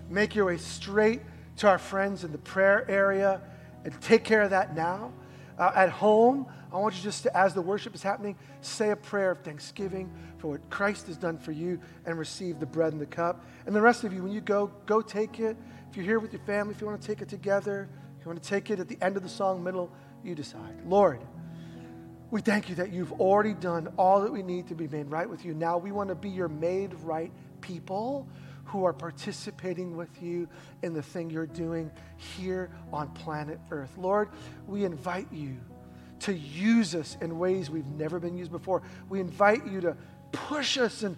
make 0.10 0.36
your 0.36 0.46
way 0.46 0.58
straight 0.58 1.22
to 1.58 1.68
our 1.68 1.78
friends 1.78 2.24
in 2.24 2.32
the 2.32 2.38
prayer 2.38 2.90
area 2.90 3.42
and 3.84 4.02
take 4.02 4.24
care 4.24 4.42
of 4.42 4.50
that 4.50 4.76
now. 4.76 5.12
Uh, 5.60 5.72
at 5.76 5.90
home, 5.90 6.48
I 6.76 6.80
want 6.80 6.98
you 6.98 7.04
just 7.04 7.24
to, 7.24 7.38
as 7.38 7.54
the 7.54 7.62
worship 7.62 7.96
is 7.96 8.04
happening, 8.04 8.36
say 8.60 8.90
a 8.90 8.98
prayer 8.98 9.32
of 9.32 9.40
thanksgiving 9.40 10.12
for 10.40 10.50
what 10.50 10.70
Christ 10.70 11.08
has 11.08 11.16
done 11.16 11.38
for 11.38 11.54
you 11.54 11.80
and 12.06 12.20
receive 12.20 12.60
the 12.60 12.66
bread 12.66 12.92
and 12.92 13.02
the 13.02 13.06
cup. 13.06 13.46
And 13.66 13.74
the 13.74 13.82
rest 13.82 14.04
of 14.04 14.12
you, 14.12 14.22
when 14.22 14.34
you 14.34 14.42
go, 14.42 14.70
go 14.86 15.02
take 15.02 15.40
it. 15.40 15.56
If 15.90 15.96
you're 15.96 16.06
here 16.06 16.20
with 16.20 16.34
your 16.34 16.42
family, 16.42 16.76
if 16.76 16.82
you 16.82 16.88
want 16.88 17.02
to 17.02 17.08
take 17.08 17.22
it 17.22 17.30
together, 17.30 17.88
if 18.20 18.26
you 18.26 18.30
want 18.30 18.44
to 18.44 18.50
take 18.50 18.70
it 18.72 18.82
at 18.82 18.90
the 18.90 18.98
end 19.02 19.16
of 19.16 19.24
the 19.24 19.30
song, 19.30 19.64
middle, 19.64 19.90
you 20.22 20.36
decide. 20.36 20.86
Lord, 20.86 21.22
we 22.30 22.42
thank 22.42 22.68
you 22.68 22.76
that 22.76 22.92
you've 22.92 23.14
already 23.22 23.54
done 23.54 23.94
all 23.98 24.20
that 24.20 24.34
we 24.34 24.44
need 24.44 24.68
to 24.68 24.76
be 24.76 24.90
made 24.90 25.10
right 25.10 25.30
with 25.30 25.46
you. 25.46 25.54
Now 25.54 25.78
we 25.78 25.94
want 25.94 26.10
to 26.10 26.16
be 26.16 26.30
your 26.30 26.50
made 26.50 26.94
right 26.96 27.32
people 27.62 28.28
who 28.66 28.84
are 28.84 28.92
participating 28.92 29.96
with 29.96 30.22
you 30.22 30.50
in 30.82 30.94
the 30.94 31.02
thing 31.02 31.30
you're 31.30 31.46
doing 31.46 31.90
here 32.18 32.70
on 32.92 33.08
planet 33.12 33.62
Earth. 33.72 33.98
Lord, 33.98 34.28
we 34.68 34.84
invite 34.84 35.32
you 35.32 35.58
to 36.26 36.34
use 36.34 36.96
us 36.96 37.18
in 37.22 37.38
ways 37.38 37.70
we've 37.70 37.86
never 37.86 38.20
been 38.20 38.36
used 38.36 38.52
before. 38.52 38.82
We 39.10 39.20
invite 39.20 39.68
you 39.68 39.80
to 39.82 39.96
push 40.32 40.78
us 40.78 41.04
and 41.04 41.16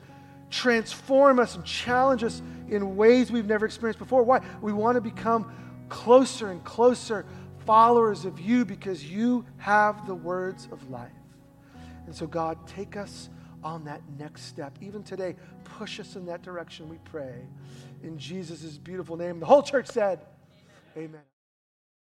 transform 0.50 1.40
us 1.40 1.56
and 1.56 1.64
challenge 1.64 2.26
us 2.26 2.42
in 2.68 2.98
ways 2.98 3.32
we've 3.32 3.46
never 3.46 3.66
experienced 3.66 4.00
before. 4.00 4.24
Why? 4.24 4.42
We 4.62 4.74
want 4.74 4.96
to 4.96 5.02
become 5.02 5.50
closer 5.88 6.52
and 6.52 6.62
closer 6.66 7.26
followers 7.66 8.26
of 8.26 8.38
you 8.38 8.66
because 8.66 9.06
you 9.06 9.46
have 9.58 10.06
the 10.08 10.16
words 10.16 10.68
of 10.74 10.90
life. 10.90 11.12
And 12.06 12.14
so, 12.14 12.28
God, 12.28 12.58
take 12.68 12.98
us 12.98 13.30
on 13.64 13.86
that 13.86 14.02
next 14.20 14.44
step. 14.44 14.78
Even 14.82 15.04
today, 15.04 15.36
push 15.64 16.02
us 16.02 16.18
in 16.18 16.26
that 16.26 16.42
direction, 16.42 16.90
we 16.90 16.98
pray. 17.06 17.46
In 18.04 18.18
Jesus' 18.18 18.78
beautiful 18.78 19.16
name. 19.16 19.40
The 19.40 19.46
whole 19.46 19.64
church 19.64 19.88
said, 19.88 20.20
Amen. 20.98 21.10
Amen. 21.10 21.22